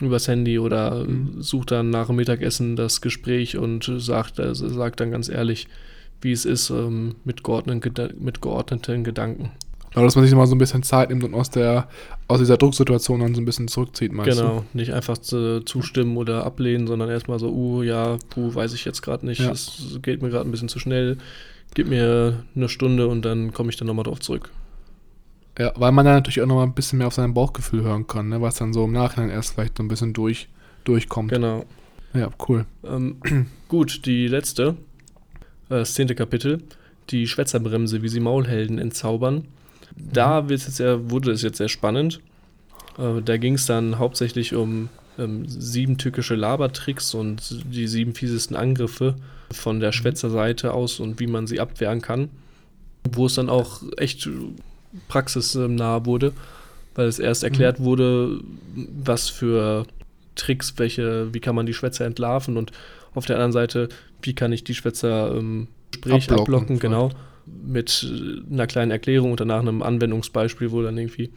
übers 0.00 0.28
Handy 0.28 0.58
oder 0.58 1.04
mhm. 1.04 1.40
sucht 1.42 1.72
dann 1.72 1.90
nach 1.90 2.06
dem 2.06 2.16
Mittagessen 2.16 2.76
das 2.76 3.00
Gespräch 3.00 3.56
und 3.56 3.90
sagt, 3.98 4.38
also 4.38 4.68
sagt 4.68 5.00
dann 5.00 5.10
ganz 5.10 5.28
ehrlich, 5.28 5.66
wie 6.20 6.32
es 6.32 6.44
ist 6.44 6.70
ähm, 6.70 7.16
mit, 7.24 7.42
geordneten, 7.42 8.14
mit 8.20 8.40
geordneten 8.40 9.04
Gedanken. 9.04 9.50
Aber 9.94 10.04
dass 10.04 10.16
man 10.16 10.24
sich 10.24 10.34
mal 10.34 10.46
so 10.46 10.54
ein 10.54 10.58
bisschen 10.58 10.82
Zeit 10.82 11.08
nimmt 11.08 11.24
und 11.24 11.34
aus, 11.34 11.50
der, 11.50 11.88
aus 12.26 12.38
dieser 12.38 12.56
Drucksituation 12.56 13.20
dann 13.20 13.34
so 13.34 13.40
ein 13.40 13.44
bisschen 13.44 13.68
zurückzieht, 13.68 14.12
meinst 14.12 14.38
genau, 14.38 14.64
du? 14.72 14.78
nicht 14.78 14.92
einfach 14.92 15.18
zu, 15.18 15.64
zustimmen 15.64 16.16
oder 16.16 16.44
ablehnen, 16.44 16.86
sondern 16.86 17.08
erstmal 17.08 17.38
so, 17.38 17.50
uh, 17.50 17.82
ja, 17.82 18.18
puh, 18.30 18.54
weiß 18.54 18.74
ich 18.74 18.84
jetzt 18.84 19.02
gerade 19.02 19.24
nicht, 19.26 19.40
es 19.40 19.90
ja. 19.92 19.98
geht 19.98 20.22
mir 20.22 20.28
gerade 20.28 20.48
ein 20.48 20.50
bisschen 20.50 20.68
zu 20.68 20.78
schnell, 20.78 21.18
gib 21.74 21.88
mir 21.88 22.44
eine 22.54 22.68
Stunde 22.68 23.08
und 23.08 23.24
dann 23.24 23.52
komme 23.52 23.70
ich 23.70 23.76
dann 23.76 23.86
nochmal 23.86 24.04
drauf 24.04 24.20
zurück. 24.20 24.50
Ja, 25.58 25.72
weil 25.74 25.90
man 25.90 26.04
dann 26.04 26.14
natürlich 26.14 26.40
auch 26.40 26.46
nochmal 26.46 26.66
ein 26.66 26.74
bisschen 26.74 26.98
mehr 26.98 27.08
auf 27.08 27.14
sein 27.14 27.34
Bauchgefühl 27.34 27.82
hören 27.82 28.06
kann, 28.06 28.28
ne? 28.28 28.40
was 28.40 28.56
dann 28.56 28.72
so 28.72 28.84
im 28.84 28.92
Nachhinein 28.92 29.30
erst 29.30 29.54
vielleicht 29.54 29.76
so 29.76 29.82
ein 29.82 29.88
bisschen 29.88 30.12
durch, 30.12 30.48
durchkommt. 30.84 31.32
Genau. 31.32 31.64
Ja, 32.14 32.30
cool. 32.48 32.64
Ähm, 32.84 33.16
gut, 33.68 34.06
die 34.06 34.28
letzte, 34.28 34.76
äh, 35.68 35.74
das 35.80 35.94
zehnte 35.94 36.14
Kapitel, 36.14 36.62
die 37.10 37.26
Schwätzerbremse, 37.26 38.02
wie 38.02 38.08
sie 38.08 38.20
Maulhelden 38.20 38.78
entzaubern. 38.78 39.44
Da 40.12 40.42
mhm. 40.42 40.50
jetzt 40.50 40.78
ja, 40.78 41.10
wurde 41.10 41.32
es 41.32 41.42
jetzt 41.42 41.58
sehr 41.58 41.68
spannend. 41.68 42.20
Äh, 42.98 43.22
da 43.24 43.36
ging 43.36 43.54
es 43.54 43.66
dann 43.66 43.98
hauptsächlich 43.98 44.54
um 44.54 44.88
ähm, 45.18 45.44
sieben 45.46 45.98
tückische 45.98 46.34
Labertricks 46.34 47.14
und 47.14 47.64
die 47.72 47.88
sieben 47.88 48.14
fiesesten 48.14 48.56
Angriffe 48.56 49.16
von 49.50 49.80
der 49.80 49.90
mhm. 49.90 49.94
Schwätzerseite 49.94 50.72
aus 50.72 51.00
und 51.00 51.20
wie 51.20 51.26
man 51.26 51.46
sie 51.46 51.60
abwehren 51.60 52.00
kann. 52.00 52.28
Wo 53.10 53.26
es 53.26 53.34
dann 53.34 53.48
auch 53.48 53.82
echt 53.96 54.28
praxisnah 55.08 56.04
wurde, 56.04 56.32
weil 56.94 57.06
es 57.06 57.18
erst 57.18 57.44
erklärt 57.44 57.80
mhm. 57.80 57.84
wurde, 57.84 58.40
was 58.74 59.28
für 59.28 59.86
Tricks, 60.34 60.74
welche, 60.76 61.32
wie 61.34 61.40
kann 61.40 61.54
man 61.54 61.66
die 61.66 61.74
Schwätzer 61.74 62.06
entlarven 62.06 62.56
und 62.56 62.72
auf 63.14 63.26
der 63.26 63.36
anderen 63.36 63.52
Seite, 63.52 63.88
wie 64.22 64.34
kann 64.34 64.52
ich 64.52 64.64
die 64.64 64.74
Schwätzer 64.74 65.34
ähm, 65.34 65.68
Gespräch 65.90 66.30
ablocken, 66.30 66.54
ablocken 66.54 66.78
genau, 66.78 67.10
mit 67.66 68.06
einer 68.50 68.66
kleinen 68.66 68.90
Erklärung 68.90 69.30
und 69.30 69.40
danach 69.40 69.60
einem 69.60 69.82
Anwendungsbeispiel, 69.82 70.70
wo 70.70 70.82
dann 70.82 70.98
irgendwie 70.98 71.30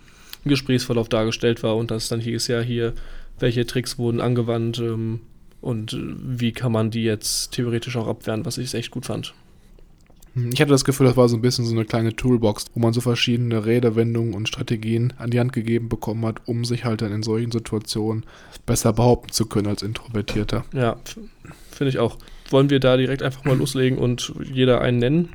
ein 0.45 0.49
Gesprächsverlauf 0.49 1.09
dargestellt 1.09 1.63
war 1.63 1.75
und 1.77 1.91
das 1.91 2.09
dann 2.09 2.19
hieß 2.19 2.47
ja 2.47 2.61
hier, 2.61 2.93
welche 3.39 3.65
Tricks 3.65 3.97
wurden 3.97 4.21
angewandt 4.21 4.79
ähm, 4.79 5.21
und 5.61 5.97
wie 5.99 6.51
kann 6.51 6.71
man 6.71 6.91
die 6.91 7.03
jetzt 7.03 7.51
theoretisch 7.51 7.95
auch 7.95 8.07
abwehren, 8.07 8.45
was 8.45 8.57
ich 8.57 8.73
echt 8.73 8.91
gut 8.91 9.05
fand. 9.05 9.33
Ich 10.33 10.61
hatte 10.61 10.71
das 10.71 10.85
Gefühl, 10.85 11.07
das 11.07 11.17
war 11.17 11.27
so 11.27 11.35
ein 11.35 11.41
bisschen 11.41 11.65
so 11.65 11.75
eine 11.75 11.83
kleine 11.83 12.15
Toolbox, 12.15 12.65
wo 12.73 12.79
man 12.79 12.93
so 12.93 13.01
verschiedene 13.01 13.65
Redewendungen 13.65 14.33
und 14.33 14.47
Strategien 14.47 15.13
an 15.17 15.29
die 15.29 15.41
Hand 15.41 15.51
gegeben 15.51 15.89
bekommen 15.89 16.25
hat, 16.25 16.37
um 16.45 16.63
sich 16.63 16.85
halt 16.85 17.01
dann 17.01 17.11
in 17.11 17.21
solchen 17.21 17.51
Situationen 17.51 18.25
besser 18.65 18.93
behaupten 18.93 19.33
zu 19.33 19.45
können 19.45 19.67
als 19.67 19.81
Introvertierter. 19.81 20.63
Ja, 20.73 20.95
finde 21.69 21.89
ich 21.89 21.99
auch. 21.99 22.17
Wollen 22.49 22.69
wir 22.69 22.79
da 22.79 22.95
direkt 22.95 23.23
einfach 23.23 23.43
mal 23.43 23.57
loslegen 23.57 23.97
und 23.97 24.33
jeder 24.41 24.79
einen 24.79 24.99
nennen? 24.99 25.29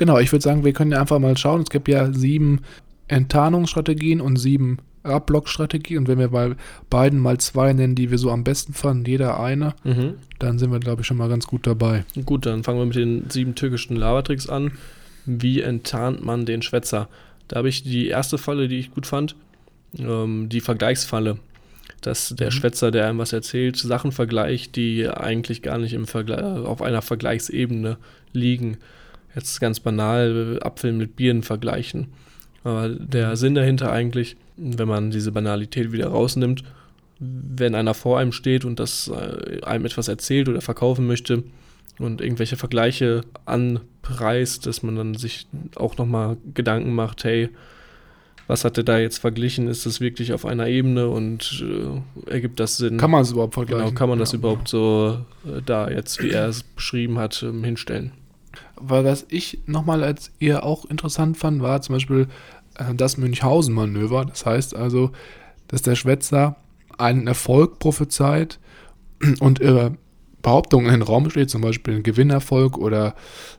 Genau, 0.00 0.18
ich 0.18 0.32
würde 0.32 0.42
sagen, 0.42 0.64
wir 0.64 0.72
können 0.72 0.92
ja 0.92 1.00
einfach 1.02 1.18
mal 1.18 1.36
schauen. 1.36 1.60
Es 1.60 1.68
gibt 1.68 1.86
ja 1.86 2.10
sieben 2.10 2.62
Enttarnungsstrategien 3.08 4.22
und 4.22 4.38
sieben 4.38 4.78
Abblock-Strategie 5.02 5.98
und 5.98 6.08
wenn 6.08 6.18
wir 6.18 6.28
bei 6.28 6.56
beiden 6.88 7.18
mal 7.18 7.36
zwei 7.36 7.74
nennen, 7.74 7.96
die 7.96 8.10
wir 8.10 8.16
so 8.16 8.30
am 8.30 8.42
besten 8.42 8.72
fanden, 8.72 9.04
jeder 9.04 9.38
eine, 9.38 9.74
mhm. 9.84 10.14
dann 10.38 10.58
sind 10.58 10.72
wir, 10.72 10.80
glaube 10.80 11.02
ich, 11.02 11.06
schon 11.06 11.18
mal 11.18 11.28
ganz 11.28 11.46
gut 11.46 11.66
dabei. 11.66 12.06
Gut, 12.24 12.46
dann 12.46 12.64
fangen 12.64 12.78
wir 12.78 12.86
mit 12.86 12.96
den 12.96 13.28
sieben 13.28 13.54
türkischen 13.54 13.94
Lavatricks 13.94 14.48
an. 14.48 14.72
Wie 15.26 15.60
enttarnt 15.60 16.24
man 16.24 16.46
den 16.46 16.62
Schwätzer? 16.62 17.10
Da 17.48 17.56
habe 17.56 17.68
ich 17.68 17.82
die 17.82 18.08
erste 18.08 18.38
Falle, 18.38 18.68
die 18.68 18.78
ich 18.78 18.94
gut 18.94 19.06
fand, 19.06 19.36
ähm, 19.98 20.48
die 20.48 20.62
Vergleichsfalle. 20.62 21.36
Dass 22.00 22.30
der 22.30 22.46
mhm. 22.46 22.52
Schwätzer, 22.52 22.90
der 22.90 23.06
einem 23.06 23.18
was 23.18 23.34
erzählt, 23.34 23.76
Sachen 23.76 24.12
vergleicht, 24.12 24.76
die 24.76 25.06
eigentlich 25.06 25.60
gar 25.60 25.76
nicht 25.76 25.92
im 25.92 26.06
Vergleich, 26.06 26.42
auf 26.42 26.80
einer 26.80 27.02
Vergleichsebene 27.02 27.98
liegen. 28.32 28.78
Jetzt 29.34 29.60
ganz 29.60 29.80
banal 29.80 30.58
Apfel 30.62 30.92
mit 30.92 31.16
Bieren 31.16 31.42
vergleichen. 31.42 32.08
Aber 32.64 32.88
der 32.88 33.36
Sinn 33.36 33.54
dahinter 33.54 33.90
eigentlich, 33.92 34.36
wenn 34.56 34.88
man 34.88 35.10
diese 35.10 35.32
Banalität 35.32 35.92
wieder 35.92 36.08
rausnimmt, 36.08 36.62
wenn 37.18 37.74
einer 37.74 37.94
vor 37.94 38.18
einem 38.18 38.32
steht 38.32 38.64
und 38.64 38.80
das 38.80 39.08
äh, 39.08 39.62
einem 39.62 39.84
etwas 39.84 40.08
erzählt 40.08 40.48
oder 40.48 40.60
verkaufen 40.60 41.06
möchte 41.06 41.44
und 41.98 42.20
irgendwelche 42.20 42.56
Vergleiche 42.56 43.22
anpreist, 43.44 44.66
dass 44.66 44.82
man 44.82 44.96
dann 44.96 45.14
sich 45.14 45.46
auch 45.76 45.98
nochmal 45.98 46.38
Gedanken 46.54 46.94
macht, 46.94 47.24
hey, 47.24 47.50
was 48.46 48.64
hat 48.64 48.76
er 48.78 48.84
da 48.84 48.98
jetzt 48.98 49.18
verglichen? 49.18 49.68
Ist 49.68 49.86
das 49.86 50.00
wirklich 50.00 50.32
auf 50.32 50.44
einer 50.44 50.66
Ebene 50.66 51.08
und 51.08 51.62
äh, 51.62 52.30
ergibt 52.30 52.58
das 52.58 52.78
Sinn? 52.78 52.96
Kann 52.96 53.12
man 53.12 53.22
es 53.22 53.30
überhaupt 53.30 53.54
vergleichen? 53.54 53.86
Genau, 53.86 53.96
kann 53.96 54.08
man 54.08 54.18
das 54.18 54.32
ja. 54.32 54.38
überhaupt 54.38 54.66
so 54.66 55.24
äh, 55.46 55.60
da 55.64 55.88
jetzt, 55.88 56.20
wie 56.22 56.30
er 56.30 56.48
es 56.48 56.64
beschrieben 56.64 57.18
hat, 57.18 57.44
ähm, 57.44 57.62
hinstellen? 57.62 58.12
Weil 58.80 59.04
was 59.04 59.26
ich 59.28 59.60
nochmal 59.66 60.02
als 60.02 60.32
eher 60.40 60.64
auch 60.64 60.84
interessant 60.84 61.36
fand, 61.36 61.62
war 61.62 61.82
zum 61.82 61.94
Beispiel 61.94 62.28
äh, 62.76 62.94
das 62.94 63.16
Münchhausen-Manöver. 63.16 64.24
Das 64.24 64.46
heißt 64.46 64.74
also, 64.74 65.12
dass 65.68 65.82
der 65.82 65.96
Schwätzer 65.96 66.56
einen 66.98 67.26
Erfolg 67.26 67.78
prophezeit 67.78 68.58
und 69.40 69.60
ihre 69.60 69.96
Behauptungen 70.42 70.86
in 70.86 71.00
den 71.00 71.02
Raum 71.02 71.28
steht, 71.30 71.50
zum 71.50 71.60
Beispiel 71.60 71.96
ein 71.96 72.02
Gewinnerfolg 72.02 72.78
oder 72.78 73.14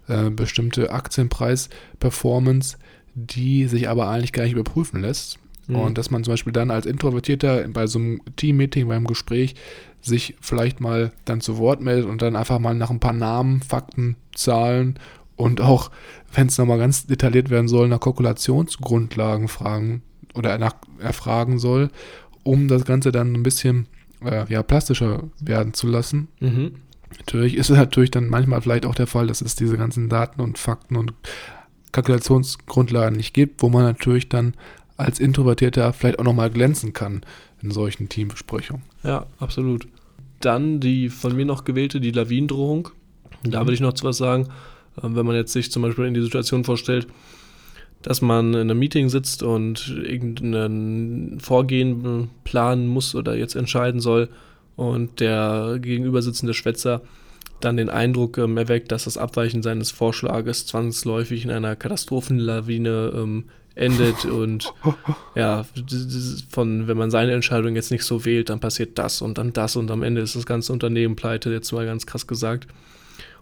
äh, 0.08 0.30
bestimmte 0.30 0.92
Aktienpreis-Performance, 0.92 2.78
die 3.14 3.68
sich 3.68 3.88
aber 3.88 4.10
eigentlich 4.10 4.34
gar 4.34 4.44
nicht 4.44 4.54
überprüfen 4.54 5.02
lässt. 5.02 5.38
Mhm. 5.68 5.76
Und 5.76 5.98
dass 5.98 6.10
man 6.10 6.24
zum 6.24 6.34
Beispiel 6.34 6.54
dann 6.54 6.72
als 6.72 6.86
Introvertierter 6.86 7.68
bei 7.68 7.88
so 7.88 8.00
einem 8.00 8.22
Team-Meeting, 8.36 8.88
beim 8.88 9.06
Gespräch, 9.06 9.56
sich 10.02 10.36
vielleicht 10.42 10.80
mal 10.80 11.12
dann 11.26 11.42
zu 11.42 11.58
Wort 11.58 11.82
meldet 11.82 12.10
und 12.10 12.22
dann 12.22 12.36
einfach 12.36 12.60
mal 12.60 12.74
nach 12.74 12.90
ein 12.90 13.00
paar 13.00 13.14
Namen, 13.14 13.62
Fakten, 13.62 14.16
Zahlen 14.34 14.98
und 15.36 15.62
auch, 15.62 15.92
wenn 16.34 16.48
es 16.48 16.58
nochmal 16.58 16.78
ganz 16.78 17.08
detailliert 17.08 17.50
werden 17.50 17.68
soll, 17.68 17.88
nach 17.88 18.00
Kalkulationsgrundlagen 18.00 19.48
fragen 19.48 20.02
oder 20.34 20.58
nach, 20.58 20.76
erfragen 21.00 21.60
soll, 21.60 21.90
um 22.44 22.68
das 22.68 22.86
Ganze 22.86 23.12
dann 23.12 23.34
ein 23.34 23.44
bisschen 23.44 23.88
äh, 24.24 24.46
ja, 24.52 24.64
plastischer 24.64 25.24
werden 25.40 25.74
zu 25.74 25.88
lassen. 25.88 26.28
Mhm. 26.40 26.76
Natürlich 27.18 27.56
ist 27.58 27.70
es 27.70 27.78
natürlich 27.78 28.12
dann 28.12 28.30
manchmal 28.30 28.62
vielleicht 28.62 28.86
auch 28.86 28.96
der 28.96 29.08
Fall, 29.08 29.28
dass 29.28 29.42
es 29.42 29.56
diese 29.56 29.78
ganzen 29.78 30.10
Daten 30.10 30.42
und 30.42 30.58
Fakten 30.58 30.96
und 30.96 31.14
Kalkulationsgrundlagen 31.92 33.18
nicht 33.18 33.34
gibt, 33.34 33.62
wo 33.62 33.70
man 33.70 33.84
natürlich 33.84 34.30
dann 34.30 34.54
als 34.96 35.20
Introvertierter 35.20 35.92
vielleicht 35.94 36.20
auch 36.20 36.24
nochmal 36.24 36.50
glänzen 36.50 36.94
kann 36.94 37.22
in 37.62 37.72
solchen 37.72 38.10
Teambesprechungen. 38.10 38.84
Ja, 39.04 39.26
absolut. 39.40 39.88
Dann 40.40 40.80
die 40.80 41.10
von 41.10 41.36
mir 41.36 41.46
noch 41.46 41.64
gewählte, 41.64 42.02
die 42.02 42.12
Lawindrohung. 42.12 42.90
Da 43.44 43.62
mhm. 43.62 43.66
würde 43.66 43.74
ich 43.74 43.80
noch 43.82 43.94
zu 43.94 44.06
was 44.06 44.18
sagen. 44.18 44.48
Ähm, 45.02 45.16
wenn 45.16 45.26
man 45.26 45.36
jetzt 45.36 45.54
sich 45.54 45.72
zum 45.72 45.82
Beispiel 45.84 46.06
in 46.06 46.14
die 46.14 46.22
Situation 46.22 46.64
vorstellt, 46.64 47.08
dass 48.02 48.22
man 48.22 48.54
in 48.54 48.62
einem 48.62 48.80
Meeting 48.80 49.10
sitzt 49.10 49.44
und 49.44 49.90
irgendein 49.90 51.38
Vorgehen 51.40 52.30
planen 52.44 52.88
muss 52.88 53.14
oder 53.14 53.36
jetzt 53.36 53.56
entscheiden 53.56 54.02
soll 54.02 54.30
und 54.76 55.20
der 55.20 55.78
gegenüber 55.80 56.22
sitzende 56.22 56.56
Schwätzer 56.56 57.02
dann 57.60 57.78
den 57.78 57.90
Eindruck 57.90 58.40
ähm, 58.40 58.58
erweckt, 58.58 58.92
dass 58.92 59.04
das 59.04 59.18
Abweichen 59.18 59.62
seines 59.62 59.92
Vorschlages 59.92 60.66
zwangsläufig 60.66 61.44
in 61.44 61.52
einer 61.52 61.76
Katastrophenlawine 61.76 63.14
ähm, 63.16 63.46
endet 63.76 64.26
und 64.26 64.74
ja, 65.36 65.66
von 66.50 66.88
wenn 66.88 66.98
man 66.98 67.12
seine 67.12 67.32
Entscheidung 67.32 67.76
jetzt 67.76 67.92
nicht 67.92 68.04
so 68.04 68.26
wählt, 68.26 68.50
dann 68.50 68.60
passiert 68.60 68.98
das 68.98 69.22
und 69.22 69.38
dann 69.38 69.54
das 69.54 69.76
und 69.76 69.90
am 69.92 70.04
Ende 70.04 70.22
ist 70.22 70.36
das 70.36 70.46
ganze 70.46 70.74
Unternehmen 70.74 71.16
pleite, 71.16 71.52
jetzt 71.52 71.72
mal 71.72 71.86
ganz 71.86 72.06
krass 72.06 72.28
gesagt. 72.28 72.68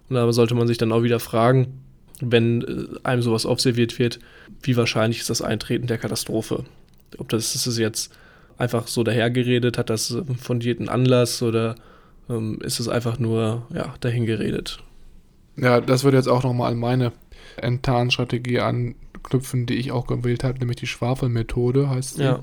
Und 0.07 0.15
da 0.15 0.31
sollte 0.31 0.55
man 0.55 0.67
sich 0.67 0.77
dann 0.77 0.91
auch 0.91 1.03
wieder 1.03 1.19
fragen, 1.19 1.81
wenn 2.21 2.61
äh, 2.61 2.99
einem 3.03 3.21
sowas 3.21 3.45
aufserviert 3.45 3.97
wird, 3.99 4.19
wie 4.61 4.75
wahrscheinlich 4.77 5.19
ist 5.19 5.29
das 5.29 5.41
Eintreten 5.41 5.87
der 5.87 5.97
Katastrophe? 5.97 6.65
Ob 7.17 7.29
das, 7.29 7.55
ist 7.55 7.77
jetzt 7.77 8.11
einfach 8.57 8.87
so 8.87 9.03
dahergeredet, 9.03 9.77
hat 9.77 9.89
das 9.89 10.11
äh, 10.11 10.23
fundierten 10.39 10.89
Anlass 10.89 11.41
oder 11.41 11.75
ähm, 12.29 12.59
ist 12.61 12.79
es 12.79 12.87
einfach 12.87 13.19
nur 13.19 13.67
ja, 13.73 13.95
dahingeredet? 13.99 14.79
Ja, 15.55 15.81
das 15.81 16.03
würde 16.03 16.17
jetzt 16.17 16.27
auch 16.27 16.43
nochmal 16.43 16.71
an 16.71 16.79
meine 16.79 17.11
Enttarnstrategie 17.57 18.59
anknüpfen, 19.23 19.65
die 19.65 19.75
ich 19.75 19.91
auch 19.91 20.07
gewählt 20.07 20.43
habe, 20.43 20.59
nämlich 20.59 20.77
die 20.77 20.87
Schwafelmethode 20.87 21.89
heißt 21.89 22.15
sie. 22.15 22.23
Ja. 22.23 22.39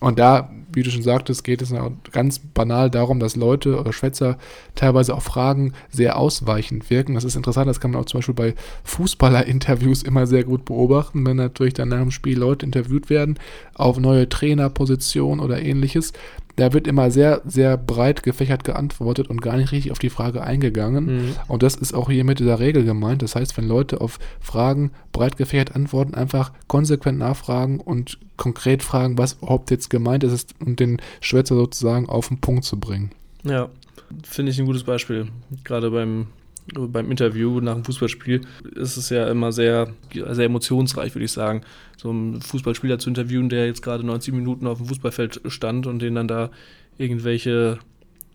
Und 0.00 0.18
da, 0.18 0.50
wie 0.72 0.82
du 0.82 0.90
schon 0.90 1.02
sagtest, 1.02 1.44
geht 1.44 1.60
es 1.60 1.74
ganz 2.10 2.38
banal 2.38 2.90
darum, 2.90 3.20
dass 3.20 3.36
Leute 3.36 3.78
oder 3.78 3.92
Schwätzer 3.92 4.38
teilweise 4.74 5.14
auf 5.14 5.24
Fragen 5.24 5.74
sehr 5.90 6.16
ausweichend 6.16 6.88
wirken. 6.88 7.14
Das 7.14 7.24
ist 7.24 7.36
interessant, 7.36 7.68
das 7.68 7.80
kann 7.80 7.90
man 7.90 8.00
auch 8.00 8.06
zum 8.06 8.18
Beispiel 8.18 8.34
bei 8.34 8.54
Fußballer-Interviews 8.84 10.02
immer 10.02 10.26
sehr 10.26 10.44
gut 10.44 10.64
beobachten, 10.64 11.26
wenn 11.26 11.36
natürlich 11.36 11.74
dann 11.74 11.90
nach 11.90 12.00
dem 12.00 12.12
Spiel 12.12 12.38
Leute 12.38 12.64
interviewt 12.64 13.10
werden 13.10 13.38
auf 13.74 13.98
neue 13.98 14.26
Trainerpositionen 14.26 15.44
oder 15.44 15.60
ähnliches. 15.60 16.14
Da 16.60 16.72
wird 16.72 16.86
immer 16.86 17.10
sehr, 17.10 17.40
sehr 17.44 17.76
breit 17.76 18.22
gefächert 18.22 18.64
geantwortet 18.64 19.28
und 19.28 19.40
gar 19.40 19.56
nicht 19.56 19.72
richtig 19.72 19.92
auf 19.92 19.98
die 19.98 20.10
Frage 20.10 20.42
eingegangen. 20.42 21.04
Mhm. 21.04 21.36
Und 21.48 21.62
das 21.62 21.74
ist 21.74 21.94
auch 21.94 22.10
hier 22.10 22.24
mit 22.24 22.38
dieser 22.38 22.60
Regel 22.60 22.84
gemeint. 22.84 23.22
Das 23.22 23.34
heißt, 23.34 23.56
wenn 23.56 23.66
Leute 23.66 24.00
auf 24.00 24.18
Fragen 24.40 24.90
breit 25.12 25.36
gefächert 25.36 25.74
antworten, 25.74 26.14
einfach 26.14 26.52
konsequent 26.66 27.18
nachfragen 27.18 27.80
und 27.80 28.18
konkret 28.36 28.82
fragen, 28.82 29.16
was 29.16 29.34
überhaupt 29.34 29.70
jetzt 29.70 29.90
gemeint 29.90 30.22
ist 30.24 30.54
und 30.60 30.80
den 30.80 31.00
Schwätzer 31.20 31.54
sozusagen 31.54 32.08
auf 32.08 32.28
den 32.28 32.40
Punkt 32.40 32.64
zu 32.64 32.78
bringen. 32.78 33.10
Ja, 33.42 33.70
finde 34.22 34.52
ich 34.52 34.58
ein 34.58 34.66
gutes 34.66 34.84
Beispiel. 34.84 35.28
Gerade 35.64 35.90
beim, 35.90 36.26
beim 36.74 37.10
Interview 37.10 37.60
nach 37.60 37.74
dem 37.74 37.84
Fußballspiel 37.84 38.42
ist 38.74 38.96
es 38.96 39.10
ja 39.10 39.28
immer 39.28 39.52
sehr, 39.52 39.92
sehr 40.12 40.44
emotionsreich, 40.46 41.14
würde 41.14 41.24
ich 41.24 41.32
sagen. 41.32 41.62
So 41.96 42.10
einen 42.10 42.40
Fußballspieler 42.40 42.98
zu 42.98 43.08
interviewen, 43.08 43.48
der 43.48 43.66
jetzt 43.66 43.82
gerade 43.82 44.04
90 44.04 44.34
Minuten 44.34 44.66
auf 44.66 44.78
dem 44.78 44.86
Fußballfeld 44.86 45.40
stand 45.48 45.86
und 45.86 46.00
den 46.00 46.14
dann 46.14 46.28
da 46.28 46.50
irgendwelche, 46.98 47.78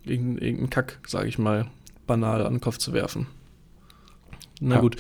irgendeinen 0.04 0.38
irgendein 0.40 0.70
Kack, 0.70 1.00
sage 1.08 1.28
ich 1.28 1.38
mal, 1.38 1.68
banal 2.08 2.46
an 2.46 2.56
den 2.56 2.62
Kopf 2.62 2.78
zu 2.78 2.94
werfen. 2.94 3.28
Na 4.60 4.76
Ja. 4.76 4.82
gut, 4.82 4.98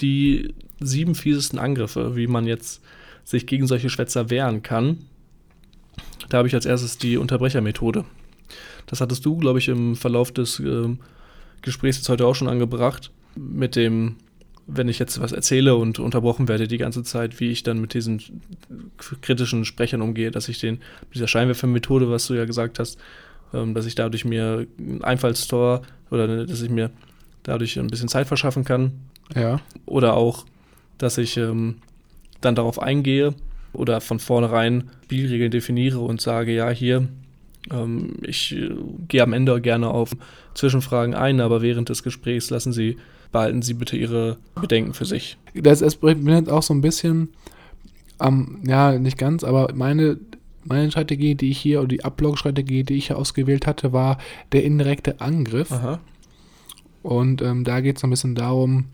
die 0.00 0.54
sieben 0.80 1.14
fiesesten 1.14 1.58
Angriffe, 1.58 2.16
wie 2.16 2.26
man 2.26 2.46
jetzt 2.46 2.82
sich 3.24 3.46
gegen 3.46 3.66
solche 3.66 3.90
Schwätzer 3.90 4.30
wehren 4.30 4.62
kann, 4.62 4.98
da 6.28 6.38
habe 6.38 6.48
ich 6.48 6.54
als 6.54 6.66
erstes 6.66 6.98
die 6.98 7.16
Unterbrechermethode. 7.16 8.04
Das 8.86 9.00
hattest 9.00 9.24
du, 9.26 9.36
glaube 9.36 9.58
ich, 9.58 9.68
im 9.68 9.96
Verlauf 9.96 10.32
des 10.32 10.58
ähm, 10.60 10.98
Gesprächs 11.62 11.98
jetzt 11.98 12.08
heute 12.08 12.26
auch 12.26 12.34
schon 12.34 12.48
angebracht. 12.48 13.10
Mit 13.36 13.76
dem, 13.76 14.16
wenn 14.66 14.88
ich 14.88 14.98
jetzt 14.98 15.20
was 15.20 15.32
erzähle 15.32 15.76
und 15.76 15.98
unterbrochen 15.98 16.48
werde 16.48 16.68
die 16.68 16.78
ganze 16.78 17.02
Zeit, 17.02 17.40
wie 17.40 17.50
ich 17.50 17.62
dann 17.62 17.80
mit 17.80 17.94
diesen 17.94 18.20
kritischen 19.22 19.64
Sprechern 19.64 20.02
umgehe, 20.02 20.30
dass 20.30 20.48
ich 20.48 20.58
den, 20.58 20.74
mit 21.02 21.14
dieser 21.14 21.28
Scheinwerfermethode, 21.28 22.10
was 22.10 22.26
du 22.26 22.34
ja 22.34 22.44
gesagt 22.44 22.78
hast, 22.78 22.98
ähm, 23.54 23.74
dass 23.74 23.86
ich 23.86 23.94
dadurch 23.94 24.24
mir 24.24 24.66
ein 24.78 25.02
Einfallstor 25.02 25.82
oder 26.10 26.46
dass 26.46 26.62
ich 26.62 26.70
mir 26.70 26.90
dadurch 27.42 27.78
ein 27.78 27.88
bisschen 27.88 28.08
Zeit 28.08 28.26
verschaffen 28.26 28.64
kann. 28.64 28.92
Ja. 29.34 29.60
Oder 29.86 30.14
auch, 30.14 30.44
dass 30.98 31.18
ich 31.18 31.36
ähm, 31.36 31.76
dann 32.40 32.54
darauf 32.54 32.80
eingehe 32.80 33.34
oder 33.72 34.00
von 34.00 34.18
vornherein 34.18 34.90
Spielregeln 35.04 35.50
definiere 35.50 36.00
und 36.00 36.20
sage, 36.20 36.54
ja, 36.54 36.70
hier, 36.70 37.08
ich 38.22 38.54
äh, 38.54 38.70
gehe 39.08 39.22
am 39.22 39.32
Ende 39.32 39.60
gerne 39.60 39.88
auf 39.88 40.10
Zwischenfragen 40.54 41.14
ein, 41.14 41.40
aber 41.40 41.62
während 41.62 41.88
des 41.88 42.02
Gesprächs 42.02 42.50
lassen 42.50 42.72
Sie, 42.72 42.96
behalten 43.32 43.62
Sie 43.62 43.74
bitte 43.74 43.96
Ihre 43.96 44.38
Bedenken 44.60 44.94
für 44.94 45.04
sich. 45.04 45.38
Das 45.54 45.82
mir 46.22 46.36
jetzt 46.36 46.50
auch 46.50 46.62
so 46.62 46.74
ein 46.74 46.80
bisschen, 46.80 47.28
ähm, 48.20 48.60
ja, 48.66 48.98
nicht 48.98 49.18
ganz, 49.18 49.44
aber 49.44 49.72
meine, 49.74 50.18
meine 50.64 50.90
Strategie, 50.90 51.34
die 51.34 51.50
ich 51.50 51.58
hier, 51.58 51.80
oder 51.80 51.88
die 51.88 52.04
Ablog-Strategie, 52.04 52.84
die 52.84 52.96
ich 52.96 53.08
hier 53.08 53.18
ausgewählt 53.18 53.66
hatte, 53.66 53.92
war 53.92 54.18
der 54.52 54.64
indirekte 54.64 55.20
Angriff. 55.20 55.72
Aha. 55.72 56.00
Und 57.02 57.42
ähm, 57.42 57.64
da 57.64 57.80
geht 57.80 57.96
es 57.96 58.02
so 58.02 58.06
ein 58.06 58.10
bisschen 58.10 58.34
darum, 58.34 58.86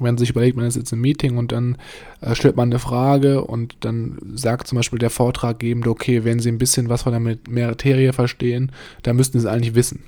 wenn 0.00 0.14
man 0.14 0.18
sich 0.18 0.30
überlegt, 0.30 0.56
man 0.56 0.66
ist 0.66 0.76
jetzt 0.76 0.92
im 0.92 1.00
Meeting 1.00 1.36
und 1.36 1.52
dann 1.52 1.76
äh, 2.20 2.34
stellt 2.34 2.56
man 2.56 2.70
eine 2.70 2.78
Frage 2.78 3.44
und 3.44 3.76
dann 3.80 4.18
sagt 4.34 4.66
zum 4.66 4.76
Beispiel 4.76 4.98
der 4.98 5.10
Vortraggebende, 5.10 5.90
okay, 5.90 6.24
wenn 6.24 6.38
Sie 6.38 6.50
ein 6.50 6.58
bisschen 6.58 6.88
was 6.88 7.02
von 7.02 7.12
der 7.12 7.20
Ma- 7.20 7.38
Materie 7.48 8.12
verstehen, 8.12 8.72
dann 9.02 9.16
müssten 9.16 9.38
Sie 9.38 9.46
es 9.46 9.52
eigentlich 9.52 9.74
wissen. 9.74 10.04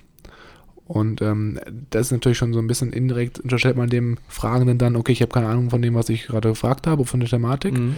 Und 0.86 1.20
ähm, 1.20 1.61
das 1.91 2.07
ist 2.07 2.12
natürlich 2.12 2.39
schon 2.39 2.55
so 2.55 2.59
ein 2.61 2.66
bisschen 2.66 2.95
indirekt, 2.95 3.39
unterstellt 3.41 3.76
man 3.76 3.91
dem 3.91 4.16
Fragenden 4.26 4.78
dann, 4.78 4.97
okay, 4.97 5.12
ich 5.12 5.20
habe 5.20 5.32
keine 5.32 5.49
Ahnung 5.49 5.68
von 5.68 5.82
dem, 5.82 5.95
was 5.95 6.09
ich 6.09 6.26
gerade 6.26 6.49
gefragt 6.49 6.86
habe, 6.86 7.05
von 7.05 7.20
der 7.20 7.28
Thematik. 7.28 7.78
Mhm. 7.78 7.97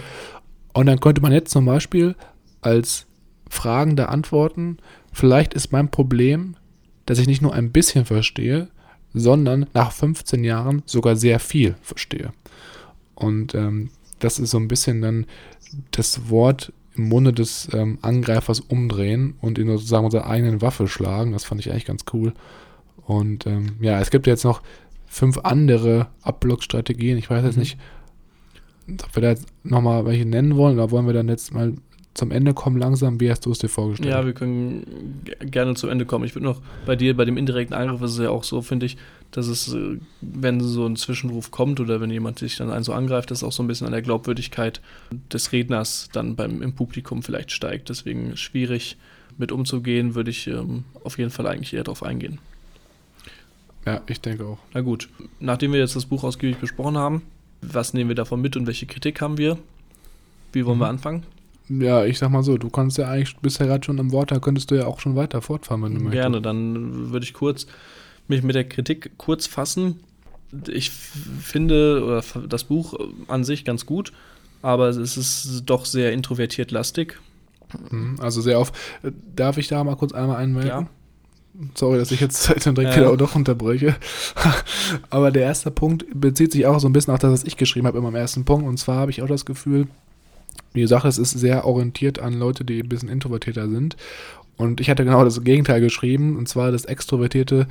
Und 0.73 0.85
dann 0.87 0.99
könnte 0.99 1.21
man 1.21 1.31
jetzt 1.31 1.51
zum 1.51 1.65
Beispiel 1.65 2.15
als 2.61 3.07
Fragender 3.49 4.09
antworten, 4.09 4.77
vielleicht 5.13 5.53
ist 5.53 5.71
mein 5.71 5.89
Problem, 5.89 6.55
dass 7.05 7.17
ich 7.17 7.27
nicht 7.27 7.41
nur 7.41 7.53
ein 7.53 7.71
bisschen 7.71 8.05
verstehe, 8.05 8.67
sondern 9.13 9.67
nach 9.73 9.91
15 9.91 10.43
Jahren 10.43 10.83
sogar 10.85 11.15
sehr 11.15 11.39
viel 11.39 11.75
verstehe. 11.81 12.31
Und 13.15 13.55
ähm, 13.55 13.89
das 14.19 14.39
ist 14.39 14.51
so 14.51 14.57
ein 14.57 14.67
bisschen 14.67 15.01
dann 15.01 15.25
das 15.91 16.29
Wort 16.29 16.73
im 16.95 17.07
Munde 17.09 17.33
des 17.33 17.69
ähm, 17.73 17.97
Angreifers 18.01 18.59
umdrehen 18.59 19.35
und 19.41 19.57
ihn 19.57 19.67
sozusagen 19.67 20.05
unserer 20.05 20.27
eigenen 20.27 20.61
Waffe 20.61 20.87
schlagen. 20.87 21.31
Das 21.31 21.43
fand 21.45 21.61
ich 21.61 21.71
eigentlich 21.71 21.85
ganz 21.85 22.03
cool. 22.13 22.33
Und 23.05 23.47
ähm, 23.47 23.77
ja, 23.79 23.99
es 23.99 24.11
gibt 24.11 24.27
jetzt 24.27 24.43
noch 24.43 24.61
fünf 25.07 25.39
andere 25.39 26.07
Abblock-Strategien. 26.21 27.17
Ich 27.17 27.29
weiß 27.29 27.43
jetzt 27.43 27.55
Mhm. 27.55 27.61
nicht, 27.61 27.77
ob 29.03 29.15
wir 29.15 29.21
da 29.21 29.29
jetzt 29.29 29.45
nochmal 29.63 30.05
welche 30.05 30.25
nennen 30.25 30.55
wollen 30.55 30.75
oder 30.77 30.91
wollen 30.91 31.05
wir 31.05 31.13
dann 31.13 31.29
jetzt 31.29 31.53
mal 31.53 31.73
zum 32.13 32.31
Ende 32.31 32.53
kommen 32.53 32.77
langsam? 32.77 33.19
Wie 33.21 33.29
hast 33.31 33.45
du 33.45 33.51
es 33.51 33.59
dir 33.59 33.69
vorgestellt? 33.69 34.09
Ja, 34.09 34.25
wir 34.25 34.33
können 34.33 35.21
ge- 35.23 35.35
gerne 35.49 35.75
zum 35.75 35.89
Ende 35.89 36.05
kommen. 36.05 36.25
Ich 36.25 36.35
würde 36.35 36.45
noch 36.45 36.61
bei 36.85 36.95
dir, 36.97 37.15
bei 37.15 37.23
dem 37.25 37.37
indirekten 37.37 37.73
Angriff 37.75 38.01
ist 38.01 38.11
es 38.11 38.17
ja 38.19 38.29
auch 38.29 38.43
so, 38.43 38.61
finde 38.61 38.85
ich, 38.85 38.97
dass 39.31 39.47
es, 39.47 39.73
äh, 39.73 39.97
wenn 40.19 40.59
so 40.59 40.85
ein 40.85 40.97
Zwischenruf 40.97 41.51
kommt 41.51 41.79
oder 41.79 42.01
wenn 42.01 42.09
jemand 42.11 42.37
sich 42.39 42.57
dann 42.57 42.69
einen 42.69 42.83
so 42.83 42.91
angreift, 42.93 43.31
dass 43.31 43.43
auch 43.43 43.53
so 43.53 43.63
ein 43.63 43.67
bisschen 43.67 43.87
an 43.87 43.93
der 43.93 44.01
Glaubwürdigkeit 44.01 44.81
des 45.31 45.53
Redners 45.53 46.09
dann 46.11 46.35
beim, 46.35 46.61
im 46.61 46.73
Publikum 46.73 47.23
vielleicht 47.23 47.51
steigt. 47.51 47.87
Deswegen 47.89 48.35
schwierig 48.35 48.97
mit 49.37 49.53
umzugehen, 49.53 50.13
würde 50.13 50.31
ich 50.31 50.47
ähm, 50.47 50.83
auf 51.05 51.17
jeden 51.17 51.31
Fall 51.31 51.47
eigentlich 51.47 51.73
eher 51.73 51.85
darauf 51.85 52.03
eingehen. 52.03 52.39
ja, 53.85 54.01
ich 54.07 54.19
denke 54.19 54.45
auch. 54.45 54.57
Na 54.73 54.81
gut, 54.81 55.07
nachdem 55.39 55.71
wir 55.71 55.79
jetzt 55.79 55.95
das 55.95 56.05
Buch 56.05 56.25
ausgiebig 56.25 56.57
besprochen 56.57 56.97
haben, 56.97 57.21
was 57.61 57.93
nehmen 57.93 58.09
wir 58.09 58.15
davon 58.15 58.41
mit 58.41 58.57
und 58.57 58.67
welche 58.67 58.85
Kritik 58.85 59.21
haben 59.21 59.37
wir? 59.37 59.57
Wie 60.51 60.65
wollen 60.65 60.79
wir 60.79 60.85
Mhm. 60.87 60.91
anfangen? 60.91 61.23
Ja, 61.79 62.03
ich 62.05 62.17
sag 62.19 62.29
mal 62.31 62.43
so, 62.43 62.57
du 62.57 62.69
kannst 62.69 62.97
ja 62.97 63.07
eigentlich, 63.07 63.35
bist 63.37 63.59
ja 63.59 63.65
gerade 63.65 63.85
schon 63.85 63.97
im 63.97 64.11
Wort, 64.11 64.31
da 64.31 64.39
könntest 64.39 64.71
du 64.71 64.75
ja 64.75 64.85
auch 64.87 64.99
schon 64.99 65.15
weiter 65.15 65.41
fortfahren, 65.41 65.81
wenn 65.83 65.93
du 65.95 66.01
möchtest. 66.01 66.13
Gerne, 66.21 66.41
dann 66.41 67.11
würde 67.11 67.23
ich 67.23 67.33
kurz 67.33 67.67
mich 68.27 68.43
mit 68.43 68.55
der 68.55 68.67
Kritik 68.67 69.11
kurz 69.17 69.45
fassen. 69.47 69.99
Ich 70.67 70.89
finde 70.91 72.03
oder 72.03 72.23
das 72.47 72.65
Buch 72.65 72.93
an 73.27 73.43
sich 73.43 73.63
ganz 73.63 73.85
gut, 73.85 74.11
aber 74.61 74.89
es 74.89 74.97
ist 75.17 75.63
doch 75.65 75.85
sehr 75.85 76.11
introvertiert 76.13 76.71
lastig. 76.71 77.19
Mhm, 77.89 78.17
Also 78.19 78.41
sehr 78.41 78.59
auf. 78.59 78.71
Darf 79.35 79.57
ich 79.57 79.67
da 79.69 79.83
mal 79.83 79.95
kurz 79.95 80.11
einmal 80.13 80.37
einmelden? 80.37 80.69
Ja. 80.69 80.87
Sorry, 81.75 81.97
dass 81.97 82.11
ich 82.11 82.19
jetzt 82.21 82.49
dann 82.65 82.75
direkt 82.75 82.95
Ja. 82.97 83.01
wieder 83.03 83.17
doch 83.17 83.35
unterbreche. 83.35 83.95
Aber 85.09 85.31
der 85.31 85.43
erste 85.43 85.71
Punkt 85.71 86.05
bezieht 86.13 86.51
sich 86.51 86.65
auch 86.65 86.79
so 86.79 86.87
ein 86.89 86.93
bisschen 86.93 87.13
auf 87.13 87.19
das, 87.19 87.31
was 87.31 87.43
ich 87.43 87.55
geschrieben 87.57 87.87
habe 87.87 87.97
in 87.97 88.03
meinem 88.03 88.15
ersten 88.15 88.45
Punkt. 88.45 88.67
Und 88.67 88.77
zwar 88.77 88.97
habe 88.97 89.11
ich 89.11 89.21
auch 89.21 89.27
das 89.27 89.45
Gefühl, 89.45 89.87
wie 90.73 90.81
gesagt, 90.81 91.05
es 91.05 91.17
ist 91.17 91.31
sehr 91.31 91.65
orientiert 91.65 92.19
an 92.19 92.33
Leute, 92.33 92.63
die 92.63 92.81
ein 92.81 92.89
bisschen 92.89 93.09
introvertierter 93.09 93.67
sind. 93.69 93.97
Und 94.57 94.79
ich 94.79 94.89
hatte 94.89 95.03
genau 95.03 95.23
das 95.23 95.43
Gegenteil 95.43 95.81
geschrieben, 95.81 96.37
und 96.37 96.47
zwar, 96.47 96.71
dass 96.71 96.85
Extrovertierte 96.85 97.67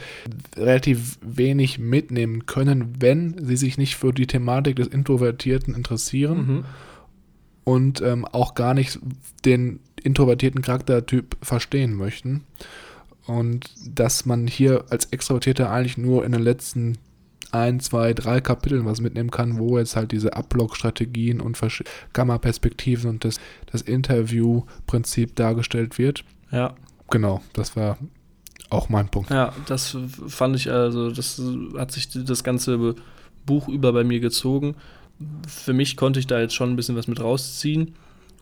relativ 0.57 1.19
wenig 1.23 1.79
mitnehmen 1.79 2.47
können, 2.47 2.95
wenn 2.99 3.37
sie 3.47 3.57
sich 3.57 3.79
nicht 3.79 3.97
für 3.97 4.13
die 4.13 4.27
Thematik 4.27 4.77
des 4.77 4.89
Introvertierten 4.89 5.75
interessieren 5.75 6.39
Mhm. 6.39 6.65
und 7.65 8.01
ähm, 8.01 8.25
auch 8.25 8.55
gar 8.55 8.75
nicht 8.75 8.99
den 9.45 9.79
introvertierten 10.03 10.63
Charaktertyp 10.63 11.37
verstehen 11.43 11.95
möchten. 11.95 12.45
Und 13.27 13.71
dass 13.87 14.27
man 14.27 14.49
hier 14.49 14.85
als 14.91 15.07
Extrovertierter 15.07 15.71
eigentlich 15.71 15.97
nur 15.99 16.25
in 16.25 16.33
den 16.33 16.43
letzten 16.43 16.99
ein, 17.53 17.81
zwei, 17.81 18.15
drei 18.15 18.41
Kapiteln 18.41 18.85
was 18.85 19.01
mitnehmen 19.01 19.31
kann, 19.31 19.59
wo 19.59 19.79
jetzt 19.79 19.97
halt 19.97 20.13
diese 20.13 20.35
Abblock-Strategien 20.37 21.41
und 21.41 21.59
Kammerperspektiven 22.13 23.11
und 23.11 23.25
das, 23.25 23.37
das 23.71 23.83
Interview-Prinzip 23.83 25.37
dargestellt 25.37 25.99
wird. 25.99 26.25
Ja, 26.51 26.75
Genau, 27.11 27.41
das 27.55 27.75
war 27.75 27.99
auch 28.69 28.89
mein 28.89 29.09
Punkt. 29.09 29.31
ja, 29.31 29.53
das 29.67 29.97
fand 30.29 30.55
ich 30.55 30.71
also, 30.71 31.11
das 31.11 31.43
hat 31.77 31.91
sich 31.91 32.09
das 32.09 32.45
ganze 32.45 32.95
Buch 33.45 33.69
über 33.69 33.93
bei 33.93 34.05
mir 34.05 34.21
gezogen. 34.21 34.77
Für 35.49 35.73
mich 35.73 35.97
konnte 35.97 36.21
ich 36.21 36.29
da 36.29 36.41
jetzt 36.41 36.55
schon 36.55 36.71
ein 36.71 36.77
bisschen 36.77 36.95
was 36.95 37.09
mit 37.09 37.21
rausziehen 37.21 37.95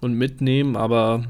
und 0.02 0.12
mitnehmen, 0.12 0.76
aber 0.76 1.24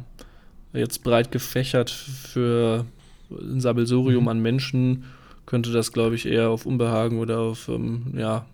jetzt 0.73 1.05
breit 1.05 1.31
gefächert 1.31 1.91
für 1.91 2.87
ein 3.31 3.61
Sammelsurium 3.61 4.25
Mhm. 4.25 4.29
an 4.29 4.41
Menschen 4.41 5.05
könnte 5.49 5.73
das, 5.73 5.93
glaube 5.93 6.15
ich, 6.15 6.27
eher 6.27 6.51
auf 6.51 6.67
Unbehagen 6.67 7.19
oder 7.19 7.39
auf 7.39 7.69
ähm, 7.69 8.13
ja, 8.15 8.45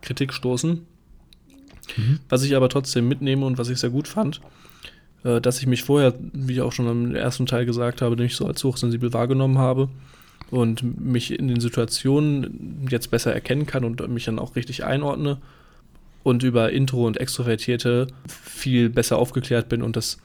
Kritik 0.00 0.32
stoßen. 0.32 0.86
Mhm. 1.96 2.20
Was 2.28 2.44
ich 2.44 2.54
aber 2.54 2.68
trotzdem 2.68 3.08
mitnehme 3.08 3.44
und 3.44 3.58
was 3.58 3.68
ich 3.68 3.78
sehr 3.78 3.90
gut 3.90 4.06
fand, 4.06 4.40
äh, 5.24 5.40
dass 5.40 5.58
ich 5.58 5.66
mich 5.66 5.82
vorher, 5.82 6.14
wie 6.32 6.52
ich 6.52 6.60
auch 6.60 6.70
schon 6.70 6.86
im 6.86 7.16
ersten 7.16 7.46
Teil 7.46 7.66
gesagt 7.66 8.00
habe, 8.00 8.14
nicht 8.14 8.36
so 8.36 8.46
als 8.46 8.62
hochsensibel 8.62 9.12
wahrgenommen 9.12 9.58
habe 9.58 9.88
und 10.52 11.00
mich 11.00 11.36
in 11.36 11.48
den 11.48 11.58
Situationen 11.58 12.86
jetzt 12.88 13.10
besser 13.10 13.34
erkennen 13.34 13.66
kann 13.66 13.84
und 13.84 14.08
mich 14.08 14.26
dann 14.26 14.38
auch 14.38 14.54
richtig 14.54 14.84
einordne 14.84 15.38
und 16.22 16.44
über 16.44 16.70
Intro 16.70 17.08
und 17.08 17.16
Extrovertierte 17.16 18.06
viel 18.28 18.88
besser 18.88 19.18
aufgeklärt 19.18 19.68
bin 19.68 19.82
und 19.82 19.96
das 19.96 20.18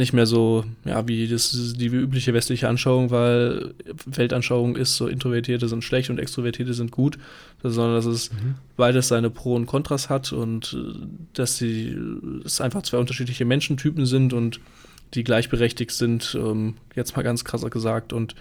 nicht 0.00 0.12
mehr 0.12 0.26
so, 0.26 0.64
ja, 0.84 1.06
wie 1.06 1.28
das 1.28 1.74
die 1.76 1.86
übliche 1.86 2.34
westliche 2.34 2.68
Anschauung, 2.68 3.10
weil 3.12 3.72
Weltanschauung 4.06 4.74
ist, 4.74 4.96
so 4.96 5.06
Introvertierte 5.06 5.68
sind 5.68 5.84
schlecht 5.84 6.10
und 6.10 6.18
Extrovertierte 6.18 6.74
sind 6.74 6.90
gut, 6.90 7.18
sondern 7.62 7.94
dass 7.94 8.06
es 8.06 8.32
Mhm. 8.32 8.56
beides 8.76 9.06
seine 9.06 9.30
Pro 9.30 9.54
und 9.54 9.66
Kontras 9.66 10.08
hat 10.10 10.32
und 10.32 10.76
äh, 10.76 10.98
dass 11.34 11.56
sie 11.58 11.96
es 12.44 12.60
einfach 12.60 12.82
zwei 12.82 12.98
unterschiedliche 12.98 13.44
Menschentypen 13.44 14.06
sind 14.06 14.32
und 14.32 14.58
die 15.14 15.22
gleichberechtigt 15.22 15.92
sind, 15.92 16.36
ähm, 16.40 16.74
jetzt 16.96 17.14
mal 17.16 17.22
ganz 17.22 17.44
krasser 17.44 17.70
gesagt, 17.70 18.12
und 18.12 18.34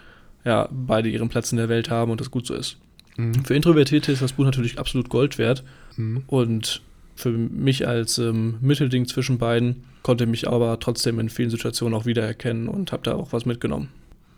ja, 0.45 0.67
beide 0.71 1.09
ihren 1.09 1.29
Platz 1.29 1.51
in 1.51 1.57
der 1.57 1.69
Welt 1.69 1.89
haben 1.89 2.09
und 2.11 2.21
das 2.21 2.31
gut 2.31 2.47
so 2.47 2.53
ist. 2.55 2.77
Mhm. 3.17 3.43
Für 3.45 3.53
Introvertierte 3.55 4.11
ist 4.11 4.21
das 4.21 4.33
Buch 4.33 4.45
natürlich 4.45 4.79
absolut 4.79 5.09
Gold 5.09 5.37
wert 5.37 5.63
Mhm. 5.97 6.23
und 6.27 6.81
für 7.19 7.31
mich 7.31 7.87
als 7.87 8.17
ähm, 8.17 8.55
Mittelding 8.61 9.05
zwischen 9.05 9.37
beiden 9.37 9.83
konnte 10.03 10.25
mich 10.25 10.47
aber 10.47 10.79
trotzdem 10.79 11.19
in 11.19 11.29
vielen 11.29 11.49
Situationen 11.49 11.93
auch 11.93 12.05
wiedererkennen 12.05 12.69
und 12.69 12.91
habe 12.91 13.03
da 13.03 13.15
auch 13.15 13.33
was 13.33 13.45
mitgenommen. 13.45 13.89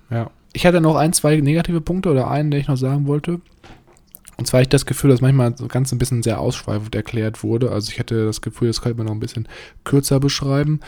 Ja. 0.10 0.32
Ich 0.54 0.66
hatte 0.66 0.82
noch 0.82 0.96
ein, 0.96 1.14
zwei 1.14 1.38
negative 1.38 1.80
Punkte 1.80 2.10
oder 2.10 2.30
einen, 2.30 2.52
den 2.52 2.60
ich 2.60 2.68
noch 2.68 2.78
sagen 2.78 3.08
wollte. 3.08 3.40
Und 4.38 4.48
zwar 4.48 4.58
habe 4.58 4.64
ich 4.64 4.70
das 4.70 4.88
Gefühl, 4.88 5.12
dass 5.12 5.22
manchmal 5.22 5.56
so 5.56 5.68
ganz 5.68 5.92
ein 5.92 6.00
bisschen 6.00 6.24
sehr 6.24 6.40
ausschweifend 6.40 6.96
erklärt 6.96 7.44
wurde. 7.44 7.72
Also 7.72 7.92
ich 7.92 8.00
hatte 8.00 8.26
das 8.26 8.42
Gefühl, 8.42 8.70
das 8.70 8.82
könnte 8.82 8.98
man 8.98 9.06
noch 9.06 9.14
ein 9.14 9.20
bisschen 9.20 9.48
kürzer 9.84 10.20
beschreiben. 10.20 10.80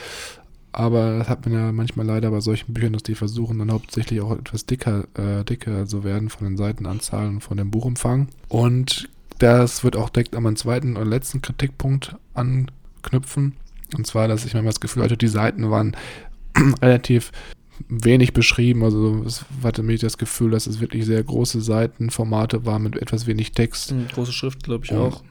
Aber 0.71 1.19
das 1.19 1.29
hat 1.29 1.45
man 1.45 1.53
ja 1.53 1.71
manchmal 1.71 2.07
leider 2.07 2.31
bei 2.31 2.41
solchen 2.41 2.73
Büchern, 2.73 2.93
dass 2.93 3.03
die 3.03 3.13
versuchen 3.13 3.59
dann 3.59 3.71
hauptsächlich 3.71 4.21
auch 4.21 4.31
etwas 4.31 4.65
dicker, 4.65 5.05
äh, 5.13 5.43
dicker 5.45 5.85
zu 5.85 6.03
werden 6.03 6.29
von 6.29 6.47
den 6.47 6.57
Seitenanzahlen 6.57 7.35
und 7.35 7.41
von 7.41 7.57
dem 7.57 7.69
Buchumfang. 7.69 8.27
Und 8.49 9.07
das 9.39 9.83
wird 9.83 9.95
auch 9.95 10.09
direkt 10.09 10.35
an 10.35 10.43
meinen 10.43 10.55
zweiten 10.55 10.97
und 10.97 11.07
letzten 11.07 11.41
Kritikpunkt 11.41 12.15
anknüpfen. 12.33 13.53
Und 13.95 14.07
zwar, 14.07 14.27
dass 14.27 14.45
ich 14.45 14.53
manchmal 14.53 14.71
das 14.71 14.79
Gefühl 14.79 15.03
hatte, 15.03 15.17
die 15.17 15.27
Seiten 15.27 15.69
waren 15.69 15.95
relativ 16.81 17.31
wenig 17.87 18.33
beschrieben. 18.33 18.83
Also 18.83 19.23
es 19.25 19.45
hatte 19.63 19.83
mir 19.83 19.97
das 19.97 20.17
Gefühl, 20.17 20.51
dass 20.51 20.67
es 20.67 20.79
wirklich 20.79 21.05
sehr 21.05 21.23
große 21.23 21.61
Seitenformate 21.61 22.65
waren 22.65 22.83
mit 22.83 22.97
etwas 22.97 23.27
wenig 23.27 23.51
Text. 23.51 23.93
Große 24.13 24.31
Schrift, 24.31 24.63
glaube 24.63 24.85
ich 24.85 24.91
Und 24.91 24.97
auch. 24.97 25.23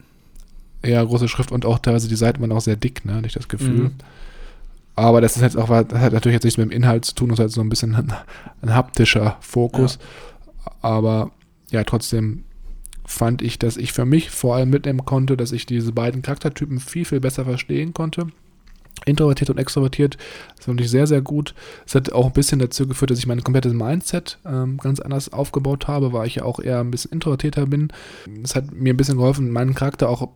Ja, 0.85 1.03
große 1.03 1.29
Schrift 1.29 1.51
und 1.51 1.65
auch 1.65 1.79
teilweise 1.79 2.09
die 2.09 2.15
Seiten 2.15 2.41
waren 2.41 2.51
auch 2.51 2.61
sehr 2.61 2.75
dick, 2.75 3.05
ne, 3.05 3.15
hatte 3.15 3.27
ich 3.27 3.33
das 3.33 3.47
Gefühl. 3.47 3.85
Mhm. 3.85 3.91
Aber 4.95 5.21
das 5.21 5.37
ist 5.37 5.41
jetzt 5.41 5.57
auch, 5.57 5.67
das 5.67 5.99
hat 5.99 6.13
natürlich 6.13 6.35
jetzt 6.35 6.43
nichts 6.43 6.57
mit 6.57 6.69
dem 6.69 6.71
Inhalt 6.71 7.05
zu 7.05 7.15
tun, 7.15 7.29
das 7.29 7.37
ist 7.37 7.41
halt 7.41 7.51
so 7.51 7.61
ein 7.61 7.69
bisschen 7.69 7.95
ein, 7.95 8.13
ein 8.61 8.75
haptischer 8.75 9.37
Fokus. 9.39 9.97
Aber 10.81 11.31
ja, 11.71 11.83
trotzdem 11.83 12.43
fand 13.05 13.41
ich, 13.41 13.59
dass 13.59 13.77
ich 13.77 13.93
für 13.93 14.05
mich 14.05 14.29
vor 14.29 14.55
allem 14.55 14.69
mitnehmen 14.69 15.05
konnte, 15.05 15.37
dass 15.37 15.51
ich 15.51 15.65
diese 15.65 15.91
beiden 15.91 16.21
Charaktertypen 16.21 16.79
viel, 16.79 17.05
viel 17.05 17.19
besser 17.19 17.45
verstehen 17.45 17.93
konnte. 17.93 18.27
Introvertiert 19.05 19.49
und 19.49 19.57
extrovertiert, 19.57 20.17
das 20.55 20.65
fand 20.65 20.79
ich 20.79 20.89
sehr, 20.89 21.07
sehr 21.07 21.21
gut. 21.21 21.55
Es 21.85 21.95
hat 21.95 22.13
auch 22.13 22.27
ein 22.27 22.31
bisschen 22.31 22.59
dazu 22.59 22.87
geführt, 22.87 23.11
dass 23.11 23.19
ich 23.19 23.27
mein 23.27 23.43
komplettes 23.43 23.73
Mindset 23.73 24.39
ähm, 24.45 24.77
ganz 24.77 24.99
anders 24.99 25.33
aufgebaut 25.33 25.87
habe, 25.87 26.13
weil 26.13 26.27
ich 26.27 26.35
ja 26.35 26.43
auch 26.45 26.59
eher 26.59 26.79
ein 26.79 26.91
bisschen 26.91 27.11
introvertierter 27.11 27.65
bin. 27.65 27.91
Es 28.43 28.55
hat 28.55 28.71
mir 28.71 28.93
ein 28.93 28.97
bisschen 28.97 29.17
geholfen, 29.17 29.51
meinen 29.51 29.73
Charakter 29.73 30.09
auch 30.09 30.29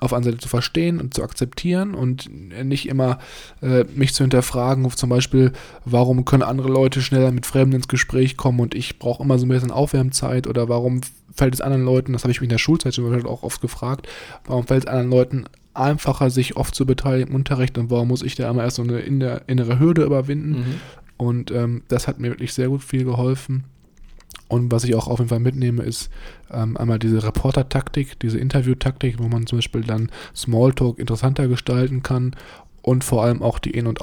auf 0.00 0.12
einer 0.12 0.24
Seite 0.24 0.38
zu 0.38 0.48
verstehen 0.48 1.00
und 1.00 1.14
zu 1.14 1.22
akzeptieren 1.22 1.94
und 1.94 2.30
nicht 2.30 2.88
immer 2.88 3.18
äh, 3.62 3.84
mich 3.94 4.14
zu 4.14 4.22
hinterfragen, 4.22 4.88
zum 4.90 5.10
Beispiel, 5.10 5.52
warum 5.84 6.24
können 6.24 6.42
andere 6.42 6.68
Leute 6.68 7.02
schneller 7.02 7.32
mit 7.32 7.46
Fremden 7.46 7.76
ins 7.76 7.88
Gespräch 7.88 8.36
kommen 8.36 8.60
und 8.60 8.74
ich 8.74 8.98
brauche 8.98 9.22
immer 9.22 9.38
so 9.38 9.46
ein 9.46 9.48
bisschen 9.48 9.70
Aufwärmzeit 9.70 10.46
oder 10.46 10.68
warum 10.68 11.00
fällt 11.38 11.54
es 11.54 11.60
anderen 11.60 11.84
Leuten, 11.84 12.12
das 12.12 12.24
habe 12.24 12.32
ich 12.32 12.40
mich 12.40 12.46
in 12.48 12.50
der 12.50 12.58
Schulzeit 12.58 12.92
zum 12.92 13.08
Beispiel 13.10 13.28
auch 13.30 13.42
oft 13.42 13.60
gefragt, 13.62 14.06
warum 14.46 14.66
fällt 14.66 14.84
es 14.84 14.90
anderen 14.90 15.10
Leuten 15.10 15.44
einfacher, 15.74 16.28
sich 16.30 16.56
oft 16.56 16.74
zu 16.74 16.84
beteiligen 16.86 17.30
im 17.30 17.36
Unterricht 17.36 17.78
und 17.78 17.90
warum 17.90 18.08
muss 18.08 18.22
ich 18.22 18.34
da 18.34 18.50
immer 18.50 18.64
erst 18.64 18.76
so 18.76 18.82
eine 18.82 18.98
inner- 19.00 19.42
innere 19.46 19.78
Hürde 19.78 20.02
überwinden 20.04 20.50
Mhm. 20.50 20.74
und 21.16 21.50
ähm, 21.52 21.82
das 21.88 22.08
hat 22.08 22.18
mir 22.18 22.28
wirklich 22.30 22.52
sehr 22.52 22.68
gut 22.68 22.82
viel 22.82 23.04
geholfen. 23.04 23.64
Und 24.48 24.72
was 24.72 24.84
ich 24.84 24.94
auch 24.94 25.08
auf 25.08 25.18
jeden 25.18 25.28
Fall 25.28 25.40
mitnehme, 25.40 25.82
ist 25.82 26.10
ähm, 26.50 26.76
einmal 26.78 26.98
diese 26.98 27.22
Reporter-Taktik, 27.22 28.18
diese 28.20 28.38
Interview-Taktik, 28.38 29.18
wo 29.18 29.28
man 29.28 29.46
zum 29.46 29.58
Beispiel 29.58 29.82
dann 29.82 30.10
Smalltalk 30.34 30.98
interessanter 30.98 31.48
gestalten 31.48 32.02
kann 32.02 32.34
und 32.82 33.04
vor 33.04 33.22
allem 33.24 33.42
auch 33.42 33.58
die 33.58 33.70
In- 33.72 33.86
und 33.86 34.00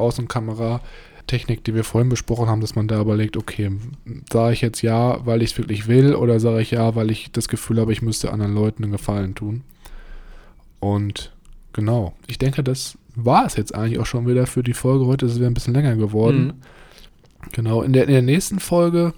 Außenkamera-Technik, 1.25 1.63
die 1.63 1.75
wir 1.75 1.83
vorhin 1.83 2.09
besprochen 2.09 2.47
haben, 2.47 2.61
dass 2.61 2.75
man 2.75 2.87
da 2.87 3.01
überlegt, 3.01 3.37
okay, 3.37 3.71
sage 4.31 4.53
ich 4.53 4.61
jetzt 4.61 4.81
ja, 4.81 5.25
weil 5.25 5.41
ich 5.41 5.51
es 5.51 5.57
wirklich 5.57 5.87
will 5.87 6.15
oder 6.15 6.39
sage 6.39 6.61
ich 6.61 6.71
ja, 6.71 6.95
weil 6.95 7.11
ich 7.11 7.31
das 7.31 7.47
Gefühl 7.47 7.79
habe, 7.79 7.91
ich 7.91 8.01
müsste 8.01 8.31
anderen 8.31 8.53
Leuten 8.53 8.83
einen 8.83 8.91
Gefallen 8.91 9.35
tun. 9.35 9.63
Und 10.79 11.33
genau, 11.73 12.13
ich 12.27 12.37
denke, 12.37 12.63
das 12.63 12.97
war 13.15 13.45
es 13.45 13.55
jetzt 13.55 13.73
eigentlich 13.73 13.99
auch 13.99 14.05
schon 14.05 14.27
wieder 14.27 14.45
für 14.45 14.63
die 14.63 14.73
Folge. 14.73 15.05
Heute 15.05 15.25
ist 15.25 15.33
es 15.33 15.37
wieder 15.37 15.49
ein 15.49 15.53
bisschen 15.53 15.73
länger 15.73 15.95
geworden. 15.95 16.47
Mhm. 16.47 16.53
Genau, 17.51 17.81
in 17.81 17.93
der, 17.93 18.03
in 18.03 18.11
der 18.11 18.21
nächsten 18.21 18.59
Folge 18.59 19.13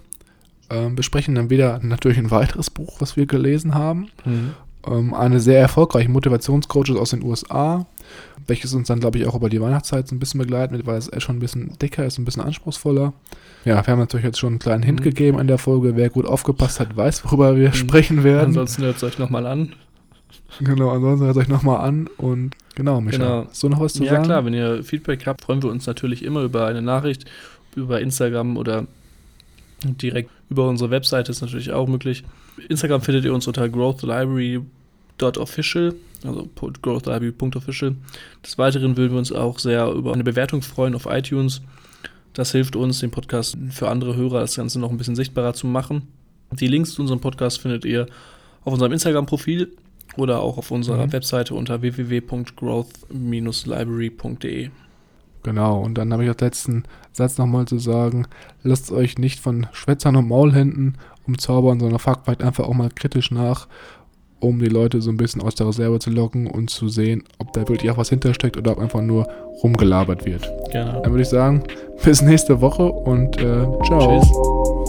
ähm, 0.70 0.94
besprechen 0.94 1.34
dann 1.34 1.50
wieder 1.50 1.80
natürlich 1.82 2.18
ein 2.18 2.30
weiteres 2.30 2.70
Buch, 2.70 3.00
was 3.00 3.16
wir 3.16 3.26
gelesen 3.26 3.74
haben. 3.74 4.10
Mhm. 4.24 4.54
Ähm, 4.86 5.12
eine 5.14 5.40
sehr 5.40 5.60
erfolgreiche 5.60 6.08
Motivationscoaches 6.10 6.96
aus 6.96 7.10
den 7.10 7.22
USA, 7.24 7.86
welches 8.46 8.72
uns 8.74 8.88
dann, 8.88 9.00
glaube 9.00 9.18
ich, 9.18 9.26
auch 9.26 9.34
über 9.34 9.48
die 9.50 9.60
Weihnachtszeit 9.60 10.06
so 10.08 10.14
ein 10.14 10.18
bisschen 10.20 10.38
begleiten 10.38 10.80
weil 10.86 10.98
es 10.98 11.10
schon 11.22 11.36
ein 11.36 11.40
bisschen 11.40 11.76
dicker 11.82 12.06
ist, 12.06 12.18
ein 12.18 12.24
bisschen 12.24 12.42
anspruchsvoller. 12.42 13.12
Ja, 13.64 13.84
wir 13.84 13.92
haben 13.92 13.98
natürlich 13.98 14.24
jetzt 14.24 14.38
schon 14.38 14.50
einen 14.54 14.58
kleinen 14.60 14.82
Hint 14.84 15.00
Mhm. 15.00 15.04
gegeben 15.04 15.38
in 15.40 15.46
der 15.48 15.58
Folge. 15.58 15.96
Wer 15.96 16.08
gut 16.10 16.26
aufgepasst 16.26 16.78
hat, 16.80 16.96
weiß, 16.96 17.24
worüber 17.24 17.56
wir 17.56 17.72
sprechen 17.72 18.22
werden. 18.24 18.46
Ansonsten 18.48 18.82
hört 18.82 18.96
es 18.96 19.02
euch 19.02 19.18
nochmal 19.18 19.46
an. 19.46 19.72
Genau, 20.60 20.90
ansonsten 20.90 21.26
hört 21.26 21.36
euch 21.36 21.48
nochmal 21.48 21.80
an 21.86 22.08
und 22.16 22.54
genau, 22.74 23.00
Micha, 23.00 23.18
Genau. 23.18 23.46
hast 23.48 23.62
du 23.62 23.68
noch 23.68 23.80
was 23.80 23.92
zu 23.94 24.04
Ja, 24.04 24.12
sagen? 24.12 24.24
klar, 24.24 24.44
wenn 24.44 24.54
ihr 24.54 24.82
Feedback 24.84 25.26
habt, 25.26 25.42
freuen 25.42 25.62
wir 25.62 25.70
uns 25.70 25.86
natürlich 25.86 26.24
immer 26.24 26.42
über 26.42 26.66
eine 26.66 26.80
Nachricht, 26.82 27.26
über 27.76 28.00
Instagram 28.00 28.56
oder 28.56 28.86
direkt 29.84 30.30
über 30.50 30.68
unsere 30.68 30.90
Webseite 30.90 31.30
ist 31.30 31.40
natürlich 31.42 31.72
auch 31.72 31.86
möglich. 31.86 32.24
Instagram 32.68 33.00
findet 33.02 33.24
ihr 33.24 33.34
uns 33.34 33.46
unter 33.46 33.68
growthlibrary.official, 33.68 35.94
also 36.24 36.48
growthlibrary.official. 36.82 37.94
Des 38.44 38.58
Weiteren 38.58 38.96
würden 38.96 39.12
wir 39.12 39.18
uns 39.18 39.32
auch 39.32 39.58
sehr 39.58 39.90
über 39.92 40.12
eine 40.12 40.24
Bewertung 40.24 40.62
freuen 40.62 40.94
auf 40.94 41.06
iTunes. 41.06 41.62
Das 42.32 42.52
hilft 42.52 42.76
uns, 42.76 43.00
den 43.00 43.10
Podcast 43.10 43.56
für 43.70 43.88
andere 43.88 44.14
Hörer 44.16 44.40
das 44.40 44.56
Ganze 44.56 44.78
noch 44.78 44.90
ein 44.90 44.98
bisschen 44.98 45.16
sichtbarer 45.16 45.54
zu 45.54 45.66
machen. 45.66 46.02
Die 46.52 46.68
Links 46.68 46.92
zu 46.92 47.02
unserem 47.02 47.20
Podcast 47.20 47.60
findet 47.60 47.84
ihr 47.84 48.06
auf 48.64 48.72
unserem 48.72 48.92
Instagram-Profil 48.92 49.72
oder 50.16 50.40
auch 50.40 50.56
auf 50.58 50.70
unserer 50.70 51.06
Mhm. 51.06 51.12
Webseite 51.12 51.54
unter 51.54 51.82
www.growth-library.de. 51.82 54.70
Genau, 55.44 55.80
und 55.80 55.94
dann 55.94 56.12
habe 56.12 56.24
ich 56.24 56.28
als 56.28 56.40
letzten 56.40 56.82
Satz 57.12 57.38
nochmal 57.38 57.66
zu 57.66 57.78
sagen, 57.78 58.26
lasst 58.62 58.90
euch 58.90 59.18
nicht 59.18 59.38
von 59.40 59.66
Schwätzern 59.72 60.16
und 60.16 60.26
Maulhänden 60.28 60.98
umzaubern, 61.28 61.78
sondern 61.78 61.98
fragt 61.98 62.24
vielleicht 62.24 62.42
einfach 62.42 62.64
auch 62.64 62.74
mal 62.74 62.90
kritisch 62.90 63.30
nach, 63.30 63.68
um 64.40 64.58
die 64.58 64.68
Leute 64.68 65.00
so 65.00 65.10
ein 65.10 65.16
bisschen 65.16 65.42
aus 65.42 65.54
der 65.54 65.66
Reserve 65.68 65.98
zu 65.98 66.10
locken 66.10 66.46
und 66.46 66.70
zu 66.70 66.88
sehen, 66.88 67.24
ob 67.38 67.52
da 67.52 67.68
wirklich 67.68 67.90
auch 67.90 67.98
was 67.98 68.10
hintersteckt 68.10 68.56
oder 68.56 68.72
ob 68.72 68.78
einfach 68.78 69.02
nur 69.02 69.28
rumgelabert 69.62 70.24
wird. 70.24 70.50
Genau. 70.72 71.02
Dann 71.02 71.12
würde 71.12 71.22
ich 71.22 71.28
sagen, 71.28 71.64
bis 72.04 72.22
nächste 72.22 72.60
Woche 72.60 72.90
und 72.90 73.36
äh, 73.36 73.66
ciao. 73.84 74.20
Tschüss. 74.20 74.87